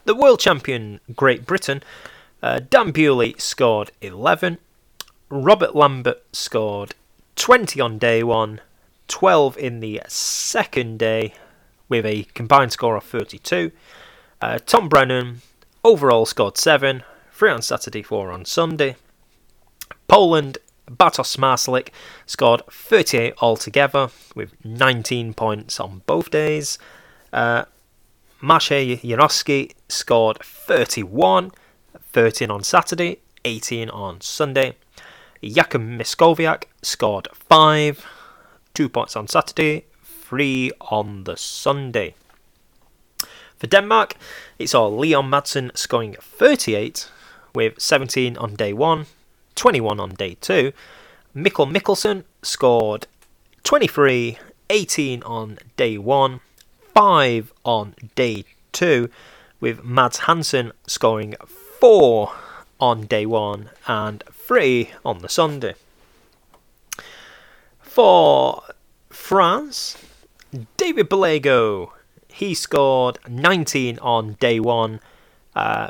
the 0.06 0.16
world 0.16 0.40
champion 0.40 1.00
Great 1.16 1.46
Britain, 1.46 1.84
uh, 2.42 2.62
Dan 2.68 2.92
Bewley 2.92 3.36
scored 3.38 3.92
11, 4.02 4.58
Robert 5.30 5.76
Lambert 5.76 6.24
scored 6.32 6.96
20 7.36 7.80
on 7.80 8.00
day 8.00 8.24
one, 8.24 8.60
12 9.08 9.56
in 9.60 9.80
the 9.80 10.02
second 10.08 10.98
day, 10.98 11.36
with 11.88 12.08
a 12.08 12.24
combined 12.34 12.72
score 12.72 12.96
of 12.96 13.04
32. 13.04 13.72
Uh, 14.42 14.58
Tom 14.66 14.90
Brennan 14.90 15.42
overall 15.84 16.26
scored 16.26 16.58
7, 16.58 17.04
3 17.34 17.52
on 17.52 17.62
Saturday, 17.62 18.02
4 18.02 18.32
on 18.32 18.46
Sunday. 18.46 18.96
Poland, 20.08 20.58
Bartosz 20.90 21.36
Zmarzlik 21.36 21.90
scored 22.26 22.62
38 22.72 23.34
altogether, 23.42 24.10
with 24.36 24.54
19 24.64 25.34
points 25.34 25.80
on 25.80 26.02
both 26.06 26.32
days. 26.32 26.80
Uh, 27.34 27.66
Maciej 28.42 29.02
Janowski 29.02 29.74
scored 29.90 30.38
31, 30.44 31.52
13 32.14 32.52
on 32.52 32.64
Saturday, 32.64 33.20
18 33.46 33.90
on 33.90 34.22
Sunday. 34.22 34.76
Jakub 35.42 35.98
Miskowiak 35.98 36.64
scored 36.82 37.28
5, 37.34 38.06
2 38.74 38.90
points 38.90 39.16
on 39.16 39.28
Saturday, 39.28 39.86
3 40.04 40.72
on 40.82 41.24
the 41.26 41.36
Sunday. 41.36 42.16
For 43.58 43.68
Denmark, 43.68 44.16
it's 44.60 44.76
all 44.76 44.96
Leon 44.96 45.30
Madsen 45.30 45.76
scoring 45.76 46.16
38, 46.22 47.10
with 47.56 47.80
17 47.80 48.38
on 48.38 48.54
day 48.56 48.72
1, 48.72 49.08
21 49.58 50.00
on 50.00 50.10
day 50.12 50.38
2. 50.40 50.72
Mikkel 51.36 51.70
Michelsen 51.70 52.24
scored 52.42 53.08
23, 53.64 54.38
18 54.70 55.24
on 55.24 55.58
day 55.76 55.98
1, 55.98 56.40
5 56.94 57.54
on 57.66 57.94
day 58.16 58.46
2, 58.72 59.10
with 59.60 59.84
Mads 59.84 60.20
Hansen 60.20 60.72
scoring 60.88 61.36
4 61.80 62.32
on 62.80 63.02
day 63.08 63.26
1 63.26 63.70
and 63.88 64.24
3 64.32 64.92
on 65.04 65.20
the 65.20 65.30
Sunday. 65.30 65.76
For 67.82 68.64
France, 69.10 69.98
David 70.78 71.10
Bellego, 71.10 71.92
he 72.28 72.54
scored 72.54 73.18
19 73.28 73.98
on 74.00 74.34
day 74.34 74.60
one, 74.60 75.00
uh, 75.56 75.90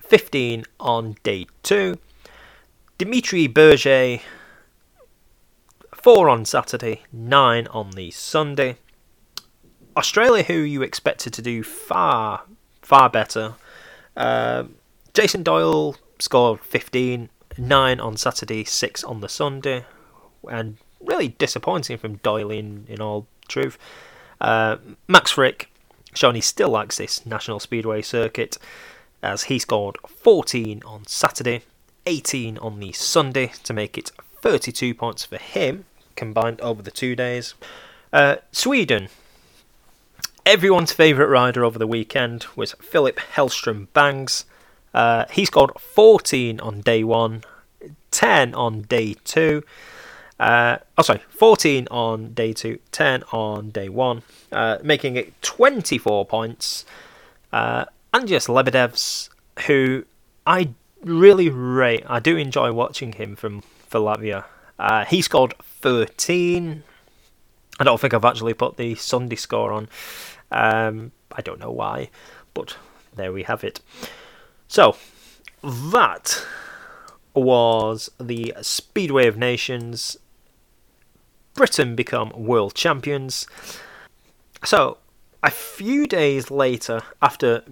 15 0.00 0.64
on 0.80 1.16
day 1.22 1.46
two. 1.62 1.98
Dimitri 3.04 3.46
Berger, 3.46 4.20
4 5.92 6.26
on 6.30 6.46
Saturday, 6.46 7.02
9 7.12 7.66
on 7.66 7.90
the 7.90 8.10
Sunday. 8.10 8.78
Australia, 9.94 10.42
who 10.42 10.54
you 10.54 10.80
expected 10.80 11.34
to 11.34 11.42
do 11.42 11.62
far, 11.62 12.44
far 12.80 13.10
better. 13.10 13.56
Uh, 14.16 14.64
Jason 15.12 15.42
Doyle 15.42 15.96
scored 16.18 16.60
15, 16.60 17.28
9 17.58 18.00
on 18.00 18.16
Saturday, 18.16 18.64
6 18.64 19.04
on 19.04 19.20
the 19.20 19.28
Sunday, 19.28 19.84
and 20.48 20.78
really 20.98 21.28
disappointing 21.28 21.98
from 21.98 22.16
Doyle 22.16 22.50
in, 22.50 22.86
in 22.88 23.02
all 23.02 23.26
truth. 23.48 23.76
Uh, 24.40 24.78
Max 25.08 25.34
Fricke 25.34 25.66
showing 26.14 26.36
he 26.36 26.40
still 26.40 26.70
likes 26.70 26.96
this 26.96 27.26
National 27.26 27.60
Speedway 27.60 28.00
circuit 28.00 28.56
as 29.22 29.42
he 29.44 29.58
scored 29.58 29.98
14 30.06 30.82
on 30.86 31.06
Saturday, 31.06 31.64
18 32.06 32.58
on 32.58 32.80
the 32.80 32.92
Sunday 32.92 33.52
to 33.62 33.72
make 33.72 33.96
it 33.98 34.10
32 34.40 34.94
points 34.94 35.24
for 35.24 35.38
him 35.38 35.84
combined 36.16 36.60
over 36.60 36.82
the 36.82 36.90
two 36.90 37.16
days. 37.16 37.54
Uh, 38.12 38.36
Sweden. 38.52 39.08
Everyone's 40.46 40.92
favourite 40.92 41.28
rider 41.28 41.64
over 41.64 41.78
the 41.78 41.86
weekend 41.86 42.46
was 42.54 42.74
Philip 42.74 43.16
Hellstrom 43.16 43.88
Bangs. 43.94 44.44
Uh, 44.92 45.24
he 45.30 45.44
scored 45.44 45.72
14 45.80 46.60
on 46.60 46.82
day 46.82 47.02
one, 47.02 47.42
10 48.10 48.54
on 48.54 48.82
day 48.82 49.16
two. 49.24 49.64
Uh, 50.38 50.78
oh, 50.98 51.02
sorry, 51.02 51.22
14 51.30 51.88
on 51.90 52.34
day 52.34 52.52
two, 52.52 52.78
10 52.92 53.22
on 53.32 53.70
day 53.70 53.88
one, 53.88 54.22
uh, 54.52 54.78
making 54.82 55.16
it 55.16 55.40
24 55.42 56.26
points. 56.26 56.84
Uh, 57.52 57.86
Andrius 58.12 58.48
Lebedevs, 58.48 59.30
who 59.66 60.04
I 60.46 60.70
really 61.04 61.48
rate, 61.48 62.04
I 62.06 62.20
do 62.20 62.36
enjoy 62.36 62.72
watching 62.72 63.12
him 63.12 63.36
from 63.36 63.60
for 63.60 64.00
Latvia. 64.00 64.44
Uh, 64.78 65.04
he 65.04 65.22
scored 65.22 65.54
13. 65.62 66.82
I 67.78 67.84
don't 67.84 68.00
think 68.00 68.14
I've 68.14 68.24
actually 68.24 68.54
put 68.54 68.76
the 68.76 68.94
Sunday 68.94 69.36
score 69.36 69.72
on. 69.72 69.88
Um, 70.50 71.12
I 71.32 71.42
don't 71.42 71.60
know 71.60 71.70
why, 71.70 72.10
but 72.54 72.76
there 73.14 73.32
we 73.32 73.42
have 73.44 73.64
it. 73.64 73.80
So, 74.68 74.96
that 75.62 76.44
was 77.34 78.10
the 78.18 78.54
Speedway 78.62 79.26
of 79.26 79.36
Nations. 79.36 80.16
Britain 81.54 81.94
become 81.94 82.32
world 82.34 82.74
champions. 82.74 83.46
So, 84.64 84.98
a 85.42 85.50
few 85.50 86.06
days 86.06 86.50
later, 86.50 87.02
after 87.20 87.62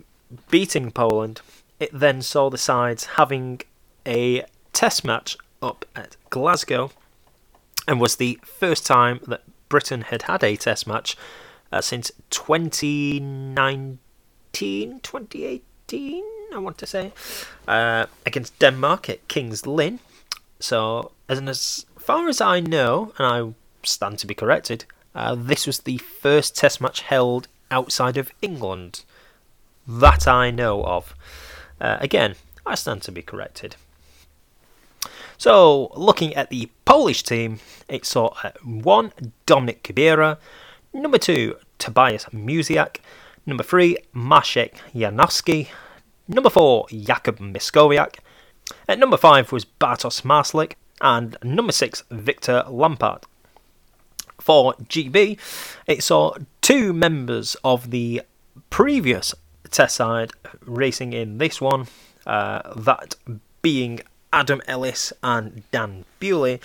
beating 0.51 0.91
Poland, 0.91 1.41
it 1.83 1.91
then 1.93 2.23
saw 2.23 2.49
the 2.49 2.59
sides 2.59 3.05
having 3.17 3.61
a 4.07 4.45
test 4.73 5.05
match 5.05 5.37
up 5.61 5.85
at 5.97 6.17
Glasgow 6.31 6.93
and 7.89 8.01
was 8.01 8.15
the 8.17 8.39
first 8.45 8.87
time 8.87 9.19
that 9.27 9.43
Britain 9.69 10.03
had 10.03 10.23
had 10.23 10.45
a 10.45 10.55
test 10.57 10.87
match 10.87 11.17
uh, 11.73 11.81
since 11.81 12.13
2019, 12.31 15.01
2018, 15.01 16.25
I 16.55 16.59
want 16.59 16.79
to 16.79 16.87
say, 16.87 17.13
uh, 17.67 18.07
against 18.25 18.57
Denmark 18.61 19.09
at 19.09 19.27
King's 19.27 19.67
Lynn. 19.67 19.99
So, 20.61 21.11
as, 21.29 21.41
as 21.41 21.87
far 21.99 22.29
as 22.29 22.41
I 22.41 22.61
know, 22.61 23.13
and 23.19 23.27
I 23.27 23.53
stand 23.85 24.21
to 24.21 24.29
be 24.29 24.35
corrected, 24.35 24.85
uh, 25.15 25.35
this 25.35 25.67
was 25.67 25.81
the 25.81 25.99
first 25.99 26.57
test 26.57 26.81
match 26.81 27.01
held 27.01 27.49
outside 27.71 28.17
of 28.17 28.33
England 28.41 29.03
that 29.89 30.29
I 30.29 30.51
know 30.51 30.85
of. 30.85 31.15
Uh, 31.83 31.99
again, 32.01 32.37
I 32.65 32.77
stand 32.77 33.03
to 33.03 33.13
be 33.13 33.23
corrected. 33.23 33.75
So, 35.37 35.91
looking 35.97 36.33
at 36.35 36.49
the 36.49 36.71
Polish 36.85 37.25
team, 37.25 37.59
it 37.89 38.07
saw 38.07 38.29
uh, 38.45 38.53
one 38.63 39.13
Dominik 39.49 39.83
Kubera, 39.83 40.39
number 40.93 41.19
two 41.19 41.57
Tobias 41.79 42.27
Musielak, 42.27 42.99
number 43.45 43.65
three 43.65 43.99
Maciek 44.15 44.75
Janowski, 44.95 45.69
number 46.29 46.49
four 46.49 46.87
Jakub 46.87 47.39
Miskowiak, 47.39 48.19
at 48.89 49.01
number 49.01 49.17
five 49.17 49.51
was 49.51 49.65
Bartosz 49.65 50.23
Zmarzlik, 50.23 50.75
and 51.01 51.37
number 51.43 51.73
six 51.73 52.05
Wiktor 52.13 52.65
Lampart. 52.71 53.25
For 54.41 54.75
GB, 54.75 55.37
it 55.89 56.05
saw 56.05 56.37
two 56.61 56.93
members 56.93 57.57
of 57.65 57.91
the 57.91 58.23
previous 58.71 59.35
test 59.73 59.97
side 59.97 60.31
racing 60.65 61.13
in 61.13 61.39
this 61.39 61.61
one, 61.61 61.87
uh, 62.27 62.73
that 62.77 63.17
being 63.63 64.01
Adam 64.33 64.63
Ellis 64.67 65.13
and 65.23 65.63
Dan 65.73 66.05
Bewley. 66.21 66.61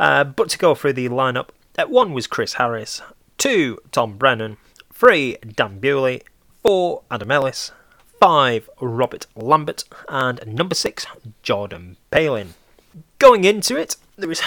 Uh, 0.00 0.24
but 0.24 0.48
to 0.50 0.58
go 0.58 0.74
through 0.74 0.94
the 0.94 1.08
lineup, 1.08 1.48
at 1.76 1.90
one 1.90 2.12
was 2.12 2.26
Chris 2.26 2.54
Harris, 2.54 3.02
two 3.36 3.78
Tom 3.92 4.16
Brennan, 4.16 4.56
three 4.92 5.36
Dan 5.54 5.78
Bewley, 5.78 6.22
four 6.62 7.02
Adam 7.10 7.30
Ellis, 7.30 7.72
five 8.20 8.68
Robert 8.80 9.26
Lambert, 9.36 9.84
and 10.08 10.44
number 10.46 10.74
six 10.74 11.06
Jordan 11.42 11.96
Palin. 12.10 12.54
Going 13.18 13.44
into 13.44 13.76
it, 13.76 13.96
there 14.18 14.28
was 14.28 14.42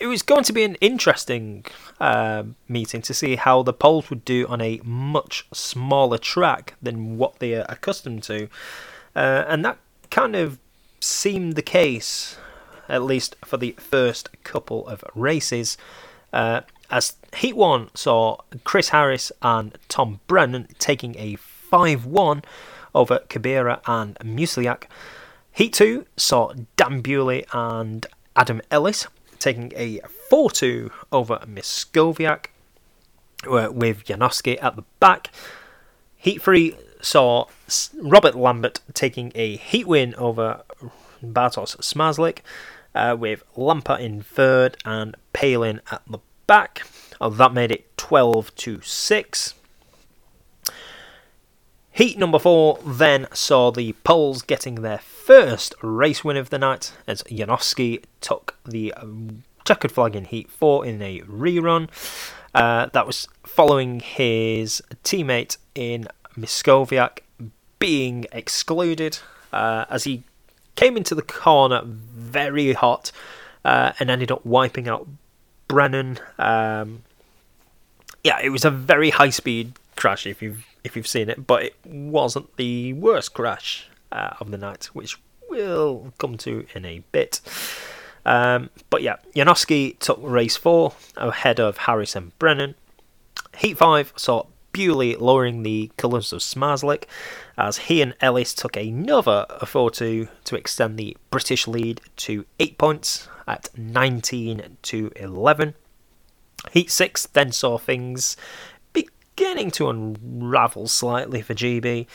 it 0.00 0.06
was 0.06 0.22
going 0.22 0.44
to 0.44 0.52
be 0.52 0.62
an 0.62 0.76
interesting 0.76 1.66
uh, 2.00 2.44
meeting 2.68 3.02
to 3.02 3.12
see 3.12 3.36
how 3.36 3.62
the 3.62 3.72
Poles 3.72 4.08
would 4.10 4.24
do 4.24 4.46
on 4.46 4.60
a 4.60 4.80
much 4.84 5.46
smaller 5.52 6.18
track 6.18 6.74
than 6.80 7.18
what 7.18 7.40
they 7.40 7.54
are 7.54 7.66
accustomed 7.68 8.22
to, 8.24 8.48
uh, 9.16 9.44
and 9.48 9.64
that 9.64 9.78
kind 10.10 10.36
of 10.36 10.58
seemed 11.00 11.56
the 11.56 11.62
case, 11.62 12.38
at 12.88 13.02
least 13.02 13.36
for 13.44 13.56
the 13.56 13.72
first 13.72 14.30
couple 14.44 14.86
of 14.86 15.04
races. 15.14 15.76
Uh, 16.32 16.60
as 16.90 17.16
Heat 17.36 17.56
1 17.56 17.90
saw 17.94 18.38
Chris 18.64 18.90
Harris 18.90 19.30
and 19.42 19.76
Tom 19.88 20.20
Brennan 20.26 20.68
taking 20.78 21.16
a 21.18 21.36
5 21.36 22.06
1 22.06 22.42
over 22.94 23.20
Kubera 23.28 23.80
and 23.86 24.16
Musielak. 24.20 24.84
Heat 25.52 25.72
2 25.72 26.06
saw 26.16 26.52
Dan 26.76 27.00
Bewley 27.00 27.44
and 27.52 28.06
Adam 28.38 28.62
Ellis 28.70 29.08
taking 29.40 29.72
a 29.74 30.00
4 30.30 30.50
2 30.52 30.90
over 31.10 31.38
Miskowiak 31.44 32.46
uh, 33.50 33.68
with 33.72 34.04
Janowski 34.04 34.62
at 34.62 34.76
the 34.76 34.84
back. 35.00 35.32
Heat 36.16 36.40
3 36.40 36.76
saw 37.02 37.46
Robert 38.00 38.36
Lambert 38.36 38.80
taking 38.94 39.32
a 39.34 39.56
heat 39.56 39.88
win 39.88 40.14
over 40.14 40.62
Bartosz 41.22 41.76
Zmarzlik, 41.78 42.38
uh, 42.94 43.16
with 43.18 43.42
Lampart 43.56 44.00
in 44.00 44.22
third 44.22 44.76
and 44.84 45.16
Palin 45.32 45.80
at 45.90 46.02
the 46.08 46.18
back. 46.46 46.82
Oh, 47.20 47.30
that 47.30 47.52
made 47.52 47.72
it 47.72 47.96
12 47.96 48.54
to 48.54 48.80
6. 48.80 49.54
Heat 51.90 52.16
number 52.16 52.38
four 52.38 52.78
then 52.86 53.26
saw 53.32 53.72
the 53.72 53.94
Poles 54.04 54.42
getting 54.42 54.76
their 54.76 54.98
first 55.28 55.74
race 55.82 56.24
win 56.24 56.38
of 56.38 56.48
the 56.48 56.58
night 56.58 56.90
as 57.06 57.22
Janowski 57.24 58.02
took 58.22 58.56
the 58.64 58.94
checkered 59.62 59.92
flag 59.92 60.16
in 60.16 60.24
Heat 60.24 60.48
4 60.48 60.86
in 60.86 61.02
a 61.02 61.20
rerun. 61.20 61.90
Uh, 62.54 62.86
that 62.94 63.06
was 63.06 63.28
following 63.44 64.00
his 64.00 64.80
teammate 65.04 65.58
in 65.74 66.08
Miskowiak 66.34 67.18
being 67.78 68.24
excluded 68.32 69.18
uh, 69.52 69.84
as 69.90 70.04
he 70.04 70.22
came 70.76 70.96
into 70.96 71.14
the 71.14 71.20
corner 71.20 71.82
very 71.84 72.72
hot 72.72 73.12
uh, 73.66 73.92
and 74.00 74.08
ended 74.08 74.32
up 74.32 74.46
wiping 74.46 74.88
out 74.88 75.06
Brennan. 75.68 76.20
Um, 76.38 77.02
yeah, 78.24 78.40
it 78.40 78.48
was 78.48 78.64
a 78.64 78.70
very 78.70 79.10
high 79.10 79.28
speed 79.28 79.74
crash 79.94 80.26
if 80.26 80.40
you've 80.40 80.64
if 80.84 80.96
you've 80.96 81.06
seen 81.06 81.28
it, 81.28 81.46
but 81.46 81.64
it 81.64 81.76
wasn't 81.84 82.56
the 82.56 82.94
worst 82.94 83.34
crash 83.34 83.90
uh, 84.12 84.30
of 84.40 84.50
the 84.50 84.58
night, 84.58 84.86
which 84.92 85.18
we'll 85.48 86.12
come 86.18 86.36
to 86.38 86.66
in 86.74 86.84
a 86.84 87.02
bit. 87.12 87.40
Um, 88.24 88.70
but 88.90 89.02
yeah, 89.02 89.16
Janowski 89.34 89.98
took 89.98 90.18
race 90.22 90.56
four 90.56 90.92
ahead 91.16 91.58
of 91.58 91.78
Harris 91.78 92.14
and 92.14 92.38
Brennan. 92.38 92.74
Heat 93.56 93.78
five 93.78 94.12
saw 94.16 94.46
Bewley 94.72 95.16
lowering 95.16 95.62
the 95.62 95.90
colours 95.96 96.32
of 96.32 96.40
Zmarzlik 96.40 97.04
as 97.56 97.78
he 97.78 98.02
and 98.02 98.14
Ellis 98.20 98.54
took 98.54 98.76
another 98.76 99.46
4 99.64 99.90
2 99.90 100.28
to 100.44 100.56
extend 100.56 100.98
the 100.98 101.16
British 101.30 101.66
lead 101.66 102.00
to 102.16 102.44
8 102.60 102.78
points 102.78 103.28
at 103.46 103.70
19 103.76 104.76
to 104.82 105.10
11. 105.16 105.74
Heat 106.72 106.90
6 106.90 107.26
then 107.32 107.50
saw 107.50 107.78
things 107.78 108.36
beginning 108.92 109.70
to 109.72 109.88
unravel 109.88 110.86
slightly 110.86 111.42
for 111.42 111.54
GB 111.54 112.06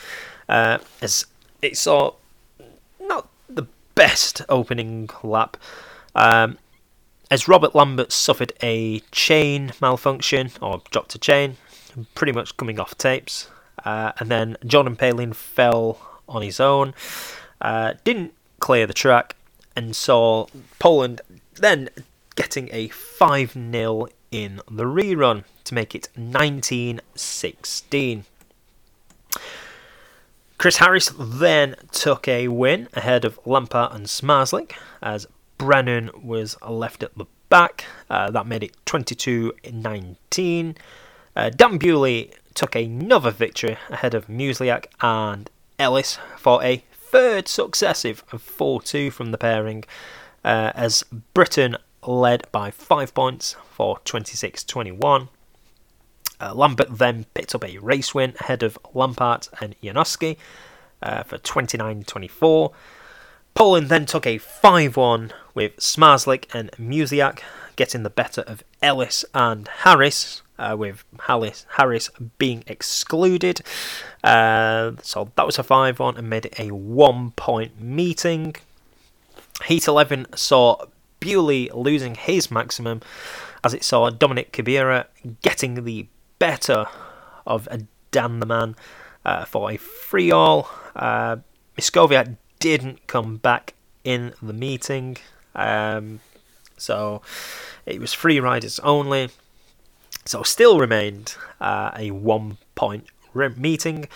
uh, 0.48 0.78
as 1.02 1.26
it 1.64 1.76
saw 1.76 2.14
not 3.00 3.28
the 3.48 3.66
best 3.94 4.42
opening 4.48 5.08
lap. 5.22 5.56
Um, 6.14 6.58
as 7.30 7.48
Robert 7.48 7.74
Lambert 7.74 8.12
suffered 8.12 8.52
a 8.62 9.00
chain 9.10 9.72
malfunction 9.80 10.50
or 10.60 10.82
dropped 10.90 11.14
a 11.14 11.18
chain, 11.18 11.56
pretty 12.14 12.32
much 12.32 12.56
coming 12.56 12.78
off 12.78 12.96
tapes, 12.96 13.48
uh, 13.84 14.12
and 14.18 14.30
then 14.30 14.56
Jordan 14.64 14.96
Palin 14.96 15.32
fell 15.32 15.98
on 16.28 16.42
his 16.42 16.60
own, 16.60 16.94
uh, 17.60 17.94
didn't 18.04 18.32
clear 18.60 18.86
the 18.86 18.94
track, 18.94 19.36
and 19.76 19.96
saw 19.96 20.46
Poland 20.78 21.20
then 21.54 21.88
getting 22.36 22.68
a 22.72 22.88
5 22.88 23.52
0 23.52 24.08
in 24.30 24.60
the 24.70 24.84
rerun 24.84 25.44
to 25.64 25.74
make 25.74 25.94
it 25.94 26.08
1916. 26.14 28.24
Chris 30.64 30.78
Harris 30.78 31.12
then 31.18 31.76
took 31.92 32.26
a 32.26 32.48
win 32.48 32.88
ahead 32.94 33.26
of 33.26 33.38
Lampart 33.44 33.92
and 33.92 34.06
Zmarzlik 34.06 34.72
as 35.02 35.26
Brennan 35.58 36.10
was 36.22 36.56
left 36.66 37.02
at 37.02 37.14
the 37.18 37.26
back. 37.50 37.84
Uh, 38.08 38.30
that 38.30 38.46
made 38.46 38.62
it 38.62 38.74
22 38.86 39.52
19. 39.70 40.76
Uh, 41.36 41.50
Dan 41.50 41.76
Bewley 41.76 42.32
took 42.54 42.74
another 42.74 43.30
victory 43.30 43.76
ahead 43.90 44.14
of 44.14 44.26
Musielak 44.26 44.86
and 45.02 45.50
Ellis 45.78 46.18
for 46.38 46.64
a 46.64 46.82
third 46.94 47.46
successive 47.46 48.20
4 48.28 48.80
2 48.80 49.10
from 49.10 49.32
the 49.32 49.36
pairing 49.36 49.84
uh, 50.46 50.72
as 50.74 51.04
Britain 51.34 51.76
led 52.06 52.50
by 52.52 52.70
5 52.70 53.12
points 53.12 53.54
for 53.70 53.98
26 54.06 54.64
21. 54.64 55.28
Uh, 56.40 56.54
Lambert 56.54 56.88
then 56.90 57.26
picked 57.34 57.54
up 57.54 57.64
a 57.64 57.78
race 57.78 58.14
win 58.14 58.34
ahead 58.40 58.62
of 58.62 58.78
Lampart 58.92 59.48
and 59.60 59.74
Janowski 59.82 60.36
uh, 61.02 61.22
for 61.22 61.38
29 61.38 62.04
24. 62.04 62.72
Poland 63.54 63.88
then 63.88 64.04
took 64.04 64.26
a 64.26 64.38
5 64.38 64.96
1 64.96 65.32
with 65.54 65.76
Zmarzlik 65.76 66.46
and 66.52 66.70
Musielak 66.72 67.40
getting 67.76 68.02
the 68.02 68.10
better 68.10 68.42
of 68.42 68.64
Ellis 68.82 69.24
and 69.32 69.68
Harris 69.68 70.42
uh, 70.58 70.76
with 70.78 71.04
Harris, 71.20 71.66
Harris 71.70 72.10
being 72.38 72.64
excluded. 72.66 73.60
Uh, 74.22 74.92
so 75.02 75.30
that 75.36 75.46
was 75.46 75.58
a 75.58 75.62
5 75.62 75.98
1 75.98 76.16
and 76.16 76.30
made 76.30 76.46
it 76.46 76.58
a 76.58 76.70
one 76.70 77.30
point 77.32 77.80
meeting. 77.80 78.56
Heat 79.66 79.86
11 79.86 80.26
saw 80.34 80.84
Bewley 81.20 81.70
losing 81.72 82.16
his 82.16 82.50
maximum 82.50 83.00
as 83.62 83.72
it 83.72 83.84
saw 83.84 84.10
Dominik 84.10 84.50
Kubera 84.50 85.06
getting 85.42 85.84
the 85.84 86.06
better 86.44 86.84
of 87.46 87.66
a 87.70 87.80
Dan 88.10 88.38
the 88.38 88.44
Man 88.44 88.76
uh, 89.24 89.46
for 89.46 89.70
a 89.70 89.78
free 89.78 90.30
all. 90.30 90.68
Uh, 90.94 91.36
didn't 92.58 93.06
come 93.06 93.38
back 93.38 93.72
in 94.04 94.34
the 94.42 94.52
meeting. 94.52 95.16
Um, 95.54 96.20
so 96.76 97.22
it 97.86 97.98
was 97.98 98.12
free 98.12 98.40
riders 98.40 98.78
only. 98.80 99.30
So 100.26 100.42
still 100.42 100.78
remained 100.78 101.34
uh, 101.62 101.92
a 101.96 102.10
one 102.10 102.58
point 102.74 103.06
meeting. 103.56 104.06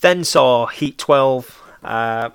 Then 0.00 0.24
saw 0.24 0.66
Heat 0.66 0.98
12 0.98 1.62
uh, 1.84 2.30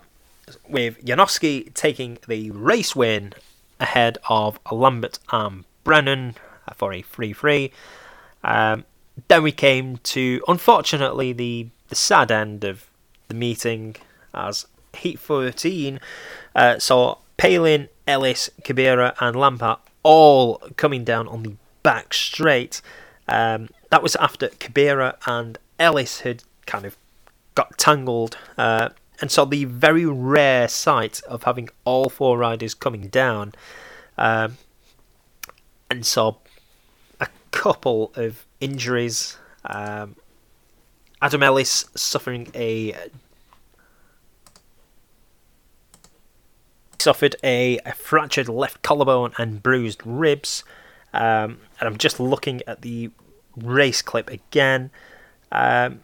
with 0.70 1.04
Janowski 1.04 1.74
taking 1.74 2.20
the 2.30 2.52
race 2.52 2.96
win 2.96 3.34
ahead 3.82 4.18
of 4.30 4.62
Lambert 4.72 5.20
and 5.30 5.66
Brennan 5.84 6.36
for 6.74 6.94
a 6.94 7.02
free 7.02 7.34
free. 7.34 7.74
Um, 8.44 8.86
then 9.28 9.44
we 9.44 9.52
came 9.52 9.98
to, 9.98 10.42
unfortunately, 10.48 11.34
the, 11.34 11.68
the 11.90 11.96
sad 11.96 12.32
end 12.32 12.64
of 12.64 12.90
the 13.28 13.36
meeting 13.36 13.96
as 14.34 14.66
Heat 14.96 15.20
13 15.20 16.00
uh, 16.56 16.80
saw 16.80 17.18
Palin, 17.38 17.90
Ellis, 18.08 18.50
Kubera, 18.64 19.16
and 19.20 19.36
Lampart 19.36 19.80
all 20.04 20.62
coming 20.76 21.04
down 21.04 21.28
on 21.28 21.44
the 21.44 21.54
back 21.82 22.14
straight. 22.14 22.82
Um, 23.28 23.70
that 23.90 24.04
was 24.04 24.16
after 24.18 24.50
Kubera 24.50 25.16
and 25.26 25.58
Ellis 25.80 26.22
had 26.22 26.44
kind 26.66 26.86
of 26.86 26.98
got 27.56 27.78
tangled 27.78 28.38
uh, 28.58 28.90
and 29.22 29.32
saw 29.32 29.46
the 29.46 29.66
very 29.66 30.06
rare 30.06 30.68
sight 30.68 31.22
of 31.28 31.44
having 31.44 31.70
all 31.86 32.10
four 32.10 32.38
riders 32.38 32.74
coming 32.74 33.08
down 33.08 33.54
um, 34.18 34.58
and 35.90 36.06
saw 36.06 36.36
couple 37.54 38.12
of 38.16 38.46
injuries. 38.60 39.38
Um, 39.66 40.18
Adam 41.22 41.44
Ellis 41.44 41.86
suffering 41.96 42.52
a 42.54 42.94
suffered 47.00 47.36
a, 47.44 47.80
a 47.86 47.94
fractured 47.94 48.50
left 48.50 48.82
collarbone 48.82 49.34
and 49.38 49.62
bruised 49.62 50.02
ribs. 50.06 50.64
Um, 51.14 51.60
and 51.80 51.88
I'm 51.88 51.98
just 51.98 52.20
looking 52.20 52.62
at 52.66 52.82
the 52.82 53.12
race 53.56 54.02
clip 54.02 54.30
again. 54.30 54.90
Um, 55.52 56.02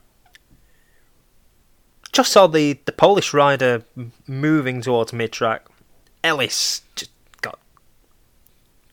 just 2.11 2.31
saw 2.31 2.47
the, 2.47 2.79
the 2.85 2.91
Polish 2.91 3.33
rider 3.33 3.83
moving 4.27 4.81
towards 4.81 5.13
mid 5.13 5.31
track. 5.31 5.65
Ellis 6.23 6.81
just 6.95 7.11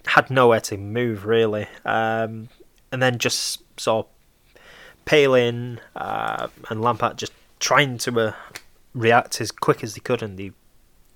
had 0.06 0.30
nowhere 0.30 0.60
to 0.60 0.76
move 0.76 1.24
really, 1.24 1.66
um, 1.84 2.48
and 2.92 3.02
then 3.02 3.18
just 3.18 3.62
saw 3.78 4.04
Palin 5.04 5.80
uh, 5.94 6.48
and 6.68 6.80
Lampart 6.80 7.16
just 7.16 7.32
trying 7.58 7.98
to 7.98 8.20
uh, 8.20 8.32
react 8.94 9.40
as 9.40 9.50
quick 9.50 9.82
as 9.82 9.94
they 9.94 10.00
could, 10.00 10.22
and 10.22 10.38
they 10.38 10.52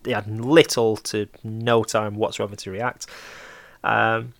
they 0.03 0.13
had 0.13 0.29
little 0.29 0.97
to 0.97 1.29
no 1.45 1.85
time 1.85 2.15
whatsoever 2.15 2.57
to 2.57 2.71
react. 2.71 3.07
Um, 3.85 4.35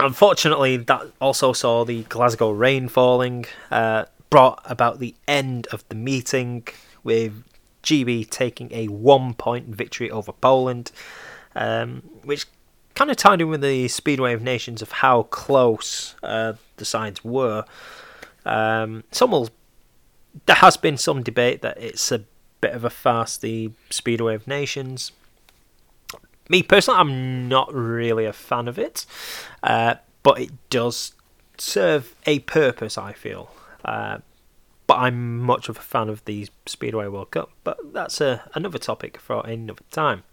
unfortunately, 0.00 0.76
that 0.78 1.06
also 1.20 1.52
saw 1.52 1.84
the 1.84 2.04
Glasgow 2.04 2.50
rain 2.50 2.88
falling, 2.88 3.46
uh, 3.70 4.06
brought 4.30 4.62
about 4.64 4.98
the 4.98 5.14
end 5.26 5.66
of 5.72 5.86
the 5.88 5.94
meeting 5.94 6.66
with 7.02 7.44
GB 7.82 8.28
taking 8.30 8.72
a 8.72 8.88
one 8.88 9.34
point 9.34 9.68
victory 9.68 10.10
over 10.10 10.32
Poland, 10.32 10.90
um, 11.54 12.02
which 12.24 12.46
kind 12.98 13.12
of 13.12 13.16
tied 13.16 13.40
in 13.40 13.48
with 13.48 13.60
the 13.60 13.86
Speedway 13.86 14.32
of 14.32 14.42
Nations 14.42 14.82
of 14.82 14.90
how 14.90 15.22
close 15.22 16.16
uh, 16.20 16.54
the 16.78 16.84
sides 16.84 17.22
were. 17.22 17.64
Um, 18.44 19.04
some 19.12 19.30
will, 19.30 19.50
there 20.46 20.56
has 20.56 20.76
been 20.76 20.96
some 20.96 21.22
debate 21.22 21.62
that 21.62 21.80
it's 21.80 22.10
a 22.10 22.24
bit 22.60 22.72
of 22.72 22.82
a 22.82 22.90
farce, 22.90 23.36
the 23.36 23.70
Speedway 23.88 24.34
of 24.34 24.48
Nations. 24.48 25.12
Me 26.48 26.60
personally, 26.60 26.98
I'm 26.98 27.48
not 27.48 27.72
really 27.72 28.24
a 28.24 28.32
fan 28.32 28.66
of 28.66 28.80
it, 28.80 29.06
uh, 29.62 29.94
but 30.24 30.40
it 30.40 30.50
does 30.68 31.12
serve 31.56 32.16
a 32.26 32.40
purpose, 32.40 32.98
I 32.98 33.12
feel. 33.12 33.52
Uh, 33.84 34.18
but 34.88 34.98
I'm 34.98 35.38
much 35.38 35.68
of 35.68 35.76
a 35.76 35.82
fan 35.82 36.08
of 36.08 36.24
the 36.24 36.48
Speedway 36.66 37.06
World 37.06 37.30
Cup, 37.30 37.50
but 37.62 37.92
that's 37.92 38.20
a, 38.20 38.50
another 38.54 38.78
topic 38.78 39.18
for 39.20 39.46
another 39.46 39.84
time. 39.92 40.24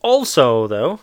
Also, 0.00 0.66
though, 0.66 1.00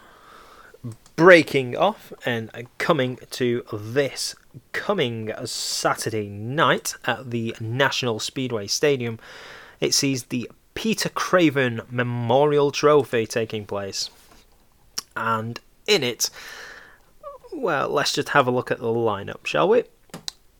breaking 1.15 1.75
off 1.75 2.11
and 2.25 2.51
coming 2.77 3.17
to 3.31 3.63
this 3.71 4.35
coming 4.71 5.31
Saturday 5.45 6.29
night 6.29 6.95
at 7.05 7.31
the 7.31 7.55
National 7.59 8.19
Speedway 8.19 8.67
Stadium, 8.67 9.19
it 9.79 9.93
sees 9.93 10.25
the 10.25 10.49
Peter 10.73 11.09
Craven 11.09 11.81
Memorial 11.89 12.71
Trophy 12.71 13.25
taking 13.25 13.65
place. 13.65 14.09
And 15.15 15.59
in 15.87 16.03
it, 16.03 16.29
well, 17.53 17.89
let's 17.89 18.13
just 18.13 18.29
have 18.29 18.47
a 18.47 18.51
look 18.51 18.71
at 18.71 18.79
the 18.79 18.85
lineup, 18.85 19.45
shall 19.45 19.69
we? 19.69 19.83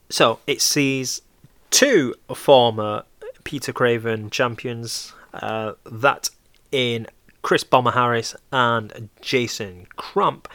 So 0.09 0.39
it 0.47 0.61
sees 0.61 1.21
two 1.69 2.15
former 2.33 3.03
Peter 3.43 3.73
Craven 3.73 4.29
champions, 4.29 5.13
uh, 5.33 5.73
that 5.85 6.29
in 6.71 7.07
Chris 7.45 7.63
Bomber 7.63 7.91
Harris 7.91 8.35
and 8.51 9.09
Jason 9.21 9.85
Crump. 9.97 10.47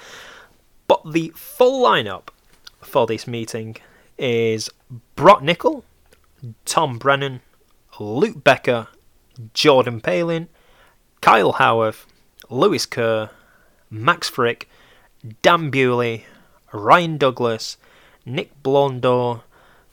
But 0.88 1.12
the 1.12 1.32
full 1.36 1.86
lineup 1.86 2.30
for 2.80 3.06
this 3.06 3.28
meeting 3.28 3.76
is 4.18 4.68
Brock 5.14 5.40
Nickel, 5.40 5.84
Tom 6.64 6.98
Brennan, 6.98 7.42
Luke 8.00 8.42
Becker, 8.42 8.88
Jordan 9.54 10.00
Palin, 10.00 10.48
Kyle 11.20 11.52
Howarth, 11.52 12.06
Lewis 12.48 12.86
Kerr, 12.86 13.30
Max 13.88 14.28
Fricke, 14.28 14.64
Dan 15.42 15.70
Bewley, 15.70 16.24
Ryan 16.72 17.18
Douglas, 17.18 17.76
Nick 18.26 18.60
Blödorn, 18.64 19.42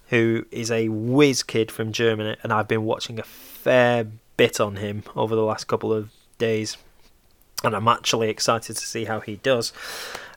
who 0.07 0.47
is 0.49 0.71
a 0.71 0.89
whiz 0.89 1.43
kid 1.43 1.71
from 1.71 1.91
Germany, 1.91 2.37
and 2.41 2.51
I've 2.51 2.67
been 2.67 2.85
watching 2.85 3.19
a 3.19 3.23
fair 3.23 4.07
bit 4.35 4.59
on 4.59 4.77
him 4.77 5.03
over 5.15 5.35
the 5.35 5.43
last 5.43 5.65
couple 5.67 5.93
of 5.93 6.09
days, 6.39 6.75
and 7.63 7.75
I'm 7.75 7.87
actually 7.87 8.29
excited 8.29 8.75
to 8.75 8.85
see 8.85 9.05
how 9.05 9.19
he 9.19 9.37
does. 9.37 9.73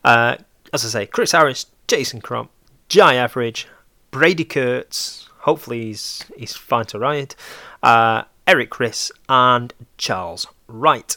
Uh, 0.04 0.36
as 0.72 0.84
I 0.84 0.88
say, 0.88 1.06
Chris 1.06 1.32
Harris, 1.32 1.66
Jason 1.86 2.20
Crump, 2.20 2.50
Jye 2.88 3.16
Etheridge, 3.16 3.66
Brady 4.10 4.44
Kurtz, 4.44 5.28
hopefully 5.40 5.86
he's, 5.86 6.24
he's 6.36 6.56
fine 6.56 6.86
to 6.86 6.98
ride, 6.98 7.34
uh, 7.82 8.24
Eric 8.46 8.70
Chris, 8.70 9.12
and 9.28 9.72
Charles 9.98 10.46
Wright. 10.66 11.14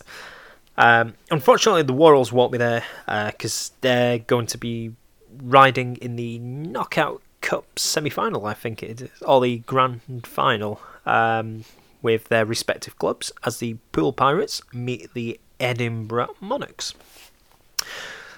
Um, 0.77 1.13
unfortunately, 1.29 1.83
the 1.83 1.93
Worralls 1.93 2.31
won't 2.31 2.51
be 2.51 2.57
there 2.57 2.83
because 3.05 3.71
uh, 3.71 3.77
they're 3.81 4.19
going 4.19 4.47
to 4.47 4.57
be 4.57 4.93
riding 5.41 5.97
in 5.97 6.15
the 6.15 6.39
Knockout 6.39 7.21
Cup 7.41 7.77
semi 7.77 8.09
final, 8.09 8.45
I 8.45 8.53
think 8.53 8.81
it 8.81 9.01
is, 9.01 9.09
or 9.21 9.41
the 9.41 9.57
Grand 9.59 10.25
Final, 10.25 10.81
um, 11.05 11.65
with 12.01 12.29
their 12.29 12.45
respective 12.45 12.97
clubs 12.97 13.31
as 13.45 13.57
the 13.57 13.75
Poole 13.91 14.13
Pirates 14.13 14.61
meet 14.73 15.13
the 15.13 15.39
Edinburgh 15.63 16.35
Monarchs. 16.41 16.93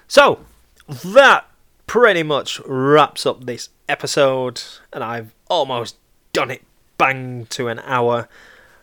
So, 0.07 0.39
that 0.87 1.45
pretty 1.87 2.23
much 2.23 2.61
wraps 2.65 3.25
up 3.25 3.45
this 3.45 3.69
episode, 3.89 4.61
and 4.93 5.03
I've 5.03 5.33
almost 5.49 5.97
done 6.31 6.51
it 6.51 6.63
bang 6.97 7.47
to 7.47 7.67
an 7.67 7.79
hour. 7.79 8.29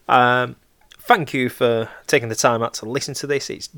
Um, 0.08 0.56
thank 0.98 1.32
you 1.32 1.48
for 1.48 1.88
taking 2.06 2.28
the 2.28 2.34
time 2.34 2.62
out 2.62 2.74
to 2.74 2.84
listen 2.86 3.14
to 3.14 3.26
this. 3.26 3.48
It's 3.48 3.68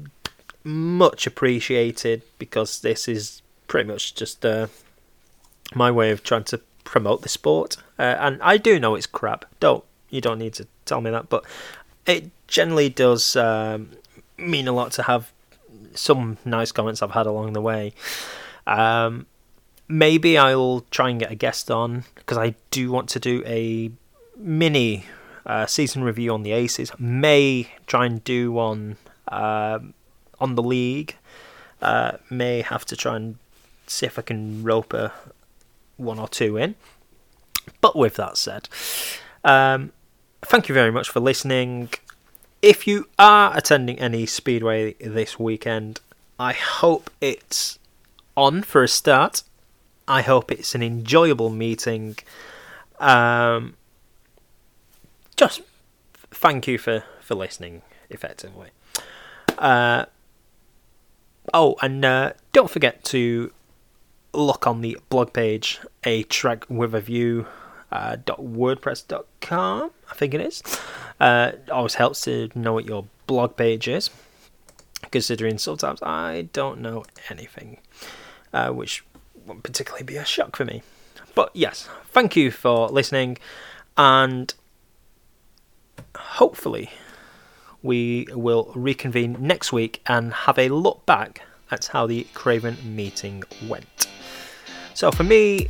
much 0.64 1.26
appreciated 1.26 2.22
because 2.38 2.80
this 2.80 3.06
is 3.06 3.42
pretty 3.68 3.86
much 3.86 4.14
just 4.14 4.44
uh, 4.46 4.68
my 5.74 5.90
way 5.90 6.10
of 6.10 6.22
trying 6.22 6.44
to 6.44 6.58
promote 6.84 7.20
the 7.20 7.28
sport. 7.28 7.76
Uh, 7.98 8.16
and 8.18 8.42
I 8.42 8.56
do 8.56 8.80
know 8.80 8.94
it's 8.94 9.06
crap. 9.06 9.44
Don't 9.60 9.84
you 10.08 10.20
don't 10.20 10.38
need 10.38 10.54
to 10.54 10.66
tell 10.86 11.00
me 11.00 11.10
that, 11.10 11.28
but 11.28 11.44
it 12.06 12.30
generally 12.46 12.88
does 12.88 13.36
um, 13.36 13.90
mean 14.36 14.68
a 14.68 14.72
lot 14.72 14.92
to 14.92 15.02
have 15.02 15.32
some 15.94 16.38
nice 16.44 16.72
comments 16.72 17.02
I've 17.02 17.12
had 17.12 17.26
along 17.26 17.52
the 17.52 17.60
way. 17.60 17.92
Um, 18.66 19.26
maybe 19.88 20.38
I'll 20.38 20.84
try 20.90 21.10
and 21.10 21.20
get 21.20 21.30
a 21.30 21.34
guest 21.34 21.70
on 21.70 22.04
because 22.14 22.38
I 22.38 22.54
do 22.70 22.90
want 22.90 23.08
to 23.10 23.20
do 23.20 23.42
a 23.46 23.90
mini 24.36 25.06
uh, 25.46 25.66
season 25.66 26.02
review 26.04 26.32
on 26.32 26.42
the 26.42 26.52
Aces. 26.52 26.92
May 26.98 27.68
try 27.86 28.06
and 28.06 28.22
do 28.24 28.52
one 28.52 28.96
uh, 29.28 29.78
on 30.40 30.54
the 30.54 30.62
league. 30.62 31.16
Uh, 31.82 32.12
may 32.30 32.62
have 32.62 32.84
to 32.86 32.96
try 32.96 33.16
and 33.16 33.36
see 33.86 34.06
if 34.06 34.18
I 34.18 34.22
can 34.22 34.62
rope 34.62 34.92
a 34.94 35.12
one 35.96 36.18
or 36.18 36.28
two 36.28 36.56
in. 36.56 36.74
But 37.80 37.96
with 37.96 38.16
that 38.16 38.36
said, 38.36 38.68
um, 39.44 39.92
thank 40.42 40.68
you 40.68 40.74
very 40.74 40.90
much 40.90 41.08
for 41.10 41.20
listening. 41.20 41.90
If 42.64 42.86
you 42.86 43.08
are 43.18 43.54
attending 43.54 43.98
any 43.98 44.24
Speedway 44.24 44.94
this 44.94 45.38
weekend, 45.38 46.00
I 46.38 46.54
hope 46.54 47.10
it's 47.20 47.78
on 48.38 48.62
for 48.62 48.82
a 48.82 48.88
start. 48.88 49.42
I 50.08 50.22
hope 50.22 50.50
it's 50.50 50.74
an 50.74 50.82
enjoyable 50.82 51.50
meeting. 51.50 52.16
Um, 52.98 53.74
just 55.36 55.60
thank 56.30 56.66
you 56.66 56.78
for, 56.78 57.04
for 57.20 57.34
listening. 57.34 57.82
effectively. 58.08 58.70
Uh, 59.58 60.06
oh, 61.52 61.76
and 61.82 62.02
uh, 62.02 62.32
don't 62.54 62.70
forget 62.70 63.04
to 63.04 63.52
look 64.32 64.66
on 64.66 64.80
the 64.80 64.98
blog 65.10 65.34
page, 65.34 65.80
a 66.02 66.22
track 66.22 66.64
with 66.70 66.94
a 66.94 67.02
Vue. 67.02 67.46
Uh, 67.94 68.16
.wordpress.com, 68.26 69.90
I 70.10 70.14
think 70.14 70.34
it 70.34 70.40
is. 70.40 70.64
Uh, 71.20 71.52
always 71.70 71.94
helps 71.94 72.22
to 72.22 72.50
know 72.56 72.72
what 72.72 72.86
your 72.86 73.06
blog 73.28 73.56
page 73.56 73.86
is, 73.86 74.10
considering 75.12 75.58
sometimes 75.58 76.02
I 76.02 76.48
don't 76.52 76.80
know 76.80 77.04
anything, 77.30 77.78
uh, 78.52 78.70
which 78.70 79.04
won't 79.46 79.62
particularly 79.62 80.02
be 80.02 80.16
a 80.16 80.24
shock 80.24 80.56
for 80.56 80.64
me. 80.64 80.82
But 81.36 81.52
yes, 81.54 81.88
thank 82.10 82.34
you 82.34 82.50
for 82.50 82.88
listening, 82.88 83.38
and 83.96 84.52
hopefully 86.16 86.90
we 87.80 88.26
will 88.32 88.72
reconvene 88.74 89.36
next 89.38 89.72
week 89.72 90.02
and 90.06 90.32
have 90.32 90.58
a 90.58 90.68
look 90.68 91.06
back 91.06 91.42
at 91.70 91.86
how 91.86 92.08
the 92.08 92.26
Craven 92.34 92.76
meeting 92.84 93.44
went. 93.68 94.08
So 94.94 95.12
for 95.12 95.22
me, 95.22 95.68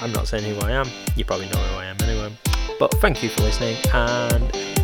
I'm 0.00 0.12
not 0.12 0.28
saying 0.28 0.44
who 0.44 0.60
I 0.60 0.72
am. 0.72 0.88
You 1.16 1.24
probably 1.24 1.46
know 1.46 1.58
who 1.58 1.78
I 1.78 1.86
am 1.86 1.96
anyway. 2.02 2.32
But 2.78 2.92
thank 3.00 3.22
you 3.22 3.28
for 3.28 3.42
listening 3.42 3.76
and 3.92 4.77